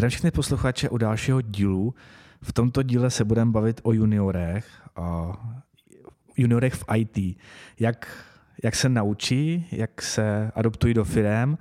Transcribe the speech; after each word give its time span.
Zdravím 0.00 0.10
všechny 0.10 0.30
posluchače 0.30 0.88
u 0.88 0.98
dalšího 0.98 1.40
dílu. 1.40 1.94
V 2.42 2.52
tomto 2.52 2.82
díle 2.82 3.10
se 3.10 3.24
budeme 3.24 3.50
bavit 3.50 3.80
o 3.82 3.92
juniorech, 3.92 4.66
o 4.96 5.34
juniorech 6.36 6.74
v 6.74 6.84
IT. 6.96 7.38
Jak, 7.80 8.24
jak 8.64 8.74
se 8.74 8.88
naučí, 8.88 9.68
jak 9.72 10.02
se 10.02 10.52
adoptují 10.54 10.94
do 10.94 11.04
firm 11.04 11.56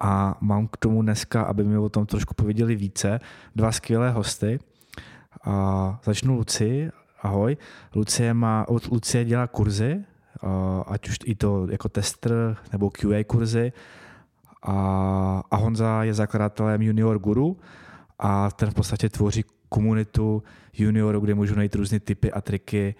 a 0.00 0.38
mám 0.40 0.68
k 0.68 0.76
tomu 0.76 1.02
dneska, 1.02 1.42
aby 1.42 1.64
mi 1.64 1.78
o 1.78 1.88
tom 1.88 2.06
trošku 2.06 2.34
pověděli 2.34 2.76
více, 2.76 3.20
dva 3.56 3.72
skvělé 3.72 4.10
hosty. 4.10 4.58
A 5.44 6.00
začnu 6.04 6.34
Luci. 6.34 6.90
Ahoj. 7.22 7.56
Lucie, 7.94 8.34
má, 8.34 8.66
Lucie 8.90 9.24
dělá 9.24 9.46
kurzy, 9.46 10.04
ať 10.86 11.08
už 11.08 11.16
i 11.24 11.34
to 11.34 11.66
jako 11.70 11.88
tester 11.88 12.56
nebo 12.72 12.90
QA 12.90 13.24
kurzy 13.26 13.72
a, 14.62 15.42
a 15.50 15.56
Honza 15.56 16.04
je 16.04 16.14
zakladatelem 16.14 16.82
Junior 16.82 17.18
Guru 17.18 17.56
a 18.18 18.50
ten 18.50 18.70
v 18.70 18.74
podstatě 18.74 19.08
tvoří 19.08 19.44
komunitu 19.68 20.42
juniorů, 20.72 21.20
kde 21.20 21.34
můžou 21.34 21.54
najít 21.54 21.74
různé 21.74 22.00
typy 22.00 22.32
a 22.32 22.40
triky 22.40 22.94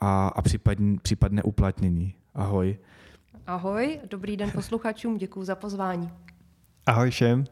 a, 0.00 0.28
a 0.28 0.42
případně, 0.42 0.98
případné 1.02 1.42
uplatnění. 1.42 2.14
Ahoj. 2.34 2.78
Ahoj, 3.46 4.00
dobrý 4.10 4.36
den 4.36 4.50
posluchačům, 4.50 5.16
děkuji 5.18 5.44
za 5.44 5.54
pozvání. 5.54 6.10
Ahoj 6.86 7.10
všem. 7.10 7.44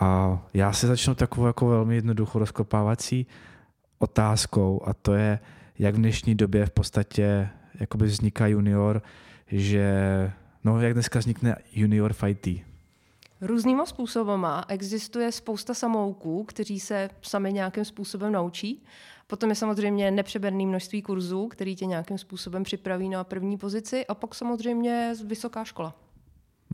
A 0.00 0.38
já 0.54 0.72
si 0.72 0.86
začnu 0.86 1.14
takovou 1.14 1.46
jako 1.46 1.66
velmi 1.66 1.94
jednoduchou 1.94 2.38
rozkopávací 2.38 3.26
otázkou 3.98 4.82
a 4.86 4.94
to 4.94 5.14
je, 5.14 5.38
jak 5.78 5.94
v 5.94 5.98
dnešní 5.98 6.34
době 6.34 6.66
v 6.66 6.70
podstatě 6.70 7.48
jakoby 7.80 8.06
vzniká 8.06 8.46
junior, 8.46 9.02
že 9.46 10.32
No, 10.64 10.80
jak 10.80 10.92
dneska 10.92 11.18
vznikne 11.18 11.56
junior 11.72 12.14
IT? 12.26 12.46
Různýma 13.40 13.86
způsobama. 13.86 14.64
Existuje 14.68 15.32
spousta 15.32 15.74
samouků, 15.74 16.44
kteří 16.44 16.80
se 16.80 17.10
sami 17.22 17.52
nějakým 17.52 17.84
způsobem 17.84 18.32
naučí. 18.32 18.84
Potom 19.26 19.50
je 19.50 19.56
samozřejmě 19.56 20.10
nepřeberné 20.10 20.66
množství 20.66 21.02
kurzů, 21.02 21.48
který 21.48 21.76
tě 21.76 21.86
nějakým 21.86 22.18
způsobem 22.18 22.62
připraví 22.62 23.08
na 23.08 23.24
první 23.24 23.58
pozici. 23.58 24.06
A 24.06 24.14
pak 24.14 24.34
samozřejmě 24.34 25.14
vysoká 25.24 25.64
škola. 25.64 25.94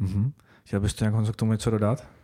Mm-hmm. 0.00 0.32
Chtěl 0.64 0.80
bys 0.80 0.94
to 0.94 1.04
nějak 1.04 1.32
k 1.32 1.36
tomu 1.36 1.52
něco 1.52 1.70
dodat? 1.70 2.17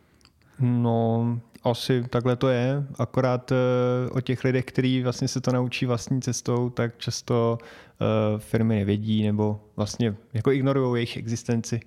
No, 0.60 1.40
asi 1.62 2.04
takhle 2.10 2.36
to 2.36 2.48
je, 2.48 2.86
akorát 2.98 3.50
uh, 3.50 4.16
o 4.16 4.20
těch 4.20 4.44
lidech, 4.44 4.64
kteří 4.64 5.02
vlastně 5.02 5.28
se 5.28 5.40
to 5.40 5.52
naučí 5.52 5.86
vlastní 5.86 6.22
cestou, 6.22 6.70
tak 6.70 6.98
často 6.98 7.58
uh, 7.58 8.40
firmy 8.40 8.74
nevědí 8.74 9.22
nebo 9.22 9.60
vlastně 9.76 10.16
jako 10.32 10.52
ignorují 10.52 10.94
jejich 10.96 11.16
existenci. 11.16 11.80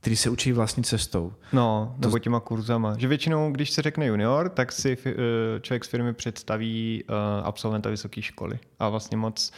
Který 0.00 0.16
se 0.16 0.30
učí 0.30 0.52
vlastní 0.52 0.84
cestou. 0.84 1.32
No, 1.52 1.96
to... 2.00 2.08
nebo 2.08 2.18
těma 2.18 2.40
kurzama. 2.40 2.94
Že 2.98 3.08
většinou, 3.08 3.52
když 3.52 3.70
se 3.70 3.82
řekne 3.82 4.06
junior, 4.06 4.48
tak 4.48 4.72
si 4.72 4.96
uh, 4.96 5.12
člověk 5.60 5.84
z 5.84 5.88
firmy 5.88 6.12
představí 6.12 7.04
absolventa 7.42 7.90
vysoké 7.90 8.22
školy. 8.22 8.58
A 8.78 8.88
vlastně 8.88 9.16
moc... 9.16 9.52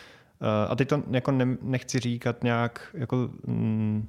A 0.69 0.77
teď 0.77 0.89
to 0.89 1.03
jako 1.11 1.31
ne, 1.31 1.57
nechci 1.63 1.99
říkat 1.99 2.45
nějak 2.45 2.81
jako... 2.95 3.31
Mm, 3.47 4.09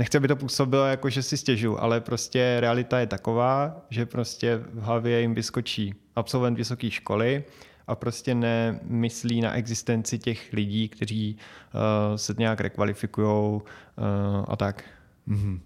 nechci, 0.00 0.16
aby 0.16 0.28
to 0.28 0.36
působilo 0.36 0.86
jako, 0.86 1.10
že 1.10 1.22
si 1.22 1.36
stěžu, 1.36 1.82
ale 1.82 2.00
prostě 2.00 2.56
realita 2.60 3.00
je 3.00 3.06
taková, 3.06 3.76
že 3.90 4.06
prostě 4.06 4.56
v 4.56 4.82
hlavě 4.82 5.20
jim 5.20 5.34
vyskočí 5.34 5.94
absolvent 6.16 6.56
vysoké 6.56 6.90
školy 6.90 7.44
a 7.86 7.94
prostě 7.94 8.34
nemyslí 8.34 9.40
na 9.40 9.52
existenci 9.52 10.18
těch 10.18 10.52
lidí, 10.52 10.88
kteří 10.88 11.36
uh, 11.36 12.16
se 12.16 12.34
nějak 12.38 12.60
rekvalifikují 12.60 13.54
uh, 13.54 13.60
a 14.48 14.56
tak. 14.56 14.84
Mm-hmm. 15.28 15.60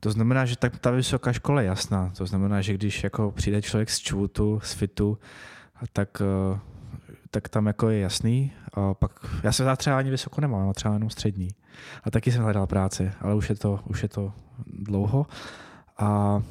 To 0.00 0.10
znamená, 0.10 0.44
že 0.44 0.56
tak 0.56 0.78
ta 0.78 0.90
vysoká 0.90 1.32
škola 1.32 1.60
je 1.60 1.66
jasná. 1.66 2.12
To 2.16 2.26
znamená, 2.26 2.60
že 2.60 2.74
když 2.74 3.04
jako 3.04 3.30
přijde 3.30 3.62
člověk 3.62 3.90
z 3.90 3.98
čvutu, 3.98 4.60
z 4.62 4.72
fitu, 4.72 5.18
tak 5.92 6.22
uh, 6.52 6.58
tak 7.34 7.48
tam 7.48 7.66
jako 7.66 7.88
je 7.88 8.00
jasný. 8.00 8.52
A 8.72 8.94
pak, 8.94 9.12
já 9.42 9.52
se 9.52 9.76
třeba 9.76 9.98
ani 9.98 10.10
vysoko 10.10 10.40
nemám, 10.40 10.72
třeba 10.72 10.94
jenom 10.94 11.10
střední. 11.10 11.48
A 12.04 12.10
taky 12.10 12.32
jsem 12.32 12.42
hledal 12.42 12.66
práci, 12.66 13.12
ale 13.20 13.34
už 13.34 13.48
je 13.48 13.54
to, 13.54 13.80
už 13.86 14.02
je 14.02 14.08
to 14.08 14.32
dlouho. 14.66 15.26
A 15.98 16.42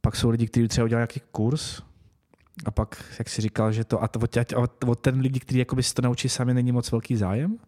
pak 0.00 0.16
jsou 0.16 0.30
lidi, 0.30 0.46
kteří 0.46 0.68
třeba 0.68 0.84
udělali 0.84 1.00
nějaký 1.00 1.20
kurz, 1.30 1.82
a 2.64 2.70
pak, 2.70 3.14
jak 3.18 3.28
jsi 3.28 3.42
říkal, 3.42 3.72
že 3.72 3.84
to, 3.84 4.02
a 4.02 4.08
to, 4.08 4.20
od 4.86 5.00
ten 5.00 5.20
lidi, 5.20 5.40
kteří 5.40 5.64
si 5.80 5.94
to 5.94 6.02
naučí 6.02 6.28
sami, 6.28 6.54
není 6.54 6.72
moc 6.72 6.90
velký 6.90 7.16
zájem? 7.16 7.58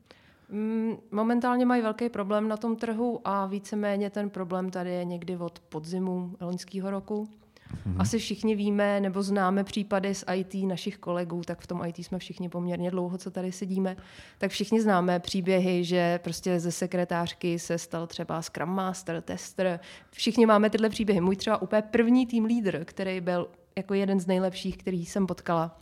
Mm, 0.49 0.93
momentálně 1.11 1.67
mají 1.67 1.83
velký 1.83 2.09
problém 2.09 2.49
na 2.49 2.57
tom 2.57 2.77
trhu 2.77 3.21
a 3.25 3.47
víceméně 3.47 4.11
ten 4.11 4.31
problém 4.31 4.71
tady 4.71 4.91
je 4.91 5.05
někdy 5.05 5.37
od 5.37 5.59
podzimu 5.59 6.37
loňského 6.41 6.91
roku. 6.91 7.29
Mm-hmm. 7.73 7.97
Asi 7.99 8.19
všichni 8.19 8.55
víme 8.55 9.01
nebo 9.01 9.23
známe 9.23 9.65
případy 9.65 10.15
z 10.15 10.25
IT 10.35 10.55
našich 10.55 10.99
kolegů, 10.99 11.43
tak 11.45 11.61
v 11.61 11.67
tom 11.67 11.85
IT 11.85 11.99
jsme 11.99 12.19
všichni 12.19 12.49
poměrně 12.49 12.91
dlouho, 12.91 13.19
co 13.19 13.31
tady 13.31 13.53
sedíme, 13.53 13.97
tak 14.39 14.51
všichni 14.51 14.81
známe 14.81 15.21
příběhy, 15.21 15.85
že 15.85 16.21
prostě 16.23 16.61
ze 16.61 16.73
sekretářky 16.73 17.59
se 17.59 17.79
stal 17.79 18.07
třeba 18.07 18.43
Scrum 18.43 18.69
Master, 18.69 19.23
tester. 19.23 19.81
Všichni 20.11 20.47
máme 20.47 20.71
tyhle 20.71 20.89
příběhy. 20.89 21.21
Můj 21.21 21.37
třeba 21.37 21.63
úplně 21.63 21.83
první 21.83 22.27
tým 22.27 22.45
leader, 22.45 22.85
který 22.85 23.21
byl 23.21 23.49
jako 23.77 23.95
jeden 23.95 24.21
z 24.21 24.27
nejlepších, 24.27 24.77
který 24.77 25.07
jsem 25.07 25.27
potkala, 25.27 25.79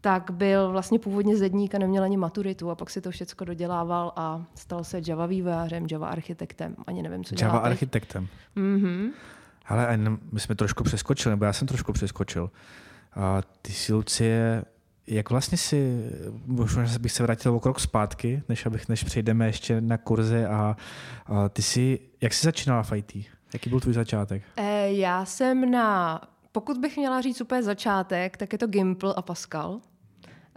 tak 0.00 0.30
byl 0.30 0.70
vlastně 0.70 0.98
původně 0.98 1.36
zedník 1.36 1.74
a 1.74 1.78
neměl 1.78 2.04
ani 2.04 2.16
maturitu 2.16 2.70
a 2.70 2.74
pak 2.74 2.90
si 2.90 3.00
to 3.00 3.10
všechno 3.10 3.46
dodělával 3.46 4.12
a 4.16 4.44
stal 4.54 4.84
se 4.84 5.00
Java 5.06 5.26
vývojářem, 5.26 5.86
Java 5.90 6.08
architektem, 6.08 6.76
ani 6.86 7.02
nevím, 7.02 7.24
co 7.24 7.34
Java 7.40 7.52
dělá 7.52 7.64
architektem. 7.64 8.28
Mhm. 8.56 9.12
Ale 9.66 9.96
my 10.32 10.40
jsme 10.40 10.54
trošku 10.54 10.84
přeskočili, 10.84 11.32
nebo 11.32 11.44
já 11.44 11.52
jsem 11.52 11.68
trošku 11.68 11.92
přeskočil. 11.92 12.50
A 13.14 13.42
ty 13.62 13.72
si, 13.72 13.92
Lucie, 13.92 14.64
jak 15.06 15.30
vlastně 15.30 15.58
si, 15.58 16.10
možná 16.46 16.84
bych 17.00 17.12
se 17.12 17.22
vrátil 17.22 17.54
o 17.54 17.60
krok 17.60 17.80
zpátky, 17.80 18.42
než, 18.48 18.66
abych, 18.66 18.88
než 18.88 19.04
přejdeme 19.04 19.46
ještě 19.46 19.80
na 19.80 19.98
kurze 19.98 20.46
a, 20.48 20.76
a 21.26 21.48
ty 21.48 21.62
si, 21.62 21.98
jak 22.20 22.34
jsi 22.34 22.46
začínala 22.46 22.82
v 22.82 22.92
IT? 22.92 23.16
Jaký 23.52 23.70
byl 23.70 23.80
tvůj 23.80 23.94
začátek? 23.94 24.42
E, 24.56 24.92
já 24.92 25.24
jsem 25.24 25.70
na, 25.70 26.20
pokud 26.52 26.78
bych 26.78 26.96
měla 26.96 27.20
říct 27.20 27.40
úplně 27.40 27.62
začátek, 27.62 28.36
tak 28.36 28.52
je 28.52 28.58
to 28.58 28.66
Gimple 28.66 29.14
a 29.14 29.22
Pascal 29.22 29.80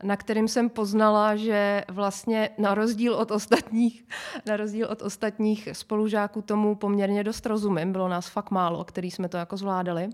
na 0.04 0.18
kterým 0.18 0.48
jsem 0.48 0.70
poznala, 0.70 1.36
že 1.36 1.84
vlastně 1.88 2.50
na 2.58 2.76
rozdíl 2.76 3.14
od 3.14 3.32
ostatních, 3.32 4.06
na 4.46 4.58
rozdíl 4.58 4.88
od 4.92 5.02
ostatních 5.02 5.70
spolužáků 5.74 6.42
tomu 6.42 6.76
poměrně 6.76 7.24
dost 7.24 7.46
rozumím. 7.46 7.92
Bylo 7.92 8.08
nás 8.08 8.30
fakt 8.30 8.52
málo, 8.52 8.84
který 8.84 9.12
jsme 9.12 9.30
to 9.30 9.38
jako 9.38 9.58
zvládali. 9.58 10.10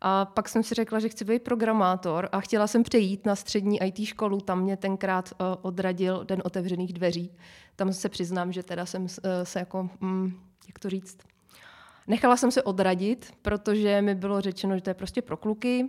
A 0.00 0.24
pak 0.24 0.48
jsem 0.48 0.62
si 0.62 0.74
řekla, 0.74 0.98
že 0.98 1.08
chci 1.08 1.24
být 1.24 1.42
programátor 1.42 2.28
a 2.32 2.40
chtěla 2.40 2.66
jsem 2.66 2.82
přejít 2.82 3.26
na 3.26 3.36
střední 3.36 3.82
IT 3.82 4.06
školu. 4.06 4.40
Tam 4.40 4.60
mě 4.60 4.76
tenkrát 4.76 5.32
uh, 5.32 5.46
odradil 5.62 6.24
Den 6.24 6.42
otevřených 6.44 6.92
dveří. 6.92 7.32
Tam 7.76 7.92
se 7.92 8.08
přiznám, 8.08 8.52
že 8.52 8.62
teda 8.62 8.86
jsem 8.86 9.02
uh, 9.02 9.08
se 9.42 9.58
jako, 9.58 9.90
mm, 10.00 10.40
jak 10.66 10.78
to 10.78 10.90
říct, 10.90 11.18
nechala 12.06 12.36
jsem 12.36 12.50
se 12.50 12.62
odradit, 12.62 13.32
protože 13.42 14.02
mi 14.02 14.14
bylo 14.14 14.40
řečeno, 14.40 14.74
že 14.74 14.82
to 14.82 14.90
je 14.90 14.94
prostě 14.94 15.22
pro 15.22 15.36
kluky, 15.36 15.86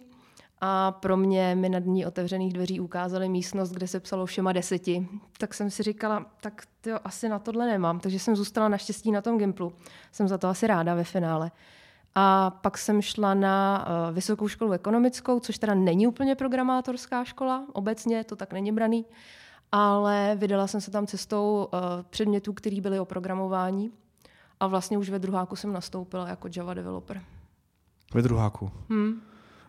a 0.61 0.91
pro 0.91 1.17
mě 1.17 1.55
mi 1.55 1.69
na 1.69 1.79
dní 1.79 2.05
otevřených 2.05 2.53
dveří 2.53 2.79
ukázali 2.79 3.29
místnost, 3.29 3.71
kde 3.71 3.87
se 3.87 3.99
psalo 3.99 4.25
všema 4.25 4.51
deseti. 4.51 5.07
Tak 5.37 5.53
jsem 5.53 5.69
si 5.69 5.83
říkala, 5.83 6.25
tak 6.41 6.63
to 6.81 7.07
asi 7.07 7.29
na 7.29 7.39
tohle 7.39 7.67
nemám, 7.67 7.99
takže 7.99 8.19
jsem 8.19 8.35
zůstala 8.35 8.69
naštěstí 8.69 9.11
na 9.11 9.21
tom 9.21 9.37
Gimplu. 9.37 9.73
Jsem 10.11 10.27
za 10.27 10.37
to 10.37 10.47
asi 10.47 10.67
ráda 10.67 10.95
ve 10.95 11.03
finále. 11.03 11.51
A 12.15 12.49
pak 12.49 12.77
jsem 12.77 13.01
šla 13.01 13.33
na 13.33 13.85
uh, 14.09 14.15
vysokou 14.15 14.47
školu 14.47 14.71
ekonomickou, 14.71 15.39
což 15.39 15.57
teda 15.57 15.73
není 15.73 16.07
úplně 16.07 16.35
programátorská 16.35 17.23
škola, 17.23 17.65
obecně 17.73 18.23
to 18.23 18.35
tak 18.35 18.53
není 18.53 18.71
braný, 18.71 19.05
ale 19.71 20.35
vydala 20.35 20.67
jsem 20.67 20.81
se 20.81 20.91
tam 20.91 21.07
cestou 21.07 21.69
uh, 21.73 21.79
předmětů, 22.09 22.53
které 22.53 22.81
byly 22.81 22.99
o 22.99 23.05
programování 23.05 23.91
a 24.59 24.67
vlastně 24.67 24.97
už 24.97 25.09
ve 25.09 25.19
druháku 25.19 25.55
jsem 25.55 25.73
nastoupila 25.73 26.27
jako 26.27 26.47
Java 26.55 26.73
developer. 26.73 27.21
Ve 28.13 28.21
druháku? 28.21 28.71
Hmm. 28.89 29.21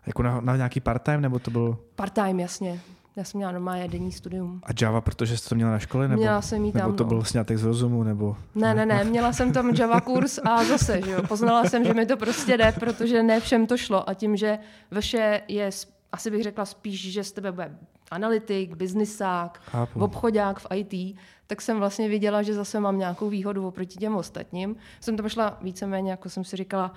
Jako 0.07 0.23
na, 0.23 0.41
na 0.41 0.57
nějaký 0.57 0.81
part-time, 0.81 1.21
nebo 1.21 1.39
to 1.39 1.51
byl? 1.51 1.79
Part-time, 1.97 2.41
jasně. 2.41 2.81
Já 3.17 3.25
jsem 3.25 3.39
měla 3.39 3.53
normálně 3.53 3.89
denní 3.89 4.13
studium. 4.13 4.61
A 4.65 4.69
Java, 4.81 5.01
protože 5.01 5.37
jsi 5.37 5.49
to 5.49 5.55
měla 5.55 5.71
na 5.71 5.79
škole? 5.79 6.09
Nebo, 6.09 6.21
měla 6.21 6.43
jsem 6.43 6.65
jí 6.65 6.73
tam, 6.73 6.83
nebo 6.83 6.93
to 6.93 7.05
no. 7.05 7.09
byl 7.09 7.25
snětek 7.25 7.59
z 7.59 7.65
rozumu? 7.65 8.03
Nebo... 8.03 8.37
Ne, 8.55 8.75
ne, 8.75 8.87
ne, 8.87 9.05
měla 9.05 9.33
jsem 9.33 9.53
tam 9.53 9.75
Java 9.75 10.01
kurz 10.01 10.39
a 10.45 10.65
zase, 10.65 11.03
že 11.05 11.11
jo, 11.11 11.23
poznala 11.29 11.65
jsem, 11.65 11.85
že 11.85 11.95
mi 11.95 12.07
to 12.07 12.17
prostě 12.17 12.57
jde, 12.57 12.73
protože 12.73 13.23
ne 13.23 13.41
všem 13.41 13.67
to 13.67 13.77
šlo 13.77 14.11
a 14.11 14.15
tím, 14.15 14.37
že 14.37 14.59
vaše 14.91 15.43
je, 15.49 15.71
asi 16.13 16.31
bych 16.31 16.43
řekla 16.43 16.65
spíš, 16.65 17.13
že 17.13 17.25
z 17.25 17.33
tebe 17.33 17.53
bude 17.53 17.77
analytik, 18.11 18.77
biznisák, 18.77 19.61
Chápu. 19.65 20.01
obchodák 20.01 20.61
v 20.61 20.67
IT, 20.75 21.17
tak 21.47 21.61
jsem 21.61 21.79
vlastně 21.79 22.09
viděla, 22.09 22.43
že 22.43 22.55
zase 22.55 22.81
mám 22.81 22.99
nějakou 22.99 23.29
výhodu 23.29 23.67
oproti 23.67 23.99
těm 23.99 24.17
ostatním. 24.17 24.77
Jsem 25.01 25.17
tam 25.17 25.29
šla 25.29 25.59
víceméně, 25.63 26.11
jako 26.11 26.29
jsem 26.29 26.45
si 26.45 26.57
říkala, 26.57 26.93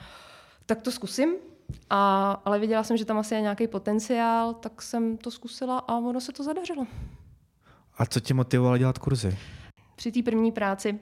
tak 0.65 0.81
to 0.81 0.91
zkusím, 0.91 1.29
a, 1.89 2.31
ale 2.45 2.59
viděla 2.59 2.83
jsem, 2.83 2.97
že 2.97 3.05
tam 3.05 3.17
asi 3.17 3.35
je 3.35 3.41
nějaký 3.41 3.67
potenciál, 3.67 4.53
tak 4.53 4.81
jsem 4.81 5.17
to 5.17 5.31
zkusila 5.31 5.79
a 5.79 5.97
ono 5.97 6.21
se 6.21 6.31
to 6.31 6.43
zadařilo. 6.43 6.87
A 7.97 8.05
co 8.05 8.19
tě 8.19 8.33
motivovalo 8.33 8.77
dělat 8.77 8.97
kurzy? 8.97 9.37
Při 9.95 10.11
té 10.11 10.23
první 10.23 10.51
práci 10.51 10.99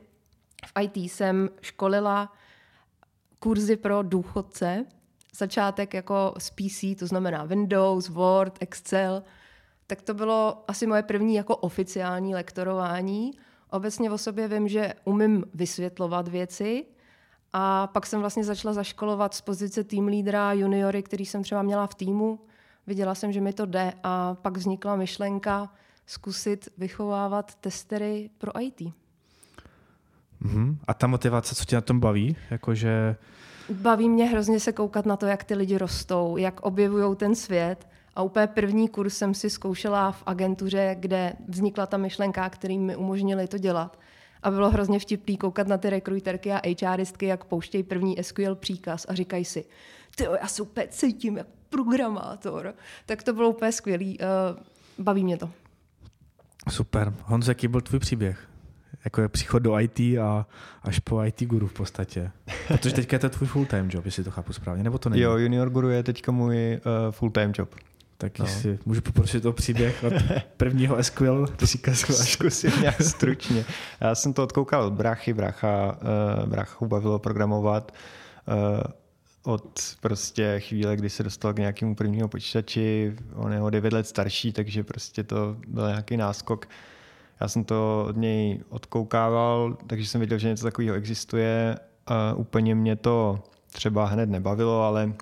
v 0.65 0.81
IT 0.81 0.97
jsem 0.97 1.49
školila 1.61 2.33
kurzy 3.39 3.75
pro 3.75 4.03
důchodce 4.03 4.85
začátek 5.35 5.93
jako 5.93 6.33
z 6.37 6.49
PC, 6.49 6.99
to 6.99 7.07
znamená 7.07 7.43
Windows, 7.43 8.09
Word, 8.09 8.57
Excel, 8.59 9.23
tak 9.87 10.01
to 10.01 10.13
bylo 10.13 10.63
asi 10.67 10.87
moje 10.87 11.03
první 11.03 11.35
jako 11.35 11.55
oficiální 11.55 12.35
lektorování. 12.35 13.31
Obecně 13.69 14.11
o 14.11 14.17
sobě 14.17 14.47
vím, 14.47 14.67
že 14.67 14.93
umím 15.03 15.45
vysvětlovat 15.53 16.27
věci 16.27 16.85
a 17.53 17.87
pak 17.87 18.05
jsem 18.05 18.19
vlastně 18.19 18.43
začala 18.43 18.73
zaškolovat 18.73 19.33
z 19.33 19.41
pozice 19.41 19.83
tým 19.83 20.07
lídra 20.07 20.53
juniory, 20.53 21.03
který 21.03 21.25
jsem 21.25 21.43
třeba 21.43 21.61
měla 21.61 21.87
v 21.87 21.95
týmu. 21.95 22.39
Viděla 22.87 23.15
jsem, 23.15 23.31
že 23.31 23.41
mi 23.41 23.53
to 23.53 23.65
jde 23.65 23.93
a 24.03 24.35
pak 24.41 24.57
vznikla 24.57 24.95
myšlenka 24.95 25.69
zkusit 26.05 26.69
vychovávat 26.77 27.55
testery 27.55 28.29
pro 28.37 28.61
IT. 28.61 28.81
Mm-hmm. 30.41 30.77
A 30.87 30.93
ta 30.93 31.07
motivace, 31.07 31.55
co 31.55 31.65
tě 31.65 31.75
na 31.75 31.81
tom 31.81 31.99
baví? 31.99 32.37
Jakože... 32.51 33.15
Baví 33.69 34.09
mě 34.09 34.25
hrozně 34.25 34.59
se 34.59 34.71
koukat 34.71 35.05
na 35.05 35.17
to, 35.17 35.25
jak 35.25 35.43
ty 35.43 35.55
lidi 35.55 35.77
rostou, 35.77 36.37
jak 36.37 36.59
objevují 36.61 37.15
ten 37.15 37.35
svět. 37.35 37.87
A 38.15 38.21
úplně 38.21 38.47
první 38.47 38.87
kurz 38.87 39.17
jsem 39.17 39.33
si 39.33 39.49
zkoušela 39.49 40.11
v 40.11 40.23
agentuře, 40.25 40.95
kde 40.99 41.33
vznikla 41.47 41.85
ta 41.85 41.97
myšlenka, 41.97 42.49
který 42.49 42.79
mi 42.79 42.95
umožnili 42.95 43.47
to 43.47 43.57
dělat. 43.57 43.99
A 44.43 44.51
bylo 44.51 44.69
hrozně 44.69 44.99
vtipný 44.99 45.37
koukat 45.37 45.67
na 45.67 45.77
ty 45.77 45.89
rekruterky 45.89 46.51
a 46.51 46.61
HRistky, 46.89 47.25
jak 47.25 47.43
pouštějí 47.43 47.83
první 47.83 48.17
SQL 48.21 48.55
příkaz 48.55 49.05
a 49.09 49.13
říkají 49.13 49.45
si, 49.45 49.65
ty 50.15 50.23
já 50.41 50.47
se 50.47 50.61
úplně 50.61 50.87
cítím 50.87 51.37
jak 51.37 51.47
programátor. 51.69 52.73
Tak 53.05 53.23
to 53.23 53.33
bylo 53.33 53.49
úplně 53.49 53.71
skvělý. 53.71 54.19
Uh, 54.19 55.05
baví 55.05 55.23
mě 55.23 55.37
to. 55.37 55.49
Super. 56.69 57.13
Honzo, 57.23 57.51
jaký 57.51 57.67
byl 57.67 57.81
tvůj 57.81 57.99
příběh? 57.99 58.47
Jako 59.05 59.21
je 59.21 59.29
příchod 59.29 59.63
do 59.63 59.79
IT 59.79 59.99
a 59.99 60.45
až 60.83 60.99
po 60.99 61.23
IT 61.23 61.43
guru 61.43 61.67
v 61.67 61.73
podstatě. 61.73 62.31
Protože 62.67 62.95
teďka 62.95 63.15
je 63.15 63.19
to 63.19 63.29
tvůj 63.29 63.47
full-time 63.47 63.89
job, 63.91 64.05
jestli 64.05 64.23
to 64.23 64.31
chápu 64.31 64.53
správně, 64.53 64.83
nebo 64.83 64.97
to 64.97 65.09
není? 65.09 65.21
Jo, 65.21 65.37
junior 65.37 65.69
guru 65.69 65.89
je 65.89 66.03
teďka 66.03 66.31
můj 66.31 66.79
uh, 66.85 67.11
full-time 67.11 67.51
job. 67.55 67.75
Tak 68.17 68.39
no. 68.39 68.45
jestli 68.45 68.79
můžu 68.85 69.01
poprosit 69.01 69.45
o 69.45 69.53
příběh 69.53 70.03
od 70.03 70.13
prvního 70.57 71.03
SQL 71.03 71.47
příkazu. 71.57 72.13
Zkusím 72.13 72.71
nějak 72.81 73.01
stručně. 73.01 73.65
Já 74.01 74.15
jsem 74.15 74.33
to 74.33 74.43
odkoukal 74.43 74.83
od 74.83 74.93
brachy, 74.93 75.33
bracha, 75.33 75.97
uh, 76.41 76.49
brachu 76.49 76.87
bavilo 76.87 77.19
programovat. 77.19 77.91
Uh, 78.47 78.83
od 79.53 79.79
prostě 80.01 80.59
chvíle, 80.59 80.95
kdy 80.95 81.09
se 81.09 81.23
dostal 81.23 81.53
k 81.53 81.59
nějakému 81.59 81.95
prvnímu 81.95 82.27
počítači, 82.27 83.15
on 83.35 83.53
je 83.53 83.61
o 83.61 83.69
9 83.69 83.93
let 83.93 84.07
starší, 84.07 84.53
takže 84.53 84.83
prostě 84.83 85.23
to 85.23 85.57
byl 85.67 85.87
nějaký 85.87 86.17
náskok. 86.17 86.67
Já 87.41 87.47
jsem 87.47 87.63
to 87.63 88.05
od 88.09 88.17
něj 88.17 88.59
odkoukával, 88.69 89.77
takže 89.87 90.07
jsem 90.07 90.21
věděl, 90.21 90.37
že 90.37 90.47
něco 90.47 90.63
takového 90.63 90.95
existuje. 90.95 91.79
A 92.07 92.33
úplně 92.33 92.75
mě 92.75 92.95
to 92.95 93.43
třeba 93.71 94.05
hned 94.05 94.29
nebavilo, 94.29 94.83
ale 94.83 95.13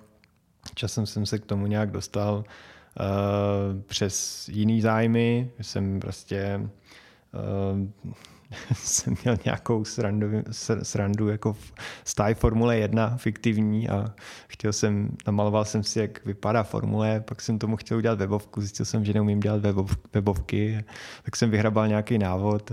časem 0.75 1.05
jsem 1.05 1.25
se 1.25 1.39
k 1.39 1.45
tomu 1.45 1.67
nějak 1.67 1.91
dostal 1.91 2.35
uh, 2.37 2.43
přes 3.87 4.47
jiný 4.49 4.81
zájmy. 4.81 5.51
Jsem 5.61 5.99
prostě 5.99 6.69
uh, 7.33 8.11
jsem 8.73 9.15
měl 9.23 9.37
nějakou 9.45 9.85
srandu, 9.85 10.27
srandu 10.83 11.29
jako 11.29 11.53
v 11.53 11.73
stáj 12.05 12.33
Formule 12.33 12.77
1 12.77 13.17
fiktivní 13.17 13.89
a 13.89 14.13
chtěl 14.47 14.73
jsem, 14.73 15.09
namaloval 15.27 15.65
jsem 15.65 15.83
si, 15.83 15.99
jak 15.99 16.25
vypadá 16.25 16.63
Formule, 16.63 17.19
pak 17.19 17.41
jsem 17.41 17.59
tomu 17.59 17.75
chtěl 17.75 17.97
udělat 17.97 18.19
webovku, 18.19 18.61
zjistil 18.61 18.85
jsem, 18.85 19.05
že 19.05 19.13
neumím 19.13 19.39
dělat 19.39 19.61
webov, 19.61 19.97
webovky, 20.13 20.83
tak 21.23 21.35
jsem 21.35 21.49
vyhrabal 21.49 21.87
nějaký 21.87 22.17
návod, 22.17 22.71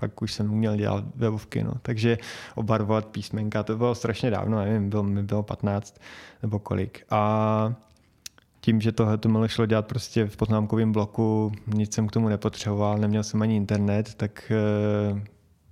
pak 0.00 0.22
už 0.22 0.32
jsem 0.32 0.52
uměl 0.52 0.76
dělat 0.76 1.04
webovky, 1.14 1.64
no. 1.64 1.72
takže 1.82 2.18
obarvovat 2.54 3.06
písmenka, 3.06 3.62
to 3.62 3.76
bylo 3.76 3.94
strašně 3.94 4.30
dávno, 4.30 4.58
nevím, 4.58 4.90
bylo, 4.90 5.02
mi 5.02 5.22
bylo 5.22 5.42
15 5.42 6.00
nebo 6.42 6.58
kolik. 6.58 7.04
A 7.10 7.74
tím, 8.64 8.80
že 8.80 8.92
to 8.92 9.06
HTML 9.06 9.48
šlo 9.48 9.66
dělat 9.66 9.86
prostě 9.86 10.26
v 10.26 10.36
poznámkovém 10.36 10.92
bloku, 10.92 11.52
nic 11.66 11.94
jsem 11.94 12.08
k 12.08 12.12
tomu 12.12 12.28
nepotřeboval, 12.28 12.98
neměl 12.98 13.22
jsem 13.22 13.42
ani 13.42 13.56
internet, 13.56 14.14
tak 14.14 14.52
eh, 14.52 15.20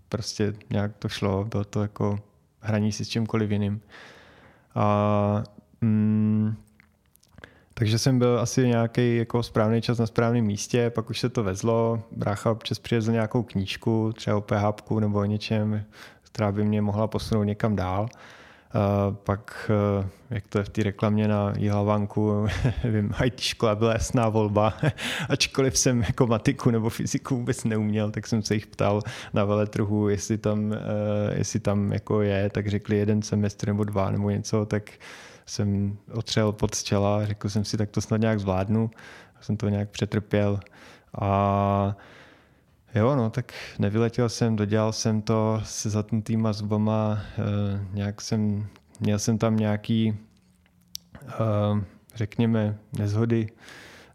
prostě 0.09 0.55
nějak 0.71 0.97
to 0.99 1.09
šlo, 1.09 1.44
bylo 1.44 1.65
to 1.65 1.83
jako 1.83 2.19
hraní 2.61 2.93
si 2.93 3.05
s 3.05 3.09
čímkoliv 3.09 3.50
jiným. 3.50 3.81
A, 4.75 5.44
mm, 5.81 6.55
takže 7.75 7.99
jsem 7.99 8.19
byl 8.19 8.41
asi 8.41 8.69
nějaký 8.69 9.17
jako 9.17 9.43
správný 9.43 9.83
čas 9.83 9.99
na 9.99 10.06
správném 10.06 10.44
místě, 10.44 10.91
pak 10.91 11.11
už 11.11 11.21
se 11.21 11.29
to 11.29 11.43
vezlo, 11.43 12.03
brácha 12.17 12.50
občas 12.50 12.79
přivezl 12.79 13.12
nějakou 13.12 13.43
knížku, 13.43 14.12
třeba 14.17 14.37
o 14.37 14.41
PHP 14.41 14.91
nebo 14.91 15.19
o 15.19 15.25
něčem, 15.25 15.85
která 16.23 16.53
by 16.53 16.65
mě 16.65 16.83
mohla 16.83 17.06
posunout 17.06 17.44
někam 17.44 17.77
dál. 17.77 18.09
Pak, 19.25 19.71
uh, 20.01 20.07
jak 20.31 20.49
to 20.49 20.59
je 20.59 20.65
v 20.65 20.69
té 20.69 20.83
reklamě 20.83 21.29
na 21.29 21.53
Jihlavanku, 21.59 22.47
vím, 22.85 23.15
IT 23.25 23.41
škola 23.41 23.75
byla 23.75 23.93
jasná 23.93 24.29
volba, 24.29 24.75
ačkoliv 25.29 25.79
jsem 25.79 26.03
jako 26.03 26.27
matiku 26.27 26.71
nebo 26.71 26.91
fyziku 26.91 27.37
vůbec 27.37 27.65
neuměl, 27.65 28.11
tak 28.11 28.27
jsem 28.27 28.43
se 28.43 28.55
jich 28.55 28.67
ptal 28.67 29.03
na 29.33 29.45
veletrhu, 29.45 30.09
jestli 30.09 30.39
tam, 30.39 30.71
uh, 30.71 30.77
jestli 31.35 31.61
tam 31.61 31.93
jako 31.93 32.23
je, 32.23 32.51
tak 32.51 32.67
řekli 32.67 32.97
jeden 32.97 33.23
semestr 33.23 33.67
nebo 33.67 33.85
dva 33.85 34.11
nebo 34.11 34.31
něco, 34.31 34.67
tak 34.67 34.91
jsem 35.47 35.97
otřel 36.13 36.53
pod 36.53 36.83
čela, 36.83 37.27
řekl 37.27 37.49
jsem 37.49 37.65
si, 37.65 37.77
tak 37.77 37.91
to 37.91 38.01
snad 38.01 38.21
nějak 38.21 38.41
zvládnu, 38.41 38.91
jsem 39.41 39.57
to 39.57 39.69
nějak 39.69 39.91
přetrpěl. 39.91 40.61
A 41.21 41.97
Jo, 42.94 43.17
no, 43.17 43.31
tak 43.31 43.53
nevyletěl 43.79 44.29
jsem, 44.29 44.56
dodělal 44.56 44.93
jsem 44.93 45.23
to 45.23 45.61
se 45.65 45.91
zatnutýma 45.91 46.53
zubama, 46.53 47.19
e, 47.39 47.87
nějak 47.93 48.21
jsem, 48.21 48.67
měl 49.00 49.19
jsem 49.19 49.39
tam 49.39 49.56
nějaký, 49.56 50.09
e, 50.09 51.35
řekněme, 52.15 52.79
nezhody 52.99 53.49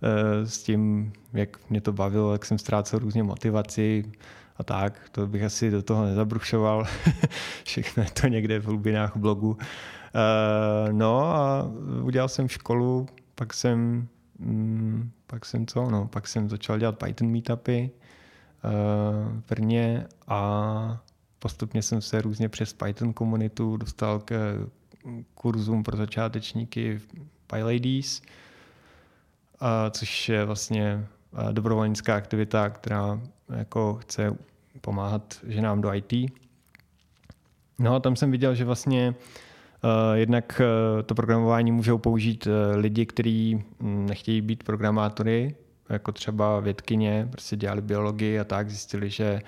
e, 0.02 0.46
s 0.46 0.64
tím, 0.64 1.14
jak 1.34 1.70
mě 1.70 1.82
to 1.82 1.94
bavilo, 1.94 2.32
jak 2.32 2.46
jsem 2.46 2.58
ztrácel 2.58 3.00
různě 3.00 3.24
motivaci 3.24 4.12
a 4.58 4.64
tak, 4.64 5.10
to 5.12 5.28
bych 5.28 5.44
asi 5.44 5.72
do 5.72 5.82
toho 5.82 6.06
nezabrušoval, 6.06 6.86
všechno 7.64 8.04
je 8.04 8.10
to 8.22 8.28
někde 8.28 8.60
v 8.60 8.66
hlubinách 8.66 9.18
blogu. 9.18 9.58
E, 9.60 10.94
no 10.94 11.36
a 11.36 11.72
udělal 12.02 12.30
jsem 12.30 12.48
školu, 12.48 13.08
pak 13.36 13.54
jsem, 13.54 14.08
mm, 14.40 15.12
pak 15.28 15.46
jsem 15.46 15.68
co, 15.68 15.90
no, 15.90 16.08
pak 16.08 16.28
jsem 16.28 16.50
začal 16.50 16.80
dělat 16.80 17.00
Python 17.00 17.32
meetupy, 17.32 17.90
v 18.64 19.44
Brně 19.50 20.08
a 20.28 21.02
postupně 21.40 21.82
jsem 21.82 22.02
se 22.02 22.22
různě 22.22 22.50
přes 22.50 22.74
Python 22.74 23.14
komunitu 23.14 23.78
dostal 23.78 24.20
k 24.20 24.60
kurzům 25.36 25.84
pro 25.84 25.98
začátečníky 25.98 27.02
PyLadies, 27.48 28.22
což 29.92 30.30
je 30.30 30.46
vlastně 30.46 31.08
dobrovolnická 31.52 32.16
aktivita, 32.16 32.70
která 32.70 33.22
jako 33.56 33.96
chce 34.02 34.36
pomáhat 34.82 35.40
ženám 35.48 35.82
do 35.82 35.94
IT. 35.94 36.14
No 37.80 37.96
a 37.96 38.00
tam 38.00 38.16
jsem 38.16 38.32
viděl, 38.32 38.56
že 38.56 38.66
vlastně 38.66 39.16
jednak 40.14 40.62
to 41.06 41.16
programování 41.16 41.72
můžou 41.72 41.98
použít 41.98 42.48
lidi, 42.76 43.06
kteří 43.06 43.64
hm, 43.80 44.06
nechtějí 44.06 44.42
být 44.42 44.64
programátory, 44.64 45.56
jako 45.90 46.12
třeba 46.12 46.60
vědkyně, 46.60 47.28
prostě 47.32 47.56
dělali 47.56 47.82
biologii 47.82 48.40
a 48.40 48.44
tak, 48.44 48.70
zjistili, 48.70 49.10
že 49.10 49.42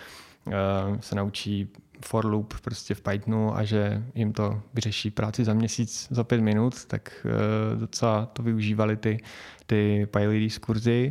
uh, 0.45 0.53
se 0.99 1.15
naučí 1.15 1.67
for 2.05 2.25
loop 2.25 2.53
prostě 2.63 2.95
v 2.95 3.01
Pythonu 3.01 3.57
a 3.57 3.63
že 3.63 4.03
jim 4.15 4.33
to 4.33 4.61
vyřeší 4.73 5.11
práci 5.11 5.45
za 5.45 5.53
měsíc, 5.53 6.07
za 6.11 6.23
pět 6.23 6.41
minut, 6.41 6.85
tak 6.85 7.25
uh, 7.25 7.79
docela 7.79 8.25
to 8.25 8.43
využívali 8.43 8.97
ty, 8.97 9.17
ty 9.65 10.07
PyLadies 10.11 10.57
kurzy. 10.57 11.09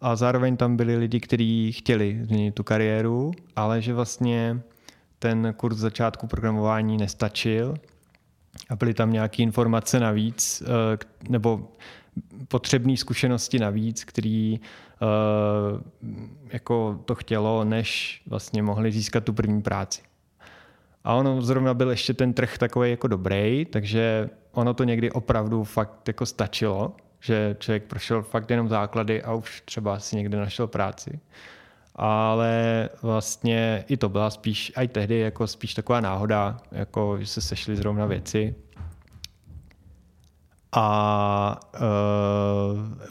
A 0.00 0.16
zároveň 0.16 0.56
tam 0.56 0.76
byli 0.76 0.96
lidi, 0.96 1.20
kteří 1.20 1.72
chtěli 1.72 2.20
změnit 2.22 2.54
tu 2.54 2.62
kariéru, 2.62 3.32
ale 3.56 3.82
že 3.82 3.94
vlastně 3.94 4.60
ten 5.18 5.54
kurz 5.56 5.76
začátku 5.76 6.26
programování 6.26 6.96
nestačil 6.96 7.74
a 8.70 8.76
byly 8.76 8.94
tam 8.94 9.12
nějaké 9.12 9.42
informace 9.42 10.00
navíc, 10.00 10.62
uh, 10.62 10.68
nebo 11.28 11.68
potřebné 12.48 12.96
zkušenosti 12.96 13.58
navíc, 13.58 14.04
který 14.04 14.60
uh, 14.60 15.80
jako 16.48 17.00
to 17.04 17.14
chtělo, 17.14 17.64
než 17.64 18.22
vlastně 18.26 18.62
mohli 18.62 18.92
získat 18.92 19.24
tu 19.24 19.32
první 19.32 19.62
práci. 19.62 20.02
A 21.04 21.14
ono 21.14 21.42
zrovna 21.42 21.74
byl 21.74 21.90
ještě 21.90 22.14
ten 22.14 22.32
trh 22.32 22.58
takový 22.58 22.90
jako 22.90 23.08
dobrý, 23.08 23.64
takže 23.64 24.30
ono 24.52 24.74
to 24.74 24.84
někdy 24.84 25.10
opravdu 25.10 25.64
fakt 25.64 26.08
jako 26.08 26.26
stačilo, 26.26 26.96
že 27.20 27.56
člověk 27.58 27.84
prošel 27.84 28.22
fakt 28.22 28.50
jenom 28.50 28.68
základy 28.68 29.22
a 29.22 29.34
už 29.34 29.62
třeba 29.64 29.98
si 29.98 30.16
někde 30.16 30.38
našel 30.38 30.66
práci. 30.66 31.20
Ale 31.94 32.88
vlastně 33.02 33.84
i 33.88 33.96
to 33.96 34.08
byla 34.08 34.30
spíš, 34.30 34.72
i 34.82 34.88
tehdy 34.88 35.18
jako 35.18 35.46
spíš 35.46 35.74
taková 35.74 36.00
náhoda, 36.00 36.56
jako 36.72 37.16
že 37.20 37.26
se 37.26 37.40
sešly 37.40 37.76
zrovna 37.76 38.06
věci, 38.06 38.54
a 40.72 41.60
uh, 41.74 41.80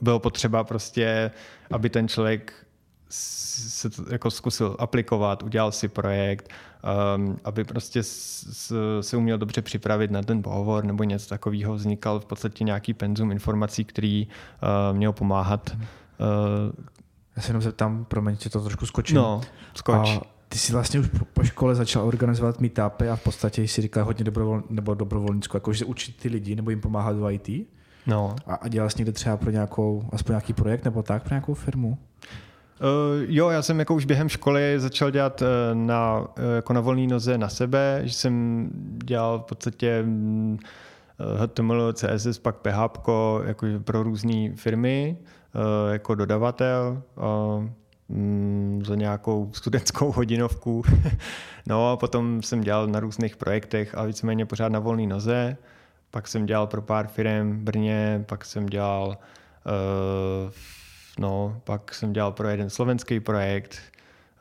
bylo 0.02 0.20
potřeba 0.20 0.64
prostě, 0.64 1.32
aby 1.72 1.90
ten 1.90 2.08
člověk 2.08 2.54
se 3.10 3.90
to 3.90 4.04
jako 4.12 4.32
zkusil 4.32 4.76
aplikovat, 4.80 5.44
udělal 5.44 5.72
si 5.72 5.88
projekt, 5.88 6.50
um, 7.16 7.38
aby 7.44 7.64
prostě 7.64 8.04
se 9.02 9.18
uměl 9.18 9.38
dobře 9.38 9.62
připravit 9.62 10.12
na 10.12 10.22
ten 10.22 10.44
pohovor 10.44 10.84
nebo 10.84 11.04
něco 11.04 11.30
takového. 11.30 11.74
Vznikal 11.74 12.20
v 12.20 12.26
podstatě 12.26 12.64
nějaký 12.64 12.94
penzum 12.94 13.32
informací, 13.32 13.86
který 13.86 14.28
uh, 14.28 14.98
měl 14.98 15.14
pomáhat. 15.14 15.72
Uh, 15.78 16.86
Já 17.36 17.42
se 17.42 17.50
jenom 17.50 17.62
zeptám, 17.62 18.06
promiň, 18.06 18.38
že 18.40 18.50
to 18.50 18.62
trošku 18.62 18.86
skočím. 18.86 19.16
No, 19.16 19.42
skoč. 19.74 20.10
A 20.10 20.35
ty 20.56 20.60
jsi 20.60 20.74
vlastně 20.74 21.00
už 21.00 21.10
po 21.34 21.44
škole 21.44 21.76
začal 21.76 22.08
organizovat 22.08 22.62
meetupy 22.62 23.10
a 23.10 23.16
v 23.16 23.24
podstatě 23.24 23.62
jsi 23.62 23.82
říkal 23.82 24.06
hodně 24.06 24.26
dobrovol, 24.26 24.64
nebo 24.70 24.94
dobrovolnickou, 24.94 25.58
jakože 25.58 25.86
učit 25.86 26.16
ty 26.16 26.30
lidi 26.30 26.56
nebo 26.56 26.70
jim 26.70 26.82
pomáhat 26.82 27.16
v 27.16 27.32
IT. 27.32 27.68
No. 28.08 28.36
A, 28.48 28.56
a 28.56 28.68
dělal 28.68 28.90
jsi 28.90 28.96
někde 28.98 29.12
třeba 29.12 29.38
pro 29.38 29.52
nějakou, 29.52 30.04
aspoň 30.12 30.34
nějaký 30.34 30.54
projekt 30.54 30.86
nebo 30.86 31.04
tak, 31.04 31.24
pro 31.24 31.30
nějakou 31.30 31.54
firmu? 31.54 31.90
Uh, 31.90 31.98
jo, 33.28 33.50
já 33.50 33.62
jsem 33.62 33.80
jako 33.80 33.96
už 33.96 34.06
během 34.06 34.30
školy 34.30 34.80
začal 34.80 35.12
dělat 35.12 35.42
uh, 35.42 35.48
na, 35.74 36.20
uh, 36.20 36.28
jako 36.56 36.74
na 36.74 36.82
volné 36.82 37.08
noze 37.08 37.38
na 37.38 37.50
sebe, 37.50 38.02
že 38.04 38.14
jsem 38.14 38.70
dělal 39.04 39.40
v 39.40 39.44
podstatě 39.44 40.04
um, 40.08 40.60
HTML, 41.40 41.94
CSS, 41.94 42.40
pak 42.40 42.56
PHP 42.56 43.08
jako 43.46 43.68
pro 43.84 44.04
různé 44.04 44.56
firmy 44.56 45.18
uh, 45.56 45.94
jako 45.94 46.16
dodavatel 46.16 47.02
uh, 47.16 47.70
um, 48.08 48.82
za 48.86 48.96
nějakou 48.96 49.52
studentskou 49.54 50.12
hodinovku. 50.12 50.84
no 51.68 51.92
a 51.92 51.98
potom 51.98 52.42
jsem 52.42 52.62
dělal 52.62 52.88
na 52.88 53.00
různých 53.00 53.38
projektech 53.38 53.96
a 53.98 54.04
víceméně 54.04 54.46
pořád 54.46 54.72
na 54.72 54.80
volné 54.80 55.08
noze. 55.08 55.58
Pak 56.12 56.28
jsem 56.28 56.46
dělal 56.46 56.68
pro 56.68 56.82
pár 56.82 57.08
firm 57.08 57.52
v 57.52 57.60
Brně, 57.60 58.24
pak 58.28 58.46
jsem 58.46 58.66
dělal 58.66 59.18
uh, 59.66 60.52
no, 61.20 61.62
pak 61.64 61.94
jsem 61.94 62.14
dělal 62.14 62.32
pro 62.32 62.48
jeden 62.48 62.70
slovenský 62.70 63.20
projekt, 63.20 63.78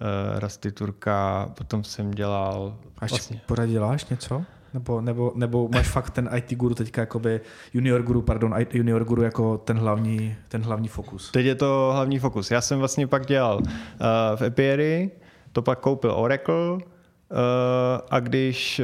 uh, 0.01 0.39
Rasty 0.39 0.73
Turka, 0.73 1.51
potom 1.59 1.85
jsem 1.85 2.11
dělal... 2.11 2.77
Až 2.99 3.11
vlastně... 3.11 3.41
pořád 3.47 3.67
děláš 3.67 4.05
něco? 4.05 4.45
Nebo, 4.75 5.01
nebo, 5.01 5.33
nebo 5.35 5.69
máš 5.69 5.89
fakt 5.89 6.11
ten 6.11 6.31
IT 6.37 6.55
guru 6.55 6.75
teďka 6.75 7.01
jakoby 7.01 7.41
junior 7.75 8.03
guru, 8.03 8.23
pardon, 8.23 8.55
junior 8.73 9.05
guru 9.05 9.23
jako 9.23 9.59
ten 9.59 9.79
hlavní, 9.79 10.37
ten 10.49 10.63
hlavní 10.63 10.89
fokus? 10.89 11.31
Teď 11.31 11.47
je 11.47 11.55
to 11.55 11.91
hlavní 11.95 12.19
fokus. 12.19 12.51
Já 12.51 12.61
jsem 12.61 12.79
vlastně 12.79 13.07
pak 13.07 13.27
dělal 13.27 13.57
uh, 13.57 13.67
v 14.37 14.43
Epieri, 14.43 15.11
to 15.53 15.63
pak 15.63 15.79
koupil 15.79 16.13
Oracle 16.17 16.73
uh, 16.73 16.81
a 18.11 18.21
když 18.21 18.81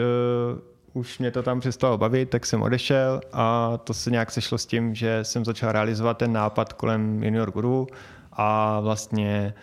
uh, 0.55 1.01
už 1.01 1.19
mě 1.19 1.31
to 1.31 1.43
tam 1.43 1.61
přestalo 1.61 1.99
bavit, 1.99 2.31
tak 2.31 2.47
jsem 2.47 2.63
odešel 2.63 3.21
a 3.33 3.79
to 3.85 3.95
se 3.95 4.11
nějak 4.11 4.31
sešlo 4.31 4.59
s 4.59 4.67
tím, 4.67 4.95
že 4.95 5.25
jsem 5.25 5.45
začal 5.45 5.73
realizovat 5.73 6.19
ten 6.19 6.33
nápad 6.33 6.73
kolem 6.73 7.25
Junior 7.25 7.51
Guru 7.51 7.87
a 8.33 8.81
vlastně 8.81 9.55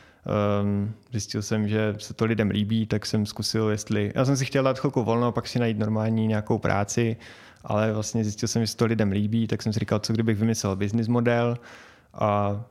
um, 0.62 0.94
zjistil 1.12 1.42
jsem, 1.42 1.68
že 1.68 1.96
se 1.98 2.14
to 2.14 2.26
lidem 2.26 2.50
líbí, 2.50 2.86
tak 2.86 3.06
jsem 3.06 3.26
zkusil, 3.26 3.70
jestli... 3.70 4.12
Já 4.16 4.26
jsem 4.26 4.38
si 4.38 4.46
chtěl 4.46 4.64
dát 4.64 4.80
chvilku 4.80 5.04
volno, 5.04 5.32
pak 5.32 5.48
si 5.48 5.60
najít 5.60 5.80
normální 5.80 6.28
nějakou 6.28 6.58
práci, 6.58 7.18
ale 7.64 7.94
vlastně 7.94 8.24
zjistil 8.24 8.48
jsem, 8.48 8.64
že 8.64 8.68
se 8.68 8.78
to 8.78 8.86
lidem 8.86 9.12
líbí, 9.12 9.48
tak 9.48 9.64
jsem 9.64 9.74
si 9.74 9.80
říkal, 9.80 10.00
co 10.00 10.14
kdybych 10.14 10.38
vymyslel 10.38 10.76
business 10.76 11.08
model 11.08 11.58
a 12.14 12.64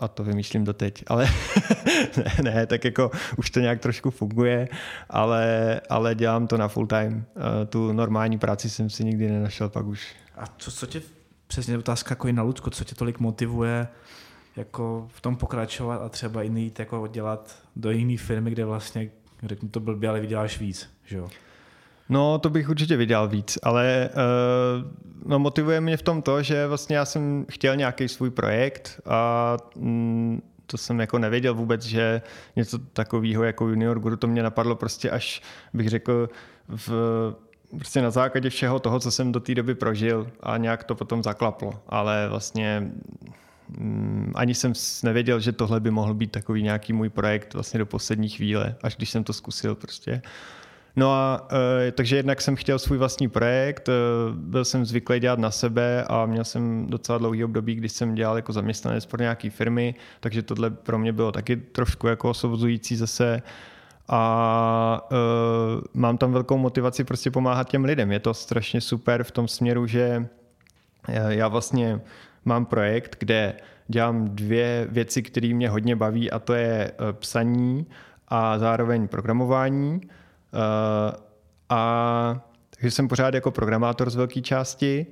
a 0.00 0.08
to 0.08 0.24
vymýšlím 0.24 0.64
doteď, 0.64 1.04
ale 1.06 1.28
ne, 2.16 2.34
ne, 2.42 2.66
tak 2.66 2.84
jako 2.84 3.10
už 3.36 3.50
to 3.50 3.60
nějak 3.60 3.80
trošku 3.80 4.10
funguje, 4.10 4.68
ale, 5.10 5.80
ale 5.90 6.14
dělám 6.14 6.46
to 6.46 6.56
na 6.56 6.68
full 6.68 6.86
time. 6.86 7.24
Eh, 7.36 7.66
tu 7.66 7.92
normální 7.92 8.38
práci 8.38 8.70
jsem 8.70 8.90
si 8.90 9.04
nikdy 9.04 9.30
nenašel 9.30 9.68
pak 9.68 9.86
už. 9.86 10.14
A 10.36 10.44
co, 10.58 10.70
co 10.70 10.86
tě, 10.86 11.02
přesně 11.46 11.78
otázka 11.78 12.12
jako 12.12 12.28
i 12.28 12.32
na 12.32 12.42
Lucko, 12.42 12.70
co 12.70 12.84
tě 12.84 12.94
tolik 12.94 13.20
motivuje 13.20 13.88
jako 14.58 15.08
v 15.08 15.20
tom 15.20 15.36
pokračovat 15.36 16.02
a 16.02 16.08
třeba 16.08 16.42
i 16.42 16.50
jít 16.54 16.78
jako 16.78 17.06
dělat 17.06 17.56
do 17.76 17.90
jiné 17.90 18.16
firmy, 18.16 18.50
kde 18.50 18.64
vlastně, 18.64 19.10
řeknu 19.42 19.68
to 19.68 19.80
blbě, 19.80 20.08
ale 20.08 20.20
vyděláš 20.20 20.60
víc, 20.60 20.90
že 21.04 21.16
jo? 21.16 21.28
No, 22.08 22.38
to 22.38 22.50
bych 22.50 22.68
určitě 22.68 22.96
viděl 22.96 23.28
víc, 23.28 23.58
ale 23.62 24.10
uh, 24.12 25.30
no, 25.30 25.38
motivuje 25.38 25.80
mě 25.80 25.96
v 25.96 26.02
tom 26.02 26.22
to, 26.22 26.42
že 26.42 26.66
vlastně 26.66 26.96
já 26.96 27.04
jsem 27.04 27.46
chtěl 27.50 27.76
nějaký 27.76 28.08
svůj 28.08 28.30
projekt 28.30 29.00
a 29.06 29.56
mm, 29.76 30.42
to 30.66 30.78
jsem 30.78 31.00
jako 31.00 31.18
nevěděl 31.18 31.54
vůbec, 31.54 31.82
že 31.82 32.22
něco 32.56 32.78
takového 32.78 33.44
jako 33.44 33.68
junior 33.68 33.98
guru 33.98 34.16
to 34.16 34.26
mě 34.26 34.42
napadlo 34.42 34.74
prostě 34.74 35.10
až, 35.10 35.42
bych 35.74 35.88
řekl, 35.88 36.28
v, 36.68 36.90
prostě 37.76 38.02
na 38.02 38.10
základě 38.10 38.50
všeho 38.50 38.78
toho, 38.78 39.00
co 39.00 39.10
jsem 39.10 39.32
do 39.32 39.40
té 39.40 39.54
doby 39.54 39.74
prožil 39.74 40.30
a 40.40 40.56
nějak 40.56 40.84
to 40.84 40.94
potom 40.94 41.22
zaklaplo. 41.22 41.72
Ale 41.88 42.28
vlastně 42.28 42.92
ani 44.34 44.54
jsem 44.54 44.72
nevěděl, 45.02 45.40
že 45.40 45.52
tohle 45.52 45.80
by 45.80 45.90
mohl 45.90 46.14
být 46.14 46.30
takový 46.30 46.62
nějaký 46.62 46.92
můj 46.92 47.08
projekt 47.08 47.54
vlastně 47.54 47.78
do 47.78 47.86
poslední 47.86 48.28
chvíle, 48.28 48.74
až 48.82 48.96
když 48.96 49.10
jsem 49.10 49.24
to 49.24 49.32
zkusil 49.32 49.74
prostě. 49.74 50.22
No 50.96 51.12
a 51.12 51.48
e, 51.88 51.92
takže 51.92 52.16
jednak 52.16 52.40
jsem 52.40 52.56
chtěl 52.56 52.78
svůj 52.78 52.98
vlastní 52.98 53.28
projekt, 53.28 53.88
e, 53.88 53.92
byl 54.32 54.64
jsem 54.64 54.86
zvyklý 54.86 55.20
dělat 55.20 55.38
na 55.38 55.50
sebe 55.50 56.04
a 56.08 56.26
měl 56.26 56.44
jsem 56.44 56.86
docela 56.86 57.18
dlouhý 57.18 57.44
období, 57.44 57.74
kdy 57.74 57.88
jsem 57.88 58.14
dělal 58.14 58.36
jako 58.36 58.52
zaměstnanec 58.52 59.06
pro 59.06 59.22
nějaké 59.22 59.50
firmy, 59.50 59.94
takže 60.20 60.42
tohle 60.42 60.70
pro 60.70 60.98
mě 60.98 61.12
bylo 61.12 61.32
taky 61.32 61.56
trošku 61.56 62.06
jako 62.06 62.30
osvobozující 62.30 62.96
zase 62.96 63.42
a 64.08 65.08
e, 65.12 65.16
mám 65.94 66.18
tam 66.18 66.32
velkou 66.32 66.58
motivaci 66.58 67.04
prostě 67.04 67.30
pomáhat 67.30 67.68
těm 67.68 67.84
lidem. 67.84 68.12
Je 68.12 68.20
to 68.20 68.34
strašně 68.34 68.80
super 68.80 69.24
v 69.24 69.30
tom 69.30 69.48
směru, 69.48 69.86
že 69.86 70.26
já 71.28 71.48
vlastně 71.48 72.00
mám 72.48 72.66
projekt, 72.66 73.16
kde 73.18 73.54
dělám 73.88 74.28
dvě 74.28 74.86
věci, 74.90 75.22
které 75.22 75.54
mě 75.54 75.68
hodně 75.68 75.96
baví 75.96 76.30
a 76.30 76.38
to 76.38 76.54
je 76.54 76.90
e, 76.90 77.12
psaní 77.12 77.86
a 78.28 78.58
zároveň 78.58 79.08
programování. 79.08 80.00
Uh, 80.02 80.60
a 81.68 82.40
takže 82.70 82.90
jsem 82.90 83.08
pořád 83.08 83.34
jako 83.34 83.50
programátor 83.50 84.10
z 84.10 84.16
velké 84.16 84.40
části 84.40 85.06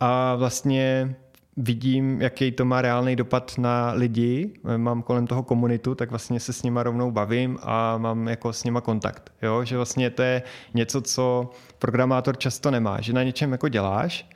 a 0.00 0.34
vlastně 0.34 1.14
vidím, 1.56 2.22
jaký 2.22 2.52
to 2.52 2.64
má 2.64 2.82
reálný 2.82 3.16
dopad 3.16 3.54
na 3.58 3.92
lidi, 3.92 4.52
mám 4.76 5.02
kolem 5.02 5.26
toho 5.26 5.42
komunitu, 5.42 5.94
tak 5.94 6.10
vlastně 6.10 6.40
se 6.40 6.52
s 6.52 6.62
nima 6.62 6.82
rovnou 6.82 7.10
bavím 7.10 7.58
a 7.62 7.98
mám 7.98 8.28
jako 8.28 8.52
s 8.52 8.64
nima 8.64 8.80
kontakt. 8.80 9.32
Jo? 9.42 9.64
Že 9.64 9.76
vlastně 9.76 10.10
to 10.10 10.22
je 10.22 10.42
něco, 10.74 11.00
co 11.00 11.50
programátor 11.78 12.38
často 12.38 12.70
nemá, 12.70 13.00
že 13.00 13.12
na 13.12 13.22
něčem 13.22 13.52
jako 13.52 13.68
děláš, 13.68 14.28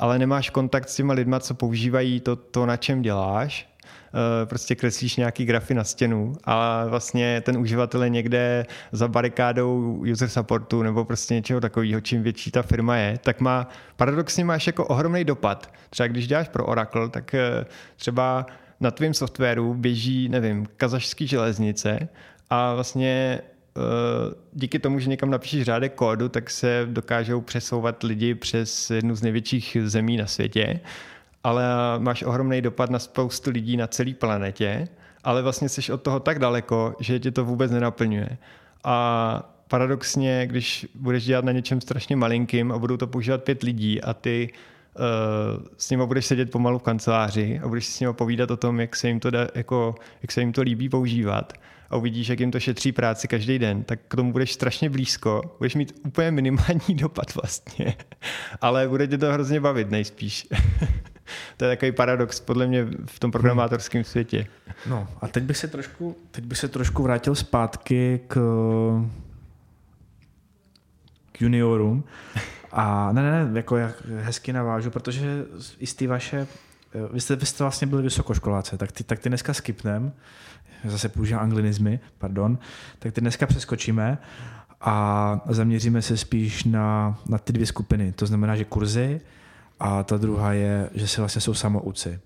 ale 0.00 0.18
nemáš 0.18 0.50
kontakt 0.50 0.88
s 0.88 0.96
těma 0.96 1.14
lidma, 1.14 1.40
co 1.40 1.54
používají 1.54 2.20
to, 2.20 2.36
to 2.36 2.66
na 2.66 2.76
čem 2.76 3.02
děláš 3.02 3.70
Eh, 4.14 4.46
prostě 4.46 4.74
kreslíš 4.74 5.16
nějaký 5.16 5.44
grafy 5.44 5.74
na 5.74 5.84
stěnu 5.84 6.32
a 6.44 6.86
vlastně 6.86 7.40
ten 7.40 7.56
uživatel 7.56 8.02
je 8.02 8.08
někde 8.08 8.66
za 8.92 9.08
barikádou 9.08 10.02
user 10.12 10.28
supportu 10.28 10.82
nebo 10.82 11.04
prostě 11.04 11.34
něčeho 11.34 11.60
takového, 11.60 12.00
čím 12.00 12.22
větší 12.22 12.50
ta 12.50 12.62
firma 12.62 12.96
je, 12.96 13.18
tak 13.18 13.40
má, 13.40 13.68
paradoxně 13.96 14.44
máš 14.44 14.66
jako 14.66 14.86
ohromný 14.86 15.24
dopad. 15.24 15.72
Třeba 15.90 16.06
když 16.06 16.26
děláš 16.26 16.48
pro 16.48 16.66
Oracle, 16.66 17.08
tak 17.08 17.34
eh, 17.34 17.66
třeba 17.96 18.46
na 18.80 18.90
tvém 18.90 19.14
softwaru 19.14 19.74
běží, 19.74 20.28
nevím, 20.28 20.66
kazašský 20.76 21.26
železnice 21.26 22.08
a 22.50 22.74
vlastně 22.74 23.40
díky 24.52 24.78
tomu, 24.78 24.98
že 24.98 25.10
někam 25.10 25.30
napíšeš 25.30 25.62
řádek 25.62 25.94
kódu, 25.94 26.28
tak 26.28 26.50
se 26.50 26.86
dokážou 26.90 27.40
přesouvat 27.40 28.02
lidi 28.02 28.34
přes 28.34 28.90
jednu 28.90 29.14
z 29.14 29.22
největších 29.22 29.76
zemí 29.84 30.16
na 30.16 30.26
světě 30.26 30.80
ale 31.44 31.64
máš 31.98 32.22
ohromný 32.22 32.62
dopad 32.62 32.90
na 32.90 32.98
spoustu 32.98 33.50
lidí 33.50 33.76
na 33.76 33.86
celé 33.86 34.14
planetě, 34.14 34.88
ale 35.24 35.42
vlastně 35.42 35.68
jsi 35.68 35.92
od 35.92 36.02
toho 36.02 36.20
tak 36.20 36.38
daleko, 36.38 36.94
že 37.00 37.20
tě 37.20 37.30
to 37.30 37.44
vůbec 37.44 37.70
nenaplňuje. 37.70 38.38
A 38.84 39.54
paradoxně, 39.68 40.46
když 40.46 40.86
budeš 40.94 41.24
dělat 41.24 41.44
na 41.44 41.52
něčem 41.52 41.80
strašně 41.80 42.16
malinkým 42.16 42.72
a 42.72 42.78
budou 42.78 42.96
to 42.96 43.06
používat 43.06 43.44
pět 43.44 43.62
lidí 43.62 44.02
a 44.02 44.14
ty 44.14 44.50
uh, 44.52 45.64
s 45.76 45.90
nimi 45.90 46.06
budeš 46.06 46.26
sedět 46.26 46.50
pomalu 46.50 46.78
v 46.78 46.82
kanceláři 46.82 47.60
a 47.64 47.68
budeš 47.68 47.86
si 47.86 47.92
s 47.92 48.00
nimi 48.00 48.12
povídat 48.12 48.50
o 48.50 48.56
tom, 48.56 48.80
jak 48.80 48.96
se 48.96 49.08
jim 49.08 49.20
to, 49.20 49.30
da, 49.30 49.48
jako, 49.54 49.94
jak 50.22 50.32
se 50.32 50.40
jim 50.40 50.52
to 50.52 50.62
líbí 50.62 50.88
používat 50.88 51.52
a 51.90 51.96
uvidíš, 51.96 52.28
jak 52.28 52.40
jim 52.40 52.50
to 52.50 52.60
šetří 52.60 52.92
práci 52.92 53.28
každý 53.28 53.58
den, 53.58 53.82
tak 53.84 54.00
k 54.08 54.16
tomu 54.16 54.32
budeš 54.32 54.52
strašně 54.52 54.90
blízko, 54.90 55.56
budeš 55.58 55.74
mít 55.74 56.00
úplně 56.06 56.30
minimální 56.30 56.94
dopad 56.94 57.34
vlastně, 57.34 57.94
ale 58.60 58.88
bude 58.88 59.06
tě 59.06 59.18
to 59.18 59.32
hrozně 59.32 59.60
bavit 59.60 59.90
nejspíš. 59.90 60.48
to 61.56 61.64
je 61.64 61.70
takový 61.70 61.92
paradox 61.92 62.40
podle 62.40 62.66
mě 62.66 62.86
v 63.06 63.18
tom 63.18 63.30
programátorském 63.30 64.04
světě. 64.04 64.46
No 64.86 65.08
a 65.20 65.28
teď 65.28 65.44
bych 65.44 65.56
se 65.56 65.68
trošku, 65.68 66.16
teď 66.30 66.44
bych 66.44 66.58
se 66.58 66.68
trošku 66.68 67.02
vrátil 67.02 67.34
zpátky 67.34 68.20
k, 68.28 68.34
k 71.32 71.40
juniorům. 71.40 72.04
A 72.72 73.12
ne, 73.12 73.22
ne, 73.22 73.44
ne, 73.44 73.58
jako 73.58 73.76
jak 73.76 74.02
hezky 74.06 74.52
navážu, 74.52 74.90
protože 74.90 75.44
i 75.78 75.86
ty 75.86 76.06
vaše, 76.06 76.46
vy 77.12 77.20
jste, 77.20 77.36
vy 77.36 77.46
jste 77.46 77.64
vlastně 77.64 77.86
byli 77.86 78.02
vysokoškoláce, 78.02 78.78
tak 78.78 78.92
ty, 78.92 79.04
tak 79.04 79.18
ty 79.18 79.28
dneska 79.28 79.54
skipnem, 79.54 80.12
zase 80.84 81.08
používám 81.08 81.42
anglinizmy, 81.42 82.00
pardon, 82.18 82.58
tak 82.98 83.12
ty 83.12 83.20
dneska 83.20 83.46
přeskočíme 83.46 84.18
a 84.80 85.40
zaměříme 85.48 86.02
se 86.02 86.16
spíš 86.16 86.64
na, 86.64 87.18
na 87.28 87.38
ty 87.38 87.52
dvě 87.52 87.66
skupiny. 87.66 88.12
To 88.12 88.26
znamená, 88.26 88.56
že 88.56 88.64
kurzy 88.64 89.20
a 89.80 90.02
ta 90.02 90.16
druhá 90.16 90.52
je, 90.52 90.90
že 90.94 91.08
se 91.08 91.20
vlastně 91.20 91.40
jsou 91.40 91.54
samouci. 91.54 92.20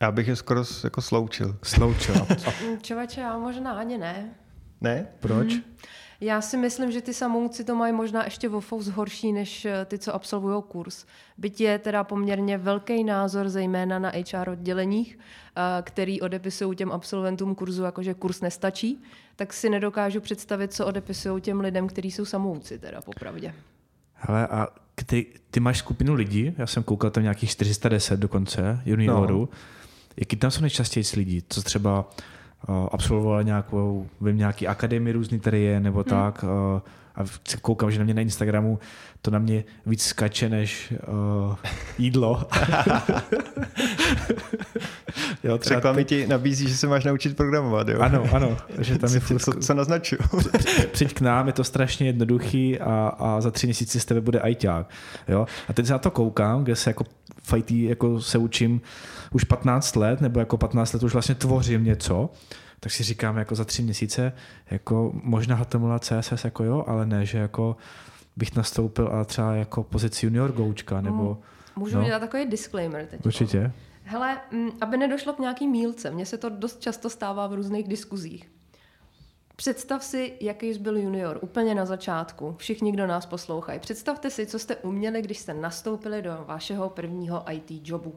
Já 0.00 0.12
bych 0.12 0.28
je 0.28 0.36
skoro 0.36 0.64
jako 0.84 1.02
sloučil. 1.02 1.56
Sloučil. 1.62 2.26
Čověče, 2.82 3.20
já 3.20 3.38
možná 3.38 3.72
ani 3.72 3.98
ne. 3.98 4.30
Ne? 4.80 5.06
proč? 5.20 5.52
Mhm. 5.52 5.62
Já 6.20 6.40
si 6.40 6.56
myslím, 6.56 6.92
že 6.92 7.00
ty 7.00 7.14
samouci 7.14 7.64
to 7.64 7.74
mají 7.74 7.92
možná 7.92 8.24
ještě 8.24 8.48
o 8.48 8.60
fous 8.60 8.86
horší, 8.86 9.32
než 9.32 9.64
eh, 9.64 9.84
ty, 9.84 9.98
co 9.98 10.14
absolvují 10.14 10.62
kurz. 10.68 11.06
Byť 11.38 11.60
je 11.60 11.78
teda 11.78 12.04
poměrně 12.04 12.58
velký 12.58 13.04
názor, 13.04 13.48
zejména 13.48 13.98
na 13.98 14.12
HR 14.32 14.48
odděleních, 14.48 15.18
eh, 15.18 15.82
který 15.82 16.20
odepisují 16.20 16.76
těm 16.76 16.92
absolventům 16.92 17.54
kurzu, 17.54 17.82
jakože 17.82 18.14
kurz 18.14 18.40
nestačí, 18.40 19.02
tak 19.36 19.52
si 19.52 19.70
nedokážu 19.70 20.20
představit, 20.20 20.72
co 20.72 20.86
odepisují 20.86 21.42
těm 21.42 21.60
lidem, 21.60 21.86
kteří 21.86 22.10
jsou 22.10 22.24
samouci, 22.24 22.78
teda 22.78 23.00
popravdě. 23.00 23.54
Hele, 24.14 24.46
a 24.46 24.68
ty, 25.06 25.26
ty 25.50 25.60
máš 25.60 25.78
skupinu 25.78 26.14
lidí, 26.14 26.54
já 26.58 26.66
jsem 26.66 26.82
koukal 26.82 27.10
tam 27.10 27.22
nějakých 27.22 27.50
410 27.50 28.20
dokonce, 28.20 28.82
juniorů. 28.86 29.40
No. 29.40 29.48
Jaký 30.16 30.36
tam 30.36 30.50
jsou 30.50 30.60
nejčastěji 30.60 31.04
lidí, 31.16 31.42
co 31.48 31.62
třeba 31.62 32.10
uh, 32.68 32.88
absolvovali 32.92 33.44
nějakou, 33.44 34.06
vím, 34.20 34.36
nějaký 34.36 34.66
akademii 34.66 35.12
různý 35.12 35.40
tady 35.40 35.60
je, 35.60 35.80
nebo 35.80 35.98
hmm. 35.98 36.04
tak. 36.04 36.44
Uh, 36.44 36.80
a 37.16 37.24
koukám, 37.60 37.90
že 37.90 37.98
na 37.98 38.04
mě 38.04 38.14
na 38.14 38.22
Instagramu 38.22 38.78
to 39.22 39.30
na 39.30 39.38
mě 39.38 39.64
víc 39.86 40.02
skače 40.02 40.48
než 40.48 40.94
uh, 41.48 41.54
jídlo. 41.98 42.44
jo, 45.44 45.58
třeba 45.58 45.76
Reklamy 45.76 46.04
ti 46.04 46.26
nabízí, 46.26 46.68
že 46.68 46.76
se 46.76 46.86
máš 46.86 47.04
naučit 47.04 47.36
programovat, 47.36 47.88
jo? 47.88 48.00
Ano, 48.00 48.24
ano, 48.32 48.56
že 48.78 48.98
tam 48.98 49.14
je 49.14 49.20
co, 49.20 49.26
furt 49.26 49.38
co, 49.38 49.52
co 49.52 49.74
naznačuju. 49.74 50.20
přijď 50.92 51.14
k 51.14 51.20
nám, 51.20 51.46
je 51.46 51.52
to 51.52 51.64
strašně 51.64 52.06
jednoduchý 52.06 52.80
a, 52.80 53.12
a 53.18 53.40
za 53.40 53.50
tři 53.50 53.66
měsíce 53.66 54.00
z 54.00 54.04
tebe 54.04 54.20
bude 54.20 54.40
ajťák. 54.40 54.90
Jo? 55.28 55.46
A 55.68 55.72
teď 55.72 55.86
se 55.86 55.92
na 55.92 55.98
to 55.98 56.10
koukám, 56.10 56.64
kde 56.64 56.76
se 56.76 56.90
jako 56.90 57.04
IT 57.56 57.70
jako 57.70 58.20
se 58.20 58.38
učím 58.38 58.80
už 59.36 59.44
15 59.44 59.96
let, 59.96 60.20
nebo 60.20 60.40
jako 60.40 60.56
15 60.56 60.92
let 60.92 61.02
už 61.02 61.12
vlastně 61.12 61.34
tvořím 61.34 61.84
něco, 61.84 62.30
tak 62.80 62.92
si 62.92 63.02
říkám 63.02 63.36
jako 63.36 63.54
za 63.54 63.64
tři 63.64 63.82
měsíce, 63.82 64.32
jako 64.70 65.12
možná 65.22 65.56
HTML 65.56 65.98
CSS 65.98 66.44
jako 66.44 66.64
jo, 66.64 66.84
ale 66.86 67.06
ne, 67.06 67.26
že 67.26 67.38
jako 67.38 67.76
bych 68.36 68.56
nastoupil 68.56 69.08
a 69.12 69.24
třeba 69.24 69.54
jako 69.54 69.82
pozici 69.82 70.26
junior 70.26 70.52
goučka, 70.52 71.00
nebo 71.00 71.38
Můžu 71.76 71.96
No. 71.96 72.02
udělat 72.02 72.18
takový 72.18 72.46
disclaimer 72.46 73.06
teď. 73.06 73.26
určitě. 73.26 73.72
Hele, 74.04 74.38
mm, 74.52 74.68
aby 74.80 74.96
nedošlo 74.96 75.32
k 75.32 75.38
nějaký 75.38 75.68
mílce, 75.68 76.10
mně 76.10 76.26
se 76.26 76.36
to 76.38 76.48
dost 76.48 76.80
často 76.80 77.10
stává 77.10 77.46
v 77.46 77.52
různých 77.54 77.88
diskuzích. 77.88 78.50
Představ 79.56 80.04
si, 80.04 80.32
jaký 80.40 80.74
jsi 80.74 80.80
byl 80.80 80.96
junior, 80.96 81.38
úplně 81.42 81.74
na 81.74 81.84
začátku. 81.86 82.54
Všichni, 82.58 82.92
kdo 82.92 83.06
nás 83.06 83.26
poslouchají. 83.26 83.80
Představte 83.80 84.30
si, 84.30 84.46
co 84.46 84.58
jste 84.58 84.76
uměli, 84.76 85.22
když 85.22 85.38
jste 85.38 85.54
nastoupili 85.54 86.22
do 86.22 86.44
vašeho 86.46 86.88
prvního 86.90 87.44
IT 87.52 87.80
jobu. 87.88 88.14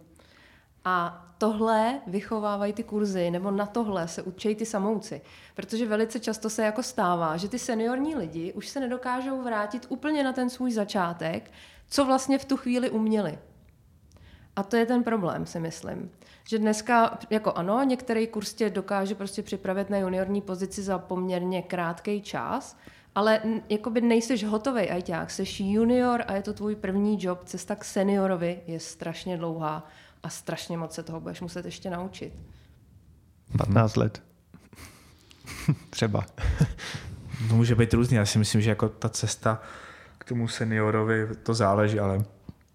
A 0.86 1.26
tohle 1.38 2.02
vychovávají 2.08 2.74
ty 2.74 2.84
kurzy, 2.84 3.32
nebo 3.32 3.52
na 3.52 3.66
tohle 3.66 4.08
se 4.08 4.22
učí 4.22 4.56
ty 4.56 4.66
samouci. 4.66 5.22
Protože 5.56 5.86
velice 5.86 6.20
často 6.20 6.50
se 6.50 6.64
jako 6.64 6.84
stává, 6.84 7.38
že 7.38 7.50
ty 7.50 7.60
seniorní 7.60 8.16
lidi 8.16 8.54
už 8.54 8.68
se 8.68 8.80
nedokážou 8.80 9.42
vrátit 9.42 9.86
úplně 9.90 10.24
na 10.24 10.34
ten 10.34 10.50
svůj 10.50 10.72
začátek, 10.72 11.52
co 11.90 12.06
vlastně 12.06 12.38
v 12.38 12.46
tu 12.46 12.58
chvíli 12.58 12.90
uměli. 12.90 13.38
A 14.56 14.64
to 14.64 14.76
je 14.76 14.86
ten 14.86 15.04
problém, 15.04 15.46
si 15.46 15.60
myslím. 15.60 16.12
Že 16.44 16.60
dneska, 16.60 17.20
jako 17.30 17.52
ano, 17.52 17.84
některý 17.84 18.28
kurz 18.28 18.54
tě 18.54 18.70
dokáže 18.70 19.16
prostě 19.16 19.44
připravit 19.44 19.90
na 19.90 19.98
juniorní 19.98 20.42
pozici 20.42 20.82
za 20.82 20.98
poměrně 20.98 21.62
krátký 21.62 22.22
čas, 22.22 22.78
ale 23.16 23.42
jakoby 23.70 24.02
nejseš 24.02 24.44
hotový 24.44 24.90
ajťák, 24.90 25.32
jsi 25.32 25.44
junior 25.64 26.24
a 26.28 26.34
je 26.34 26.42
to 26.42 26.54
tvůj 26.54 26.76
první 26.76 27.18
job, 27.22 27.44
cesta 27.44 27.76
k 27.76 27.86
seniorovi 27.86 28.62
je 28.68 28.80
strašně 28.80 29.38
dlouhá 29.38 29.88
a 30.24 30.30
strašně 30.30 30.78
moc 30.78 30.94
se 30.94 31.04
toho 31.04 31.20
budeš 31.20 31.42
muset 31.42 31.66
ještě 31.66 31.90
naučit. 31.90 32.34
15 33.58 33.96
let. 33.96 34.24
Třeba. 35.90 36.26
To 37.50 37.56
může 37.56 37.76
být 37.76 37.94
různý. 37.94 38.18
Já 38.18 38.26
si 38.26 38.40
myslím, 38.40 38.62
že 38.62 38.70
jako 38.70 38.90
ta 38.90 39.10
cesta 39.10 39.62
k 40.18 40.24
tomu 40.26 40.48
seniorovi, 40.48 41.28
to 41.44 41.54
záleží, 41.54 42.00
ale 42.00 42.24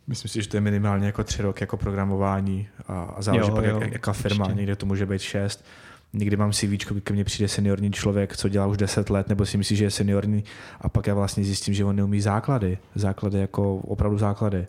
myslím 0.06 0.28
si, 0.28 0.42
že 0.42 0.48
to 0.48 0.56
je 0.56 0.60
minimálně 0.60 1.06
jako 1.06 1.24
tři 1.24 1.42
roky 1.42 1.62
jako 1.62 1.76
programování 1.76 2.68
a, 2.88 3.02
a 3.02 3.22
záleží 3.22 3.48
Jo, 3.48 3.54
pak, 3.54 3.64
jo, 3.64 3.80
jak, 3.80 3.92
jaká 3.92 4.12
firma. 4.12 4.44
určitě. 4.44 4.56
Někde 4.56 4.76
to 4.76 4.86
může 4.86 5.06
být 5.06 5.20
šest. 5.20 5.64
Někdy 6.12 6.36
mám 6.36 6.52
CV, 6.52 6.68
ke 7.04 7.12
mně 7.12 7.24
přijde 7.24 7.48
seniorní 7.48 7.92
člověk, 7.92 8.36
co 8.36 8.48
dělá 8.48 8.66
už 8.66 8.76
10 8.76 9.10
let, 9.10 9.28
nebo 9.28 9.46
si 9.46 9.58
myslí, 9.58 9.76
že 9.76 9.84
je 9.84 9.90
seniorní 9.90 10.44
a 10.80 10.88
pak 10.88 11.06
já 11.06 11.14
vlastně 11.14 11.44
zjistím, 11.44 11.74
že 11.74 11.84
on 11.84 11.96
neumí 11.96 12.20
základy. 12.20 12.78
Základy 12.94 13.38
jako 13.38 13.76
opravdu 13.76 14.18
základy. 14.18 14.66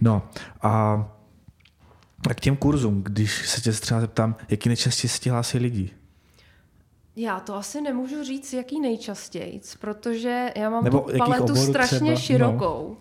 No 0.00 0.22
a 0.62 1.04
a 2.30 2.34
k 2.34 2.40
těm 2.40 2.56
kurzům, 2.56 3.02
když 3.02 3.48
se 3.48 3.60
tě 3.60 3.72
třeba 3.72 4.00
zeptám, 4.00 4.36
jaký 4.48 4.68
nejčastěji 4.68 5.08
se 5.08 5.18
ti 5.18 5.30
hlásí 5.30 5.58
lidi? 5.58 5.90
Já 7.16 7.40
to 7.40 7.54
asi 7.54 7.80
nemůžu 7.80 8.24
říct, 8.24 8.52
jaký 8.52 8.80
nejčastěji, 8.80 9.60
protože 9.80 10.52
já 10.56 10.70
mám 10.70 10.84
Nebo 10.84 11.00
tu 11.00 11.18
paletu 11.18 11.56
strašně 11.56 11.98
třeba? 11.98 12.10
No. 12.10 12.16
širokou. 12.16 12.96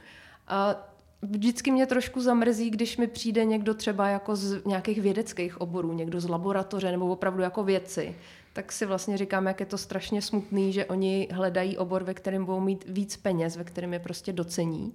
A 0.48 0.90
vždycky 1.22 1.72
mě 1.72 1.86
trošku 1.86 2.22
zamrzí, 2.22 2.70
když 2.70 2.98
mi 2.98 3.08
přijde 3.08 3.46
někdo 3.46 3.74
třeba 3.74 4.08
jako 4.08 4.36
z 4.36 4.66
nějakých 4.66 5.02
vědeckých 5.02 5.62
oborů, 5.62 5.94
někdo 5.94 6.22
z 6.22 6.30
laboratoře 6.30 6.92
nebo 6.92 7.08
opravdu 7.08 7.42
jako 7.42 7.64
vědci. 7.64 8.16
Tak 8.54 8.72
si 8.72 8.86
vlastně 8.86 9.18
říkám, 9.18 9.48
jak 9.48 9.60
je 9.60 9.66
to 9.66 9.78
strašně 9.78 10.22
smutný, 10.22 10.74
že 10.74 10.86
oni 10.86 11.28
hledají 11.32 11.78
obor, 11.78 12.04
ve 12.04 12.14
kterém 12.14 12.46
budou 12.46 12.60
mít 12.60 12.86
víc 12.88 13.18
peněz, 13.18 13.58
ve 13.58 13.64
kterém 13.64 13.94
je 13.94 14.00
prostě 14.00 14.34
docení. 14.34 14.94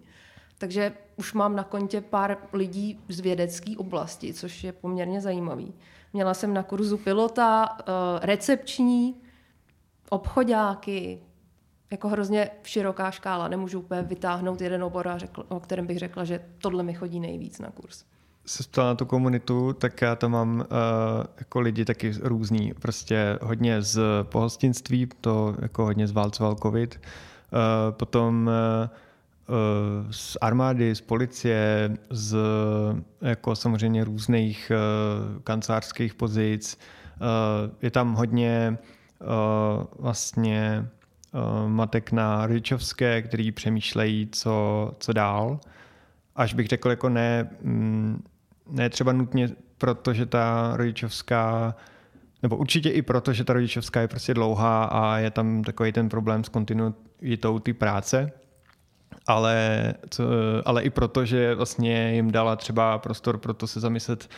Takže 0.60 0.92
už 1.16 1.32
mám 1.32 1.56
na 1.56 1.64
kontě 1.64 2.00
pár 2.00 2.36
lidí 2.52 3.00
z 3.08 3.20
vědecké 3.20 3.72
oblasti, 3.76 4.32
což 4.34 4.64
je 4.64 4.72
poměrně 4.72 5.20
zajímavý. 5.20 5.74
Měla 6.12 6.34
jsem 6.34 6.54
na 6.54 6.62
kurzu 6.62 6.96
pilota, 6.96 7.78
eh, 7.80 7.82
recepční, 8.26 9.14
obchodáky, 10.10 11.18
jako 11.90 12.08
hrozně 12.08 12.50
široká 12.62 13.10
škála. 13.10 13.48
Nemůžu 13.48 13.78
úplně 13.78 14.02
vytáhnout 14.02 14.60
jeden 14.60 14.84
obor, 14.84 15.08
a 15.08 15.18
řekl, 15.18 15.46
o 15.48 15.60
kterém 15.60 15.86
bych 15.86 15.98
řekla, 15.98 16.24
že 16.24 16.44
tohle 16.58 16.82
mi 16.82 16.94
chodí 16.94 17.20
nejvíc 17.20 17.58
na 17.58 17.70
kurz. 17.70 18.04
se 18.46 18.62
ptal 18.62 18.86
na 18.86 18.94
tu 18.94 19.06
komunitu, 19.06 19.72
tak 19.72 20.02
já 20.02 20.16
tam 20.16 20.30
mám 20.30 20.56
uh, 20.56 20.64
jako 21.38 21.60
lidi 21.60 21.84
taky 21.84 22.12
různý. 22.22 22.72
Prostě 22.80 23.38
hodně 23.42 23.82
z 23.82 24.00
pohostinství, 24.22 25.08
to 25.20 25.56
jako 25.62 25.84
hodně 25.84 26.06
zválcoval 26.06 26.54
covid. 26.54 27.00
Uh, 27.00 27.96
potom 27.96 28.46
uh, 28.46 28.88
uh, 28.90 29.09
z 30.10 30.36
armády, 30.40 30.94
z 30.94 31.00
policie, 31.00 31.90
z 32.10 32.36
jako 33.20 33.56
samozřejmě 33.56 34.04
různých 34.04 34.72
uh, 34.74 35.42
kancelářských 35.42 36.14
pozic. 36.14 36.78
Uh, 37.20 37.26
je 37.82 37.90
tam 37.90 38.14
hodně 38.14 38.78
vlastně 39.98 40.88
matek 41.66 42.12
na 42.12 42.46
rodičovské, 42.46 43.22
který 43.22 43.52
přemýšlejí, 43.52 44.28
co, 44.32 44.90
co 44.98 45.12
dál 45.12 45.60
až 46.40 46.54
bych 46.54 46.66
řekl 46.66 46.90
jako 46.90 47.08
ne, 47.08 47.50
mm, 47.62 48.22
ne 48.70 48.90
třeba 48.90 49.12
nutně 49.12 49.48
proto, 49.78 50.12
že 50.12 50.26
ta 50.26 50.72
rodičovská, 50.76 51.74
nebo 52.42 52.56
určitě 52.56 52.90
i 52.90 53.02
proto, 53.02 53.32
že 53.32 53.44
ta 53.44 53.52
rodičovská 53.52 54.00
je 54.00 54.08
prostě 54.08 54.34
dlouhá 54.34 54.84
a 54.84 55.18
je 55.18 55.30
tam 55.30 55.62
takový 55.64 55.92
ten 55.92 56.08
problém 56.08 56.44
s 56.44 56.48
kontinuitou 56.48 57.58
ty 57.58 57.72
práce, 57.72 58.32
ale, 59.26 59.94
co, 60.10 60.24
ale 60.64 60.82
i 60.82 60.90
proto, 60.90 61.24
že 61.24 61.54
vlastně 61.54 62.14
jim 62.14 62.30
dala 62.30 62.56
třeba 62.56 62.98
prostor 62.98 63.38
pro 63.38 63.54
to 63.54 63.66
se 63.66 63.80
zamyslet, 63.80 64.28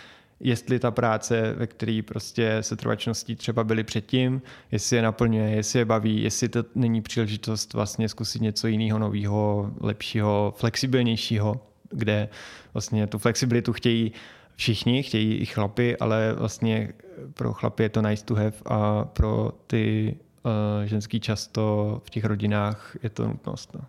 jestli 0.40 0.78
ta 0.78 0.90
práce, 0.90 1.54
ve 1.56 1.66
které 1.66 2.00
prostě 2.04 2.58
se 2.60 2.76
trvačností 2.76 3.36
třeba 3.36 3.64
byli 3.64 3.84
předtím, 3.84 4.42
jestli 4.72 4.96
je 4.96 5.02
naplňuje, 5.02 5.50
jestli 5.50 5.78
je 5.78 5.84
baví, 5.84 6.22
jestli 6.22 6.48
to 6.48 6.64
není 6.74 7.02
příležitost 7.02 7.74
vlastně 7.74 8.08
zkusit 8.08 8.42
něco 8.42 8.66
jiného, 8.66 8.98
nového, 8.98 9.70
lepšího, 9.80 10.54
flexibilnějšího, 10.56 11.60
kde 11.90 12.28
vlastně 12.74 13.06
tu 13.06 13.18
flexibilitu 13.18 13.72
chtějí 13.72 14.12
všichni, 14.56 15.02
chtějí 15.02 15.36
i 15.36 15.46
chlapy, 15.46 15.96
ale 15.96 16.32
vlastně 16.32 16.92
pro 17.34 17.52
chlapy 17.52 17.82
je 17.82 17.88
to 17.88 18.02
nice 18.02 18.24
to 18.24 18.34
have 18.34 18.52
a 18.64 19.04
pro 19.04 19.52
ty 19.66 20.14
uh, 20.42 20.52
ženský 20.84 21.20
často 21.20 22.00
v 22.04 22.10
těch 22.10 22.24
rodinách 22.24 22.96
je 23.02 23.10
to 23.10 23.28
nutnost. 23.28 23.74
No. 23.74 23.80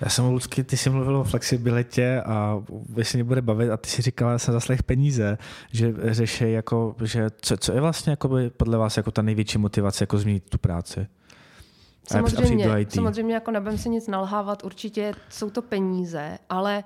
Já 0.00 0.08
jsem 0.08 0.24
Lucky, 0.24 0.64
ty 0.64 0.76
jsi 0.76 0.90
mluvil 0.90 1.16
o 1.16 1.24
flexibilitě 1.24 2.22
a 2.26 2.62
jestli 2.96 3.16
mě 3.16 3.24
bude 3.24 3.42
bavit 3.42 3.70
a 3.70 3.76
ty 3.76 3.88
si 3.88 4.02
říkala, 4.02 4.32
že 4.32 4.38
jsem 4.38 4.54
zaslech 4.54 4.82
peníze, 4.82 5.38
že 5.72 5.94
řeší 6.02 6.52
jako, 6.52 6.96
že 7.04 7.30
co, 7.40 7.56
co 7.56 7.72
je 7.72 7.80
vlastně 7.80 8.10
jakoby, 8.10 8.50
podle 8.50 8.78
vás 8.78 8.96
jako 8.96 9.10
ta 9.10 9.22
největší 9.22 9.58
motivace 9.58 10.02
jako 10.02 10.18
změnit 10.18 10.50
tu 10.50 10.58
práci? 10.58 11.00
A 11.00 12.12
Samozřejmě, 12.12 12.80
IT. 12.80 12.92
samozřejmě 12.92 13.34
jako 13.34 13.50
nebudem 13.50 13.78
si 13.78 13.88
nic 13.88 14.08
nalhávat, 14.08 14.64
určitě 14.64 15.12
jsou 15.28 15.50
to 15.50 15.62
peníze, 15.62 16.38
ale 16.48 16.84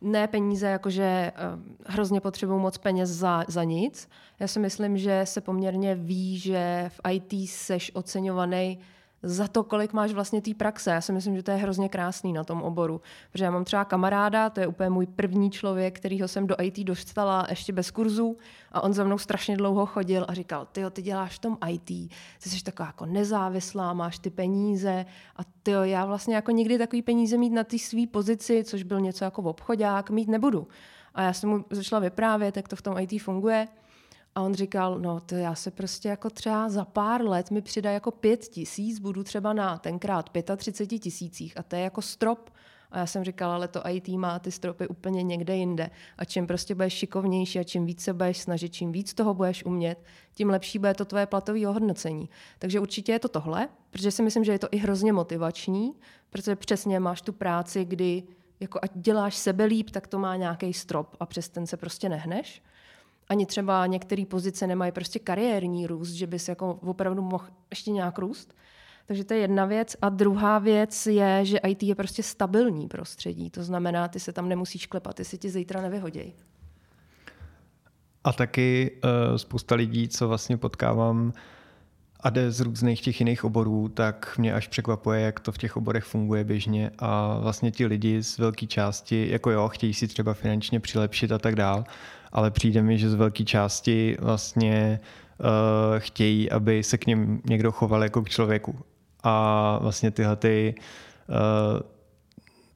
ne 0.00 0.26
peníze, 0.28 0.66
jakože 0.66 1.32
uh, 1.54 1.60
hrozně 1.86 2.20
potřebují 2.20 2.60
moc 2.60 2.78
peněz 2.78 3.10
za, 3.10 3.44
za 3.48 3.64
nic. 3.64 4.08
Já 4.40 4.48
si 4.48 4.58
myslím, 4.58 4.98
že 4.98 5.20
se 5.24 5.40
poměrně 5.40 5.94
ví, 5.94 6.38
že 6.38 6.84
v 6.88 7.00
IT 7.10 7.50
seš 7.50 7.90
oceňovaný 7.94 8.78
za 9.24 9.48
to, 9.48 9.64
kolik 9.64 9.92
máš 9.92 10.12
vlastně 10.12 10.42
té 10.42 10.54
praxe. 10.54 10.90
Já 10.90 11.00
si 11.00 11.12
myslím, 11.12 11.36
že 11.36 11.42
to 11.42 11.50
je 11.50 11.56
hrozně 11.56 11.88
krásný 11.88 12.32
na 12.32 12.44
tom 12.44 12.62
oboru. 12.62 13.00
Protože 13.32 13.44
já 13.44 13.50
mám 13.50 13.64
třeba 13.64 13.84
kamaráda, 13.84 14.50
to 14.50 14.60
je 14.60 14.66
úplně 14.66 14.90
můj 14.90 15.06
první 15.06 15.50
člověk, 15.50 15.96
kterýho 15.96 16.28
jsem 16.28 16.46
do 16.46 16.56
IT 16.62 16.78
dostala 16.78 17.46
ještě 17.50 17.72
bez 17.72 17.90
kurzu 17.90 18.36
a 18.72 18.80
on 18.80 18.92
za 18.92 19.04
mnou 19.04 19.18
strašně 19.18 19.56
dlouho 19.56 19.86
chodil 19.86 20.24
a 20.28 20.34
říkal, 20.34 20.66
ty 20.72 20.84
ty 20.90 21.02
děláš 21.02 21.34
v 21.34 21.38
tom 21.38 21.58
IT, 21.70 22.10
ty 22.42 22.48
jsi 22.50 22.64
taková 22.64 22.86
jako 22.86 23.06
nezávislá, 23.06 23.92
máš 23.92 24.18
ty 24.18 24.30
peníze 24.30 25.06
a 25.36 25.40
ty 25.62 25.72
já 25.82 26.04
vlastně 26.04 26.34
jako 26.34 26.50
nikdy 26.50 26.78
takový 26.78 27.02
peníze 27.02 27.36
mít 27.36 27.50
na 27.50 27.64
té 27.64 27.78
své 27.78 28.06
pozici, 28.06 28.64
což 28.64 28.82
byl 28.82 29.00
něco 29.00 29.24
jako 29.24 29.42
obchodák, 29.42 30.10
mít 30.10 30.28
nebudu. 30.28 30.68
A 31.14 31.22
já 31.22 31.32
jsem 31.32 31.50
mu 31.50 31.64
začala 31.70 32.00
vyprávět, 32.00 32.56
jak 32.56 32.68
to 32.68 32.76
v 32.76 32.82
tom 32.82 32.98
IT 32.98 33.22
funguje. 33.22 33.68
A 34.34 34.42
on 34.42 34.54
říkal, 34.54 34.98
no 34.98 35.20
to 35.20 35.34
já 35.34 35.54
se 35.54 35.70
prostě 35.70 36.08
jako 36.08 36.30
třeba 36.30 36.68
za 36.68 36.84
pár 36.84 37.24
let 37.24 37.50
mi 37.50 37.62
přidá 37.62 37.90
jako 37.90 38.10
pět 38.10 38.40
tisíc, 38.40 38.98
budu 38.98 39.24
třeba 39.24 39.52
na 39.52 39.78
tenkrát 39.78 40.30
35 40.56 40.98
tisících 40.98 41.58
a 41.58 41.62
to 41.62 41.76
je 41.76 41.82
jako 41.82 42.02
strop. 42.02 42.50
A 42.90 42.98
já 42.98 43.06
jsem 43.06 43.24
říkala, 43.24 43.54
ale 43.54 43.68
to 43.68 43.88
IT 43.88 44.08
má 44.08 44.38
ty 44.38 44.52
stropy 44.52 44.88
úplně 44.88 45.22
někde 45.22 45.56
jinde. 45.56 45.90
A 46.18 46.24
čím 46.24 46.46
prostě 46.46 46.74
budeš 46.74 46.92
šikovnější 46.92 47.58
a 47.58 47.62
čím 47.62 47.86
víc 47.86 48.00
se 48.00 48.12
budeš 48.12 48.38
snažit, 48.38 48.74
čím 48.74 48.92
víc 48.92 49.14
toho 49.14 49.34
budeš 49.34 49.64
umět, 49.64 50.04
tím 50.34 50.50
lepší 50.50 50.78
bude 50.78 50.94
to 50.94 51.04
tvoje 51.04 51.26
platové 51.26 51.68
ohodnocení. 51.68 52.28
Takže 52.58 52.80
určitě 52.80 53.12
je 53.12 53.18
to 53.18 53.28
tohle, 53.28 53.68
protože 53.90 54.10
si 54.10 54.22
myslím, 54.22 54.44
že 54.44 54.52
je 54.52 54.58
to 54.58 54.68
i 54.70 54.76
hrozně 54.76 55.12
motivační, 55.12 55.94
protože 56.30 56.56
přesně 56.56 57.00
máš 57.00 57.22
tu 57.22 57.32
práci, 57.32 57.84
kdy 57.84 58.22
jako 58.60 58.78
ať 58.82 58.90
děláš 58.94 59.36
sebe 59.36 59.64
líp, 59.64 59.90
tak 59.90 60.06
to 60.06 60.18
má 60.18 60.36
nějaký 60.36 60.72
strop 60.72 61.16
a 61.20 61.26
přes 61.26 61.48
ten 61.48 61.66
se 61.66 61.76
prostě 61.76 62.08
nehneš. 62.08 62.62
Ani 63.28 63.46
třeba 63.46 63.86
některé 63.86 64.24
pozice 64.26 64.66
nemají 64.66 64.92
prostě 64.92 65.18
kariérní 65.18 65.86
růst, 65.86 66.10
že 66.10 66.26
bys 66.26 66.48
jako 66.48 66.78
opravdu 66.82 67.22
mohl 67.22 67.44
ještě 67.70 67.90
nějak 67.90 68.18
růst. 68.18 68.54
Takže 69.06 69.24
to 69.24 69.34
je 69.34 69.40
jedna 69.40 69.64
věc. 69.64 69.96
A 70.02 70.08
druhá 70.08 70.58
věc 70.58 71.06
je, 71.06 71.40
že 71.44 71.58
IT 71.58 71.82
je 71.82 71.94
prostě 71.94 72.22
stabilní 72.22 72.88
prostředí. 72.88 73.50
To 73.50 73.64
znamená, 73.64 74.08
ty 74.08 74.20
se 74.20 74.32
tam 74.32 74.48
nemusíš 74.48 74.86
klepat, 74.86 75.16
ty 75.16 75.24
si 75.24 75.38
ti 75.38 75.50
zítra 75.50 75.82
nevyhodějí. 75.82 76.34
A 78.24 78.32
taky 78.32 78.90
uh, 79.04 79.36
spousta 79.36 79.74
lidí, 79.74 80.08
co 80.08 80.28
vlastně 80.28 80.56
potkávám 80.56 81.32
a 82.20 82.30
jde 82.30 82.50
z 82.50 82.60
různých 82.60 83.00
těch 83.00 83.20
jiných 83.20 83.44
oborů, 83.44 83.88
tak 83.88 84.38
mě 84.38 84.54
až 84.54 84.68
překvapuje, 84.68 85.20
jak 85.20 85.40
to 85.40 85.52
v 85.52 85.58
těch 85.58 85.76
oborech 85.76 86.04
funguje 86.04 86.44
běžně 86.44 86.90
a 86.98 87.38
vlastně 87.38 87.70
ti 87.70 87.86
lidi 87.86 88.22
z 88.22 88.38
velké 88.38 88.66
části, 88.66 89.28
jako 89.30 89.50
jo, 89.50 89.68
chtějí 89.68 89.94
si 89.94 90.08
třeba 90.08 90.34
finančně 90.34 90.80
přilepšit 90.80 91.32
a 91.32 91.38
tak 91.38 91.56
dál, 91.56 91.84
ale 92.34 92.50
přijde 92.50 92.82
mi, 92.82 92.98
že 92.98 93.10
z 93.10 93.14
velké 93.14 93.44
části 93.44 94.16
vlastně 94.20 95.00
uh, 95.38 95.46
chtějí, 95.98 96.50
aby 96.50 96.82
se 96.82 96.98
k 96.98 97.06
něm 97.06 97.40
někdo 97.48 97.72
choval 97.72 98.02
jako 98.02 98.22
k 98.22 98.28
člověku. 98.28 98.78
A 99.22 99.78
vlastně 99.82 100.10
tyhle 100.10 100.36
ty 100.36 100.74
uh, 101.28 101.80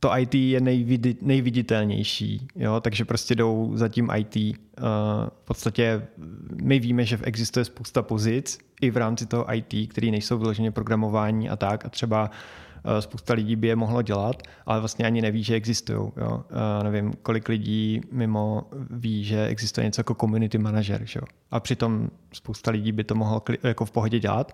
to 0.00 0.18
IT 0.18 0.34
je 0.34 0.60
nejvidi, 0.60 1.16
nejviditelnější, 1.22 2.48
jo? 2.56 2.80
takže 2.80 3.04
prostě 3.04 3.34
jdou 3.34 3.70
za 3.74 3.88
tím 3.88 4.10
IT. 4.16 4.36
Uh, 4.36 4.52
v 5.42 5.44
podstatě 5.44 6.06
my 6.62 6.78
víme, 6.78 7.04
že 7.04 7.18
existuje 7.22 7.64
spousta 7.64 8.02
pozic 8.02 8.58
i 8.80 8.90
v 8.90 8.96
rámci 8.96 9.26
toho 9.26 9.54
IT, 9.54 9.90
které 9.90 10.10
nejsou 10.10 10.38
vyloženě 10.38 10.70
programování 10.70 11.50
a 11.50 11.56
tak 11.56 11.86
a 11.86 11.88
třeba 11.88 12.22
uh, 12.22 12.36
spousta 13.00 13.34
lidí 13.34 13.56
by 13.56 13.66
je 13.66 13.76
mohlo 13.76 14.02
dělat, 14.02 14.42
ale 14.66 14.80
vlastně 14.80 15.04
ani 15.04 15.22
neví, 15.22 15.42
že 15.42 15.54
existují. 15.54 15.98
Jo? 16.16 16.44
Uh, 16.50 16.84
nevím, 16.84 17.12
kolik 17.22 17.48
lidí 17.48 18.00
mimo 18.12 18.62
ví, 18.90 19.24
že 19.24 19.46
existuje 19.46 19.84
něco 19.84 20.00
jako 20.00 20.14
community 20.14 20.58
manager. 20.58 21.00
Že? 21.04 21.20
A 21.50 21.60
přitom 21.60 22.10
spousta 22.32 22.70
lidí 22.70 22.92
by 22.92 23.04
to 23.04 23.14
mohlo 23.14 23.42
jako 23.62 23.84
v 23.84 23.90
pohodě 23.90 24.18
dělat. 24.18 24.52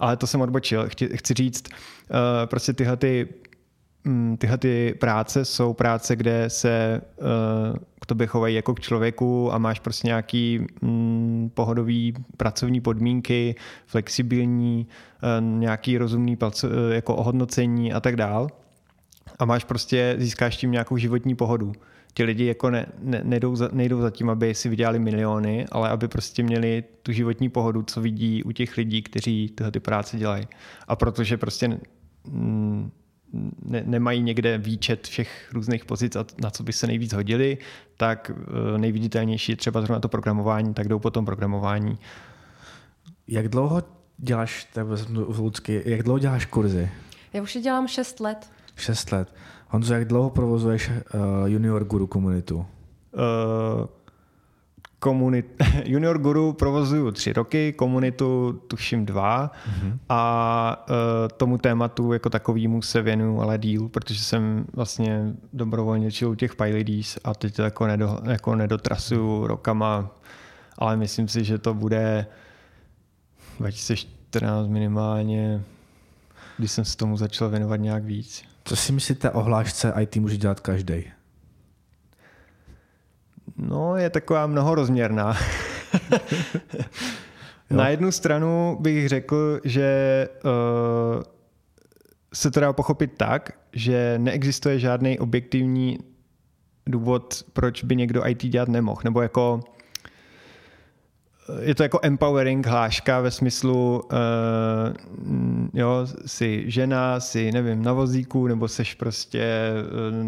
Ale 0.00 0.16
to 0.16 0.26
jsem 0.26 0.40
odbočil. 0.40 0.88
Chci, 0.88 1.16
chci 1.16 1.34
říct, 1.34 1.68
uh, 1.68 1.76
prostě 2.46 2.72
tyhle 2.72 2.96
ty 2.96 3.28
tyhle 4.38 4.58
ty 4.58 4.94
práce 5.00 5.44
jsou 5.44 5.72
práce, 5.72 6.16
kde 6.16 6.50
se 6.50 7.00
uh, 7.16 7.76
k 8.00 8.06
tobě 8.06 8.26
chovají 8.26 8.54
jako 8.54 8.74
k 8.74 8.80
člověku 8.80 9.52
a 9.52 9.58
máš 9.58 9.80
prostě 9.80 10.06
nějaký 10.06 10.66
um, 10.82 11.50
pohodový 11.54 12.14
pracovní 12.36 12.80
podmínky, 12.80 13.54
flexibilní, 13.86 14.86
uh, 15.22 15.58
nějaký 15.58 15.98
rozumný 15.98 16.38
uh, 16.42 16.50
jako 16.90 17.16
ohodnocení 17.16 17.92
a 17.92 18.00
tak 18.00 18.16
dál. 18.16 18.48
A 19.38 19.44
máš 19.44 19.64
prostě, 19.64 20.14
získáš 20.18 20.56
tím 20.56 20.70
nějakou 20.70 20.96
životní 20.96 21.34
pohodu. 21.34 21.72
Ti 22.14 22.24
lidi 22.24 22.46
jako 22.46 22.70
ne, 22.70 22.86
ne, 23.02 23.20
nejdou, 23.24 23.56
za, 23.56 23.68
nejdou 23.72 24.00
za 24.00 24.10
tím, 24.10 24.30
aby 24.30 24.54
si 24.54 24.68
vydělali 24.68 24.98
miliony, 24.98 25.66
ale 25.72 25.88
aby 25.88 26.08
prostě 26.08 26.42
měli 26.42 26.84
tu 27.02 27.12
životní 27.12 27.48
pohodu, 27.48 27.82
co 27.82 28.00
vidí 28.00 28.42
u 28.42 28.52
těch 28.52 28.76
lidí, 28.76 29.02
kteří 29.02 29.52
tyhle 29.54 29.70
ty 29.70 29.80
práce 29.80 30.16
dělají. 30.16 30.48
A 30.88 30.96
protože 30.96 31.36
prostě 31.36 31.78
mm, 32.28 32.90
ne, 33.64 33.82
nemají 33.86 34.22
někde 34.22 34.58
výčet 34.58 35.06
všech 35.06 35.50
různých 35.52 35.84
pozic, 35.84 36.16
na 36.42 36.50
co 36.50 36.62
by 36.62 36.72
se 36.72 36.86
nejvíc 36.86 37.12
hodili, 37.12 37.58
tak 37.96 38.30
eh, 38.34 38.78
nejviditelnější 38.78 39.52
je 39.52 39.56
třeba 39.56 39.80
zrovna 39.80 40.00
to 40.00 40.08
programování, 40.08 40.74
tak 40.74 40.88
jdou 40.88 40.98
potom 40.98 41.24
programování. 41.24 41.98
Jak 43.28 43.48
dlouho 43.48 43.82
děláš, 44.18 44.68
Lucky, 45.38 45.82
jak 45.84 46.02
dlouho 46.02 46.18
děláš 46.18 46.46
kurzy? 46.46 46.90
Já 47.32 47.42
už 47.42 47.54
je 47.54 47.60
dělám 47.60 47.88
6 47.88 48.20
let. 48.20 48.50
6 48.76 49.12
let. 49.12 49.34
Honzo, 49.68 49.94
jak 49.94 50.04
dlouho 50.04 50.30
provozuješ 50.30 50.88
uh, 50.90 50.94
Junior 51.46 51.84
Guru 51.84 52.06
komunitu? 52.06 52.56
Uh, 52.56 53.86
komunit, 54.98 55.46
Junior 55.84 56.18
Guru 56.18 56.52
provozuju 56.52 57.10
tři 57.10 57.32
roky, 57.32 57.72
komunitu 57.72 58.60
tuším 58.68 59.06
dva 59.06 59.50
mm-hmm. 59.50 59.98
a 60.08 60.86
uh, 60.90 60.96
tomu 61.36 61.58
tématu 61.58 62.12
jako 62.12 62.30
takovýmu 62.30 62.82
se 62.82 63.02
věnuju 63.02 63.40
ale 63.40 63.58
díl, 63.58 63.88
protože 63.88 64.24
jsem 64.24 64.64
vlastně 64.72 65.32
dobrovolně 65.52 66.12
čil 66.12 66.30
u 66.30 66.34
těch 66.34 66.56
PyLadies 66.56 67.18
a 67.24 67.34
teď 67.34 67.54
to 67.54 67.62
jako, 67.62 67.86
nedo, 67.86 68.18
jako 68.24 68.54
nedotrasuju 68.54 69.46
rokama, 69.46 70.10
ale 70.78 70.96
myslím 70.96 71.28
si, 71.28 71.44
že 71.44 71.58
to 71.58 71.74
bude 71.74 72.26
2014 73.58 74.68
minimálně, 74.68 75.62
když 76.58 76.72
jsem 76.72 76.84
se 76.84 76.96
tomu 76.96 77.16
začal 77.16 77.48
věnovat 77.48 77.76
nějak 77.76 78.04
víc. 78.04 78.44
Co 78.64 78.76
si 78.76 78.92
myslíte 78.92 79.30
o 79.30 79.42
hlášce 79.42 79.94
IT 80.00 80.16
může 80.16 80.36
dělat 80.36 80.60
každý? 80.60 81.15
No, 83.58 83.96
je 83.96 84.10
taková 84.10 84.46
mnohorozměrná. 84.46 85.36
Na 87.70 87.88
jednu 87.88 88.12
stranu 88.12 88.76
bych 88.80 89.08
řekl, 89.08 89.60
že 89.64 90.28
uh, 90.44 91.22
se 92.34 92.50
to 92.50 92.60
dá 92.60 92.72
pochopit 92.72 93.12
tak, 93.16 93.50
že 93.72 94.14
neexistuje 94.18 94.78
žádný 94.78 95.18
objektivní 95.18 95.98
důvod, 96.86 97.42
proč 97.52 97.84
by 97.84 97.96
někdo 97.96 98.26
IT 98.26 98.46
dělat 98.46 98.68
nemohl. 98.68 99.00
Nebo 99.04 99.22
jako 99.22 99.60
je 101.60 101.74
to 101.74 101.82
jako 101.82 102.00
empowering 102.02 102.66
hláška 102.66 103.20
ve 103.20 103.30
smyslu, 103.30 104.02
uh, 104.12 104.18
jo, 105.74 106.06
jsi 106.26 106.64
žena, 106.66 107.20
jsi, 107.20 107.52
nevím, 107.52 107.82
na 107.82 107.92
vozíku, 107.92 108.46
nebo 108.46 108.68
seš 108.68 108.94
prostě 108.94 109.72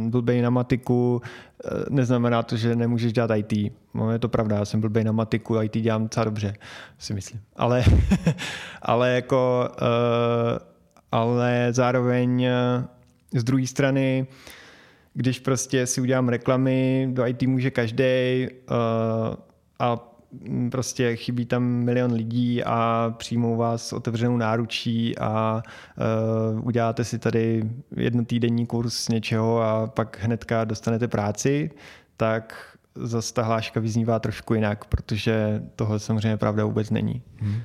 uh, 0.05 0.11
blbej 0.11 0.43
na 0.43 0.51
matiku, 0.51 1.23
uh, 1.65 1.81
neznamená 1.91 2.43
to, 2.43 2.57
že 2.57 2.77
nemůžeš 2.77 3.13
dělat 3.13 3.31
IT. 3.37 3.73
No, 3.95 4.13
je 4.13 4.19
to 4.19 4.29
pravda, 4.29 4.57
já 4.57 4.65
jsem 4.65 4.81
blbej 4.81 5.05
na 5.05 5.13
matiku, 5.13 5.63
IT 5.63 5.79
dělám 5.79 6.03
docela 6.03 6.25
dobře, 6.25 6.55
si 6.99 7.15
myslím. 7.15 7.41
Ale, 7.57 7.85
ale 8.83 9.15
jako, 9.15 9.69
uh, 9.83 10.59
ale 11.13 11.69
zároveň 11.71 12.47
uh, 12.47 13.41
z 13.41 13.45
druhé 13.45 13.67
strany, 13.67 14.27
když 15.15 15.39
prostě 15.39 15.87
si 15.87 16.01
udělám 16.01 16.29
reklamy, 16.29 17.09
do 17.13 17.27
IT 17.27 17.43
může 17.43 17.71
každý 17.71 18.49
uh, 18.71 19.35
a 19.79 20.08
prostě 20.71 21.17
chybí 21.17 21.47
tam 21.47 21.63
milion 21.63 22.13
lidí 22.13 22.65
a 22.65 23.15
přijmou 23.19 23.57
vás 23.57 23.93
otevřenou 23.93 24.37
náručí 24.37 25.19
a 25.19 25.63
uh, 26.55 26.67
uděláte 26.67 27.05
si 27.05 27.19
tady 27.19 27.71
jednotýdenní 27.97 28.67
kurz 28.67 29.09
něčeho 29.09 29.63
a 29.63 29.87
pak 29.87 30.19
hnedka 30.21 30.65
dostanete 30.65 31.09
práci, 31.09 31.71
tak 32.17 32.77
zase 32.95 33.35
ta 33.35 33.43
hláška 33.43 33.81
vyznívá 33.81 34.19
trošku 34.19 34.55
jinak, 34.55 34.85
protože 34.85 35.63
tohle 35.77 35.99
samozřejmě 35.99 36.37
pravda 36.37 36.65
vůbec 36.65 36.91
není. 36.91 37.23
Hmm. 37.37 37.61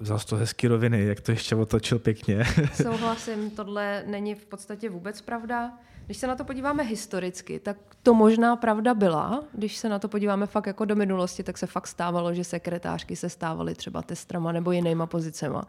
Vzal 0.00 0.18
to 0.18 0.36
hezky 0.36 0.68
roviny, 0.68 1.04
jak 1.04 1.20
to 1.20 1.32
ještě 1.32 1.56
otočil 1.56 1.98
pěkně. 1.98 2.44
Souhlasím, 2.82 3.50
tohle 3.50 4.04
není 4.06 4.34
v 4.34 4.46
podstatě 4.46 4.90
vůbec 4.90 5.20
pravda. 5.20 5.72
Když 6.06 6.16
se 6.16 6.26
na 6.26 6.36
to 6.36 6.44
podíváme 6.44 6.82
historicky, 6.82 7.58
tak 7.58 7.76
to 8.02 8.14
možná 8.14 8.56
pravda 8.56 8.94
byla. 8.94 9.44
Když 9.52 9.76
se 9.76 9.88
na 9.88 9.98
to 9.98 10.08
podíváme 10.08 10.46
fakt 10.46 10.66
jako 10.66 10.84
do 10.84 10.96
minulosti, 10.96 11.42
tak 11.42 11.58
se 11.58 11.66
fakt 11.66 11.86
stávalo, 11.86 12.34
že 12.34 12.44
sekretářky 12.44 13.16
se 13.16 13.28
stávaly 13.28 13.74
třeba 13.74 14.02
testrama 14.02 14.52
nebo 14.52 14.72
jinýma 14.72 15.06
pozicema. 15.06 15.64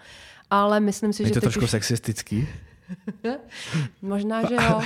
Ale 0.50 0.80
myslím 0.80 1.14
si, 1.14 1.24
Je 1.24 1.28
že... 1.28 1.34
to 1.34 1.42
trošku 1.42 1.64
už... 1.64 1.70
sexistický? 1.70 2.48
možná, 4.02 4.48
že 4.48 4.56
jo. 4.56 4.82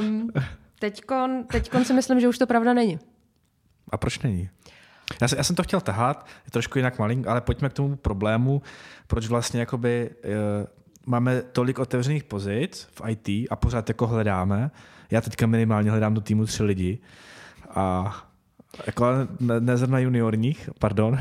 um, 0.00 0.30
teďkon, 0.78 1.44
teďkon 1.44 1.84
si 1.84 1.92
myslím, 1.92 2.20
že 2.20 2.28
už 2.28 2.38
to 2.38 2.46
pravda 2.46 2.72
není. 2.72 2.98
A 3.88 3.96
proč 3.96 4.18
není? 4.18 4.48
Já, 5.22 5.28
já 5.36 5.44
jsem 5.44 5.56
to 5.56 5.62
chtěl 5.62 5.80
tahat, 5.80 6.26
je 6.44 6.50
trošku 6.50 6.78
jinak 6.78 6.98
malý, 6.98 7.24
ale 7.26 7.40
pojďme 7.40 7.68
k 7.68 7.72
tomu 7.72 7.96
problému, 7.96 8.62
proč 9.06 9.26
vlastně 9.26 9.60
jakoby, 9.60 10.10
uh, 10.24 10.66
máme 11.06 11.42
tolik 11.42 11.78
otevřených 11.78 12.24
pozic 12.24 12.88
v 12.94 13.02
IT 13.08 13.48
a 13.50 13.56
pořád 13.56 13.88
jako 13.88 14.06
hledáme. 14.06 14.70
Já 15.10 15.20
teďka 15.20 15.46
minimálně 15.46 15.90
hledám 15.90 16.14
do 16.14 16.20
týmu 16.20 16.46
tři 16.46 16.62
lidi 16.62 16.98
a 17.70 18.14
jako 18.86 19.06
ne, 19.40 19.60
ne 19.60 20.02
juniorních, 20.02 20.70
pardon. 20.78 21.18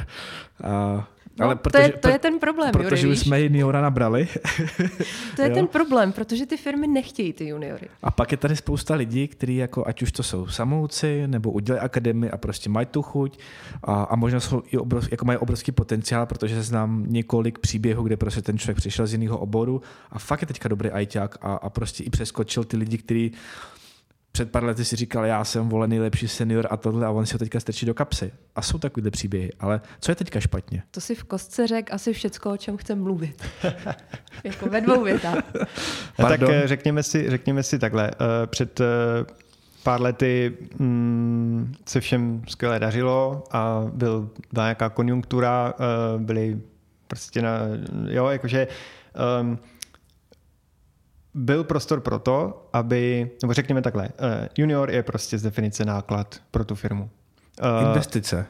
A 0.64 1.08
No, 1.40 1.46
ale 1.46 1.56
protože, 1.56 1.84
to, 1.84 1.84
je, 1.84 1.98
to 1.98 2.10
je 2.10 2.20
ten 2.20 2.40
problém, 2.40 2.72
Protože 2.72 3.08
Jury, 3.08 3.14
už 3.14 3.20
jsme 3.20 3.42
juniora 3.42 3.82
nabrali. 3.82 4.28
to 5.36 5.42
je 5.42 5.50
ten 5.54 5.68
problém, 5.68 6.12
protože 6.12 6.46
ty 6.46 6.58
firmy 6.58 6.88
nechtějí 6.88 7.34
ty 7.34 7.48
juniory. 7.48 7.88
A 8.04 8.12
pak 8.12 8.32
je 8.32 8.38
tady 8.38 8.56
spousta 8.56 8.96
lidí, 8.96 9.28
kteří 9.28 9.56
jako, 9.56 9.88
ať 9.88 10.02
už 10.02 10.12
to 10.12 10.24
jsou 10.24 10.48
samouci, 10.48 11.28
nebo 11.28 11.52
udělají 11.52 11.82
akademii 11.82 12.32
a 12.32 12.38
prostě 12.38 12.70
mají 12.70 12.86
tu 12.86 13.02
chuť 13.02 13.40
a, 13.84 14.04
a 14.04 14.16
možná 14.16 14.40
jsou 14.40 14.64
i 14.72 14.78
obrov, 14.78 15.12
jako 15.12 15.26
mají 15.26 15.40
obrovský 15.40 15.72
potenciál, 15.72 16.26
protože 16.26 16.64
znám 16.64 17.06
několik 17.08 17.60
příběhů, 17.60 18.04
kde 18.04 18.18
prostě 18.18 18.42
ten 18.42 18.58
člověk 18.58 18.78
přišel 18.78 19.08
z 19.08 19.12
jiného 19.12 19.38
oboru 19.38 19.82
a 20.12 20.20
fakt 20.20 20.42
je 20.42 20.48
teďka 20.48 20.70
dobrý 20.70 20.90
ajťák 20.90 21.38
a, 21.42 21.54
a 21.54 21.70
prostě 21.70 22.04
i 22.04 22.10
přeskočil 22.10 22.64
ty 22.64 22.78
lidi, 22.78 22.98
kteří 22.98 23.32
před 24.36 24.52
pár 24.52 24.64
lety 24.64 24.86
si 24.86 24.96
říkal, 24.96 25.26
já 25.26 25.44
jsem 25.44 25.70
volený 25.70 26.00
lepší 26.00 26.28
senior 26.28 26.68
a 26.70 26.78
tohle 26.78 27.06
a 27.06 27.12
on 27.12 27.26
si 27.26 27.34
ho 27.34 27.40
teďka 27.40 27.60
strčí 27.60 27.86
do 27.86 27.94
kapsy. 27.94 28.32
A 28.56 28.62
jsou 28.62 28.78
takovýhle 28.78 29.12
příběhy, 29.12 29.52
ale 29.60 29.82
co 30.00 30.12
je 30.12 30.16
teďka 30.16 30.40
špatně? 30.40 30.84
To 30.92 31.02
si 31.02 31.16
v 31.16 31.24
kostce 31.24 31.68
řek 31.68 31.94
asi 31.94 32.14
všecko, 32.14 32.52
o 32.52 32.58
čem 32.58 32.78
chcem 32.78 33.04
mluvit. 33.04 33.44
jako 34.44 34.70
ve 34.70 34.82
dvou 34.82 35.04
větách. 35.04 35.38
tak 36.18 36.42
eh, 36.42 36.68
řekněme 36.68 37.04
si, 37.04 37.30
řekněme 37.30 37.64
si 37.64 37.80
takhle. 37.80 38.12
Eh, 38.12 38.48
před 38.48 38.82
eh, 38.82 38.86
pár 39.84 40.02
lety 40.02 40.58
mm, 40.80 41.74
se 41.86 42.00
všem 42.00 42.42
skvěle 42.48 42.80
dařilo 42.80 43.44
a 43.52 43.84
byl, 43.94 44.30
byla 44.54 44.66
nějaká 44.66 44.90
konjunktura, 44.90 45.74
byly 46.18 46.60
prostě 47.08 47.42
na, 47.42 47.60
jo, 48.08 48.28
jakože 48.28 48.68
um, 49.42 49.60
byl 51.34 51.64
prostor 51.64 52.00
pro 52.02 52.20
to, 52.20 52.68
aby, 52.74 53.32
nebo 53.42 53.54
řekněme 53.54 53.82
takhle, 53.82 54.04
uh, 54.04 54.48
junior 54.58 54.92
je 54.92 55.04
prostě 55.04 55.38
z 55.38 55.42
definice 55.42 55.86
náklad 55.86 56.36
pro 56.52 56.66
tu 56.66 56.76
firmu. 56.76 57.10
Uh, 57.62 57.88
Investice. 57.88 58.46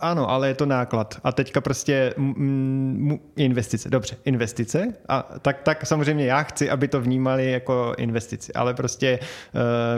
Ano, 0.00 0.30
ale 0.30 0.48
je 0.48 0.54
to 0.54 0.66
náklad. 0.66 1.20
A 1.24 1.32
teďka 1.32 1.60
prostě 1.60 2.14
m, 2.16 3.18
investice. 3.36 3.90
Dobře, 3.90 4.16
investice. 4.24 4.94
A 5.08 5.28
tak, 5.42 5.62
tak 5.62 5.86
samozřejmě 5.86 6.26
já 6.26 6.42
chci, 6.42 6.70
aby 6.70 6.88
to 6.88 7.00
vnímali 7.00 7.50
jako 7.50 7.94
investici, 7.98 8.52
ale 8.52 8.74
prostě 8.74 9.18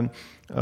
uh, 0.00 0.06
uh, 0.06 0.56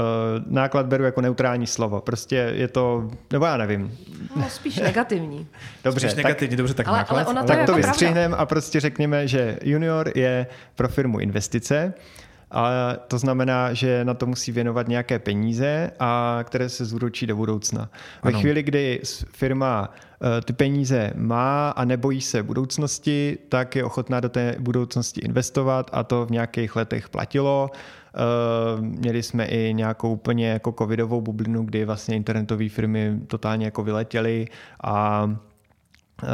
náklad 0.46 0.86
beru 0.86 1.04
jako 1.04 1.20
neutrální 1.20 1.66
slovo. 1.66 2.00
Prostě 2.00 2.36
je 2.36 2.68
to, 2.68 3.10
nebo 3.32 3.44
já 3.44 3.56
nevím. 3.56 3.98
No, 4.36 4.50
spíš 4.50 4.76
negativní. 4.76 5.46
Dobře, 5.84 6.10
spíš 6.10 6.24
negativní, 6.24 6.56
dobře, 6.56 6.74
tak 6.74 6.88
ale, 6.88 6.98
náklad. 6.98 7.16
Ale 7.16 7.26
ona 7.26 7.42
to 7.42 7.48
tak 7.48 7.58
je 7.58 7.66
to 7.66 7.72
jako 7.72 7.86
vystřihneme 7.86 8.36
a 8.36 8.46
prostě 8.46 8.80
řekněme, 8.80 9.28
že 9.28 9.58
junior 9.62 10.12
je 10.14 10.46
pro 10.74 10.88
firmu 10.88 11.18
investice 11.18 11.94
a 12.52 12.70
to 13.08 13.18
znamená, 13.18 13.74
že 13.74 14.04
na 14.04 14.14
to 14.14 14.26
musí 14.26 14.52
věnovat 14.52 14.88
nějaké 14.88 15.18
peníze, 15.18 15.90
a 15.98 16.40
které 16.44 16.68
se 16.68 16.84
zúročí 16.84 17.26
do 17.26 17.36
budoucna. 17.36 17.90
Ve 18.22 18.30
ano. 18.30 18.40
chvíli, 18.40 18.62
kdy 18.62 19.00
firma 19.32 19.90
eh, 20.38 20.40
ty 20.40 20.52
peníze 20.52 21.12
má 21.14 21.70
a 21.70 21.84
nebojí 21.84 22.20
se 22.20 22.42
budoucnosti, 22.42 23.38
tak 23.48 23.76
je 23.76 23.84
ochotná 23.84 24.20
do 24.20 24.28
té 24.28 24.56
budoucnosti 24.58 25.20
investovat 25.20 25.90
a 25.92 26.04
to 26.04 26.26
v 26.26 26.30
nějakých 26.30 26.76
letech 26.76 27.08
platilo. 27.08 27.70
Eh, 27.72 28.80
měli 28.80 29.22
jsme 29.22 29.44
i 29.44 29.74
nějakou 29.74 30.12
úplně 30.12 30.48
jako 30.48 30.74
covidovou 30.78 31.20
bublinu, 31.20 31.64
kdy 31.64 31.84
vlastně 31.84 32.16
internetové 32.16 32.68
firmy 32.68 33.20
totálně 33.26 33.64
jako 33.64 33.82
vyletěly 33.82 34.46
a 34.84 35.30
eh, 36.22 36.26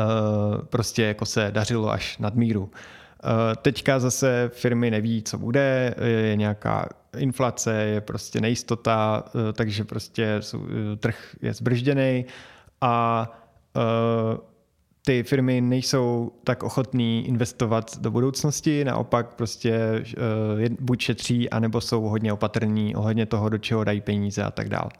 prostě 0.70 1.02
jako 1.02 1.26
se 1.26 1.50
dařilo 1.50 1.90
až 1.90 2.18
nad 2.18 2.34
míru. 2.34 2.70
Eh, 3.24 3.56
teďka 3.62 3.98
zase 3.98 4.50
firmy 4.54 4.90
neví, 4.90 5.22
co 5.22 5.38
bude, 5.38 5.94
je 6.04 6.36
nějaká 6.36 6.88
inflace, 7.16 7.74
je 7.74 8.00
prostě 8.00 8.40
nejistota, 8.40 9.24
eh, 9.26 9.52
takže 9.52 9.84
prostě 9.84 10.40
eh, 10.54 10.96
trh 10.96 11.36
je 11.42 11.54
zbržděný 11.54 12.24
a 12.80 13.26
ty 15.04 15.22
firmy 15.22 15.60
nejsou 15.60 16.32
tak 16.44 16.62
ochotní 16.62 17.28
investovat 17.28 17.98
do 18.00 18.10
budoucnosti, 18.10 18.84
naopak 18.84 19.34
prostě 19.34 20.04
buď 20.80 21.00
šetří, 21.00 21.50
anebo 21.50 21.80
jsou 21.80 22.02
hodně 22.02 22.32
opatrní 22.32 22.96
ohledně 22.96 23.26
toho, 23.26 23.48
do 23.48 23.58
čeho 23.58 23.84
dají 23.84 24.00
peníze 24.00 24.42
a 24.42 24.50
tak 24.50 24.68
dále. 24.68 24.90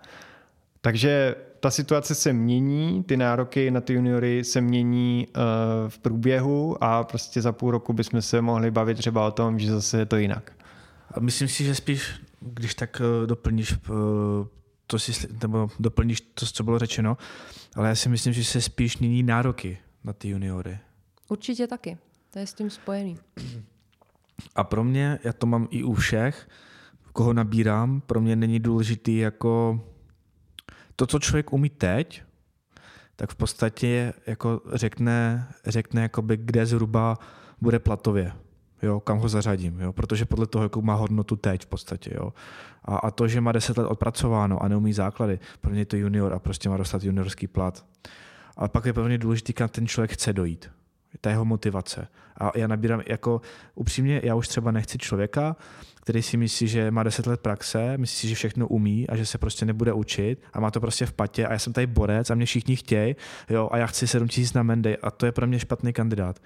Takže 0.80 1.34
ta 1.60 1.70
situace 1.70 2.14
se 2.14 2.32
mění, 2.32 3.04
ty 3.04 3.16
nároky 3.16 3.70
na 3.70 3.80
ty 3.80 3.92
juniory 3.92 4.44
se 4.44 4.60
mění 4.60 5.26
uh, 5.26 5.42
v 5.88 5.98
průběhu 5.98 6.84
a 6.84 7.04
prostě 7.04 7.42
za 7.42 7.52
půl 7.52 7.70
roku 7.70 7.92
bychom 7.92 8.22
se 8.22 8.40
mohli 8.40 8.70
bavit 8.70 8.98
třeba 8.98 9.26
o 9.26 9.30
tom, 9.30 9.58
že 9.58 9.70
zase 9.70 9.98
je 9.98 10.06
to 10.06 10.16
jinak. 10.16 10.52
A 11.10 11.20
myslím 11.20 11.48
si, 11.48 11.64
že 11.64 11.74
spíš, 11.74 12.20
když 12.40 12.74
tak 12.74 13.02
uh, 13.20 13.26
doplníš 13.26 13.72
uh, 13.72 14.46
to 14.86 14.98
si, 14.98 15.28
nebo 15.42 15.68
doplníš 15.78 16.20
to, 16.20 16.46
co 16.46 16.64
bylo 16.64 16.78
řečeno, 16.78 17.16
ale 17.76 17.88
já 17.88 17.94
si 17.94 18.08
myslím, 18.08 18.32
že 18.32 18.44
se 18.44 18.60
spíš 18.60 18.98
mění 18.98 19.22
nároky 19.22 19.78
na 20.04 20.12
ty 20.12 20.28
juniory. 20.28 20.78
Určitě 21.28 21.66
taky. 21.66 21.98
To 22.30 22.38
je 22.38 22.46
s 22.46 22.54
tím 22.54 22.70
spojený. 22.70 23.18
A 24.54 24.64
pro 24.64 24.84
mě, 24.84 25.18
já 25.24 25.32
to 25.32 25.46
mám 25.46 25.68
i 25.70 25.82
u 25.82 25.94
všech, 25.94 26.48
koho 27.12 27.32
nabírám, 27.32 28.00
pro 28.00 28.20
mě 28.20 28.36
není 28.36 28.60
důležitý 28.60 29.18
jako 29.18 29.80
to, 30.98 31.06
co 31.06 31.18
člověk 31.18 31.52
umí 31.52 31.70
teď, 31.70 32.22
tak 33.16 33.30
v 33.30 33.36
podstatě 33.36 34.12
jako 34.26 34.60
řekne, 34.72 35.48
řekne 35.66 36.02
jakoby, 36.02 36.36
kde 36.36 36.66
zhruba 36.66 37.18
bude 37.60 37.78
platově, 37.78 38.32
jo, 38.82 39.00
kam 39.00 39.18
ho 39.18 39.28
zařadím, 39.28 39.80
jo, 39.80 39.92
protože 39.92 40.24
podle 40.24 40.46
toho, 40.46 40.64
jakou 40.64 40.82
má 40.82 40.94
hodnotu 40.94 41.36
teď 41.36 41.62
v 41.62 41.66
podstatě. 41.66 42.10
Jo. 42.14 42.32
A, 42.84 42.96
a 42.96 43.10
to, 43.10 43.28
že 43.28 43.40
má 43.40 43.52
10 43.52 43.78
let 43.78 43.86
odpracováno 43.86 44.62
a 44.62 44.68
neumí 44.68 44.92
základy, 44.92 45.38
pro 45.60 45.70
mě 45.70 45.80
je 45.80 45.86
to 45.86 45.96
junior 45.96 46.32
a 46.32 46.38
prostě 46.38 46.68
má 46.68 46.76
dostat 46.76 47.04
juniorský 47.04 47.46
plat. 47.46 47.86
Ale 48.56 48.68
pak 48.68 48.84
je 48.84 48.92
pro 48.92 49.04
mě 49.04 49.18
důležitý, 49.18 49.52
kam 49.52 49.68
ten 49.68 49.86
člověk 49.86 50.12
chce 50.12 50.32
dojít. 50.32 50.70
Ta 51.20 51.30
jeho 51.30 51.44
motivace. 51.44 52.08
A 52.40 52.58
já 52.58 52.66
nabírám 52.66 53.02
jako 53.06 53.40
upřímně, 53.74 54.20
já 54.24 54.34
už 54.34 54.48
třeba 54.48 54.70
nechci 54.70 54.98
člověka, 54.98 55.56
který 56.08 56.22
si 56.22 56.36
myslí, 56.36 56.68
že 56.68 56.90
má 56.90 57.02
10 57.02 57.26
let 57.26 57.40
praxe, 57.40 57.98
myslí 57.98 58.16
si, 58.16 58.28
že 58.28 58.34
všechno 58.34 58.68
umí 58.68 59.08
a 59.08 59.16
že 59.16 59.26
se 59.26 59.38
prostě 59.38 59.66
nebude 59.66 59.92
učit 59.92 60.42
a 60.52 60.60
má 60.60 60.70
to 60.70 60.80
prostě 60.80 61.06
v 61.06 61.12
patě 61.12 61.46
a 61.46 61.52
já 61.52 61.58
jsem 61.58 61.72
tady 61.72 61.86
borec 61.86 62.30
a 62.30 62.34
mě 62.34 62.46
všichni 62.46 62.76
chtějí 62.76 63.16
jo, 63.50 63.68
a 63.72 63.78
já 63.78 63.86
chci 63.86 64.06
7 64.06 64.28
tisíc 64.28 64.52
na 64.52 64.62
Mendy 64.62 64.96
a 64.96 65.10
to 65.10 65.26
je 65.26 65.32
pro 65.32 65.46
mě 65.46 65.58
špatný 65.58 65.92
kandidát. 65.92 66.38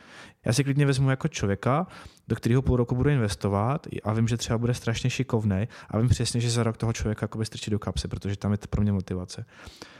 Já 0.44 0.52
si 0.52 0.64
klidně 0.64 0.86
vezmu 0.86 1.10
jako 1.10 1.28
člověka, 1.28 1.86
do 2.28 2.36
kterého 2.36 2.62
půl 2.62 2.76
roku 2.76 2.94
budu 2.94 3.10
investovat 3.10 3.86
a 4.04 4.12
vím, 4.12 4.28
že 4.28 4.36
třeba 4.36 4.58
bude 4.58 4.74
strašně 4.74 5.10
šikovný 5.10 5.68
a 5.90 5.98
vím 5.98 6.08
přesně, 6.08 6.40
že 6.40 6.50
za 6.50 6.62
rok 6.62 6.76
toho 6.76 6.92
člověka 6.92 7.24
jako 7.24 7.44
strčí 7.44 7.70
do 7.70 7.78
kapsy, 7.78 8.08
protože 8.08 8.36
tam 8.36 8.52
je 8.52 8.58
to 8.58 8.66
pro 8.66 8.82
mě 8.82 8.92
motivace. 8.92 9.44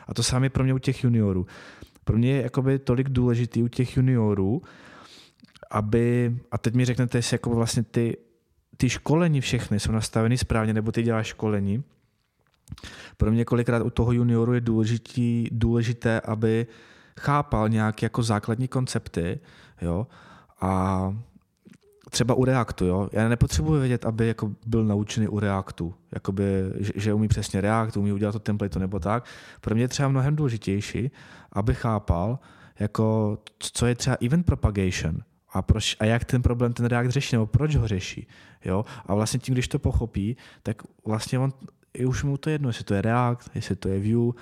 A 0.09 0.15
to 0.15 0.23
samé 0.23 0.51
pro 0.51 0.65
mě 0.65 0.75
u 0.75 0.79
těch 0.79 1.05
juniorů. 1.05 1.47
Pro 2.05 2.19
mě 2.19 2.31
je 2.31 2.43
jakoby 2.43 2.79
tolik 2.79 3.09
důležitý 3.09 3.63
u 3.63 3.69
těch 3.69 3.97
juniorů, 3.97 4.63
aby, 5.71 6.37
a 6.51 6.59
teď 6.59 6.75
mi 6.75 6.85
řeknete, 6.85 7.19
jestli 7.19 7.35
jako 7.35 7.51
vlastně 7.51 7.83
ty 7.83 8.17
ty 8.83 8.89
školení 8.89 9.41
všechny 9.41 9.81
jsou 9.81 9.93
nastaveny 9.93 10.39
správně, 10.39 10.75
nebo 10.75 10.93
ty 10.93 11.03
děláš 11.03 11.27
školení. 11.27 11.85
Pro 13.17 13.31
mě 13.31 13.45
kolikrát 13.45 13.83
u 13.83 13.91
toho 13.91 14.13
junioru 14.13 14.53
je 14.53 14.61
důležitý, 14.61 15.47
důležité, 15.51 16.21
aby 16.21 16.67
chápal 17.21 17.69
nějaké 17.69 18.07
jako 18.07 18.23
základní 18.23 18.69
koncepty, 18.69 19.41
jo, 19.83 20.07
a 20.61 21.17
třeba 22.13 22.35
u 22.35 22.45
Reactu, 22.45 22.87
jo. 22.87 23.09
Já 23.13 23.29
nepotřebuji 23.29 23.81
vědět, 23.81 24.07
aby 24.07 24.27
jako 24.27 24.51
byl 24.67 24.85
naučený 24.85 25.29
u 25.29 25.39
Reactu, 25.39 25.95
jakoby, 26.13 26.45
že, 26.79 26.93
že 26.97 27.15
umí 27.15 27.29
přesně 27.29 27.61
React, 27.61 27.97
umí 27.97 28.13
udělat 28.13 28.33
to 28.33 28.39
template 28.39 28.79
nebo 28.79 28.99
tak. 28.99 29.25
Pro 29.61 29.75
mě 29.75 29.85
je 29.85 29.89
třeba 29.89 30.09
mnohem 30.09 30.37
důležitější, 30.37 31.11
aby 31.53 31.75
chápal, 31.75 32.39
jako, 32.79 33.39
co 33.59 33.87
je 33.87 33.95
třeba 33.95 34.17
event 34.27 34.47
propagation, 34.47 35.19
a, 35.53 35.63
proč, 35.63 35.97
a 36.01 36.05
jak 36.05 36.25
ten 36.25 36.43
problém 36.43 36.73
ten 36.73 36.87
React 36.87 37.11
řeší, 37.11 37.37
nebo 37.37 37.47
proč 37.47 37.77
ho 37.77 37.89
řeší. 37.89 38.27
Jo? 38.65 38.85
A 39.07 39.15
vlastně 39.15 39.41
tím, 39.41 39.55
když 39.55 39.69
to 39.69 39.79
pochopí, 39.79 40.37
tak 40.63 40.83
vlastně 41.05 41.39
on, 41.39 41.53
už 42.07 42.23
mu 42.23 42.37
to 42.37 42.51
jedno, 42.51 42.69
jestli 42.69 42.85
to 42.85 42.95
je 42.95 43.03
React, 43.03 43.51
jestli 43.55 43.77
to 43.77 43.89
je 43.89 44.01
Vue, 44.01 44.33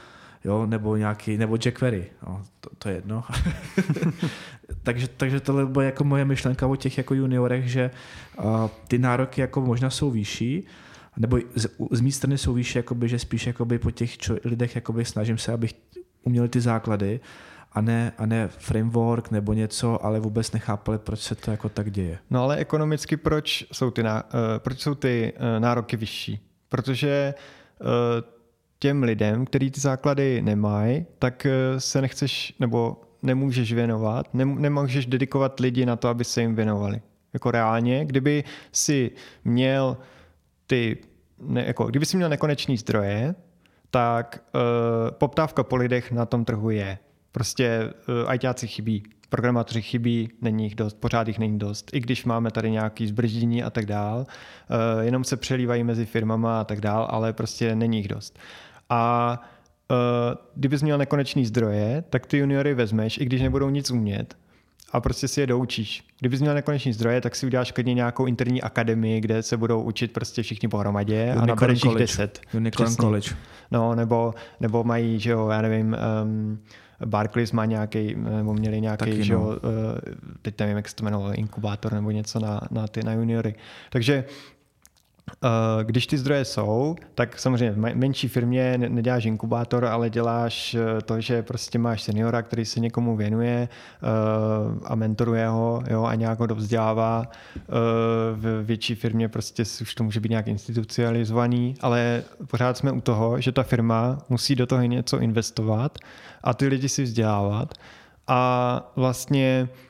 jo, 0.45 0.67
nebo 0.67 0.97
nějaký, 0.97 1.37
nebo 1.37 1.57
jQuery, 1.57 2.07
no, 2.27 2.43
to, 2.61 2.71
to 2.79 2.89
je 2.89 2.95
jedno. 2.95 3.25
takže, 4.83 5.09
takže 5.09 5.41
tohle 5.41 5.67
bylo 5.67 5.83
jako 5.83 6.05
moje 6.05 6.25
myšlenka 6.25 6.67
o 6.67 6.77
těch 6.77 6.99
jako 6.99 7.15
juniorech, 7.15 7.71
že 7.71 7.91
uh, 8.39 8.69
ty 8.89 8.99
nároky 8.99 9.41
jako 9.41 9.61
možná 9.61 9.91
jsou 9.91 10.11
vyšší, 10.11 10.67
nebo 11.17 11.39
z, 11.55 11.69
z 11.91 12.01
mé 12.01 12.11
strany 12.11 12.39
jsou 12.39 12.55
vyšší, 12.55 12.79
jakoby, 12.79 13.09
že 13.09 13.19
spíš 13.19 13.47
jakoby 13.47 13.79
po 13.79 13.91
těch 13.91 14.19
čo, 14.19 14.37
lidech 14.45 14.75
jakoby 14.75 15.05
snažím 15.05 15.39
se, 15.39 15.53
abych 15.53 15.75
uměli 16.23 16.49
ty 16.49 16.61
základy, 16.61 17.21
a 17.73 17.81
ne, 17.81 18.13
a 18.19 18.27
ne 18.27 18.49
framework 18.49 19.31
nebo 19.31 19.53
něco, 19.53 20.05
ale 20.05 20.21
vůbec 20.21 20.53
nechápali, 20.53 20.99
proč 20.99 21.21
se 21.21 21.35
to 21.35 21.51
jako 21.51 21.69
tak 21.69 21.91
děje. 21.91 22.19
No 22.31 22.43
ale 22.43 22.57
ekonomicky 22.57 23.17
proč 23.17 23.67
jsou 23.73 23.91
ty, 23.91 24.03
ná, 24.03 24.25
uh, 24.25 24.31
proč 24.59 24.81
jsou 24.81 24.95
ty 24.95 25.33
uh, 25.37 25.61
nároky 25.63 25.97
vyšší? 25.97 26.41
Protože 26.69 27.35
uh, 27.81 27.87
těm 28.81 29.03
lidem, 29.03 29.47
kteří 29.47 29.71
ty 29.71 29.81
základy 29.81 30.43
nemají, 30.43 31.07
tak 31.19 31.47
eh, 31.47 31.81
se 31.81 32.01
nechceš 32.01 32.55
nebo 32.61 33.01
nemůžeš 33.23 33.73
věnovat, 33.73 34.35
nemůžeš 34.35 35.07
dedikovat 35.07 35.61
lidi 35.61 35.87
na 35.87 35.97
to, 35.97 36.09
aby 36.09 36.25
se 36.25 36.41
jim 36.41 36.55
věnovali. 36.55 37.01
Jako 37.33 37.51
reálně, 37.51 38.05
kdyby 38.05 38.45
si 38.73 39.11
měl 39.45 39.97
ty, 40.67 40.99
ne, 41.41 41.65
jako, 41.67 41.85
kdyby 41.85 42.07
si 42.07 42.17
měl 42.17 42.29
nekonečný 42.29 42.77
zdroje, 42.77 43.35
tak 43.91 44.45
uh, 44.55 45.11
poptávka 45.11 45.63
po 45.63 45.77
lidech 45.77 46.13
na 46.13 46.27
tom 46.27 46.45
trhu 46.45 46.71
je. 46.71 46.99
Prostě 47.33 47.93
uh, 48.09 48.31
ajťáci 48.31 48.67
chybí, 48.67 49.03
programátoři 49.29 49.83
chybí, 49.83 50.29
není 50.41 50.65
jich 50.65 50.75
dost, 50.75 51.01
pořád 51.01 51.29
jich 51.29 51.39
není 51.39 51.59
dost. 51.59 51.91
I 51.93 52.01
když 52.01 52.25
máme 52.25 52.51
tady 52.51 52.71
nějaký 52.71 53.07
zbrždění 53.07 53.63
a 53.63 53.71
tak 53.71 53.87
dál, 53.87 54.19
uh, 54.19 55.05
jenom 55.05 55.25
se 55.25 55.37
přelívají 55.37 55.85
mezi 55.85 56.07
firmama 56.07 56.61
a 56.61 56.65
tak 56.65 56.81
dál, 56.81 57.07
ale 57.11 57.33
prostě 57.33 57.75
není 57.77 57.97
jich 57.97 58.09
dost. 58.09 58.39
A 58.91 59.33
uh, 59.91 59.97
kdybys 60.55 60.83
měl 60.83 60.99
nekonečný 60.99 61.47
zdroje, 61.47 62.05
tak 62.11 62.27
ty 62.27 62.39
juniory 62.39 62.75
vezmeš, 62.75 63.19
i 63.19 63.25
když 63.25 63.43
nebudou 63.43 63.71
nic 63.71 63.91
umět, 63.91 64.37
a 64.93 65.01
prostě 65.01 65.29
si 65.29 65.41
je 65.41 65.47
doučíš. 65.47 66.05
Kdybys 66.21 66.41
měl 66.41 66.55
nekonečný 66.55 66.93
zdroje, 66.93 67.21
tak 67.21 67.37
si 67.37 67.47
uděláš 67.47 67.73
klidně 67.73 67.95
nějakou 67.95 68.27
interní 68.27 68.63
akademii, 68.63 69.21
kde 69.21 69.43
se 69.43 69.57
budou 69.57 69.83
učit 69.83 70.13
prostě 70.13 70.43
všichni 70.43 70.69
pohromadě 70.69 71.23
Unicorn 71.23 71.43
a 71.43 71.47
nabereš 71.47 71.85
jich 71.85 71.95
deset. 71.95 72.41
Unicorn 72.55 72.95
College. 72.95 73.31
No, 73.71 73.95
nebo, 73.95 74.35
nebo 74.61 74.85
mají, 74.85 75.21
že 75.21 75.31
jo, 75.31 75.49
já 75.49 75.63
nevím, 75.63 75.97
um, 76.25 76.59
Barclays 77.07 77.53
má 77.53 77.65
nějaký, 77.65 78.15
nebo 78.15 78.55
měli 78.55 78.81
nějaký, 78.81 79.25
že 79.25 79.33
jo, 79.33 79.41
no. 79.41 79.57
Eh, 79.57 80.15
teď 80.43 80.61
nevím, 80.61 80.77
jak 80.77 80.89
se 80.89 80.97
to 80.97 81.05
jmenovalo, 81.05 81.35
inkubátor 81.35 81.93
nebo 81.93 82.11
něco 82.11 82.41
na, 82.41 82.61
na 82.71 82.87
ty 82.87 83.03
na 83.05 83.13
juniory. 83.13 83.55
Takže 83.91 84.25
když 85.83 86.07
ty 86.07 86.19
zdroje 86.19 86.45
jsou, 86.45 86.97
tak 87.15 87.39
samozřejmě 87.39 87.71
v 87.71 87.95
menší 87.95 88.29
firmě 88.29 88.79
neděláš 88.79 89.25
inkubátor, 89.25 89.85
ale 89.85 90.11
děláš 90.11 90.75
eh, 90.75 91.03
to, 91.03 91.21
že 91.21 91.43
prostě 91.43 91.79
máš 91.79 92.03
seniora, 92.03 92.43
který 92.43 92.65
se 92.65 92.81
někomu 92.81 93.17
věnuje 93.17 93.69
eh, 93.69 94.07
a 94.85 94.95
mentoruje 94.95 95.49
ho 95.49 95.83
jo, 95.91 96.05
a 96.05 96.15
nějak 96.15 96.39
ho 96.39 96.47
dovzdělává. 96.47 97.31
V 98.35 98.63
větší 98.63 98.95
firmě 98.95 99.29
prostě 99.29 99.63
už 99.83 99.95
to 99.95 100.05
může 100.05 100.21
být 100.21 100.29
nějak 100.29 100.49
institucionalizovaný, 100.49 101.75
ale 101.81 102.23
pořád 102.47 102.77
jsme 102.77 102.93
u 102.93 103.01
toho, 103.01 103.41
že 103.41 103.53
ta 103.53 103.63
firma 103.63 104.19
musí 104.29 104.55
do 104.55 104.67
toho 104.67 104.83
něco 104.83 105.19
investovat 105.19 105.99
a 106.43 106.55
ty 106.55 106.67
lidi 106.67 106.89
si 106.89 107.03
vzdělávat. 107.03 107.75
A 108.27 108.93
vlastně 108.97 109.69
Eh, 109.71 109.90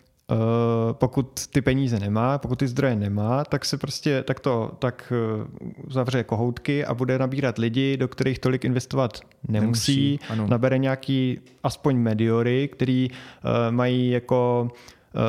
pokud 0.93 1.47
ty 1.47 1.62
peníze 1.62 2.01
nemá, 2.01 2.38
pokud 2.38 2.59
ty 2.59 2.69
zdroje 2.69 2.97
nemá, 2.97 3.45
tak 3.45 3.64
se 3.64 3.79
prostě 3.79 4.23
tak 4.23 4.40
to 4.40 4.73
tak 4.79 5.12
eh, 5.16 5.47
zavře 5.88 6.25
kohoutky 6.25 6.85
a 6.85 6.95
bude 6.95 7.19
nabírat 7.19 7.59
lidi, 7.59 7.97
do 7.97 8.09
kterých 8.09 8.38
tolik 8.38 8.64
investovat 8.64 9.21
nemusí. 9.49 10.19
nemusí 10.29 10.51
nabere 10.51 10.79
nějaký 10.79 11.40
aspoň 11.62 11.97
mediory, 11.97 12.69
který 12.73 13.11
uh, 13.11 13.51
mají 13.71 14.11
jako 14.11 14.69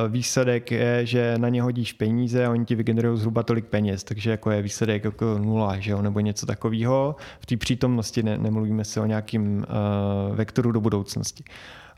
výsledek 0.07 0.71
je, 0.71 1.05
že 1.05 1.33
na 1.37 1.49
ně 1.49 1.61
hodíš 1.61 1.93
peníze 1.93 2.45
a 2.45 2.51
oni 2.51 2.65
ti 2.65 2.75
vygenerují 2.75 3.19
zhruba 3.19 3.43
tolik 3.43 3.65
peněz, 3.65 4.03
takže 4.03 4.31
jako 4.31 4.51
je 4.51 4.61
výsledek 4.61 5.03
jako 5.03 5.37
nula, 5.37 5.79
že 5.79 5.91
jo, 5.91 6.01
nebo 6.01 6.19
něco 6.19 6.45
takového. 6.45 7.15
V 7.39 7.45
té 7.45 7.57
přítomnosti 7.57 8.23
ne, 8.23 8.37
nemluvíme 8.37 8.83
se 8.85 9.01
o 9.01 9.05
nějakým 9.05 9.57
uh, 9.57 10.35
vektoru 10.35 10.71
do 10.71 10.81
budoucnosti. 10.81 11.43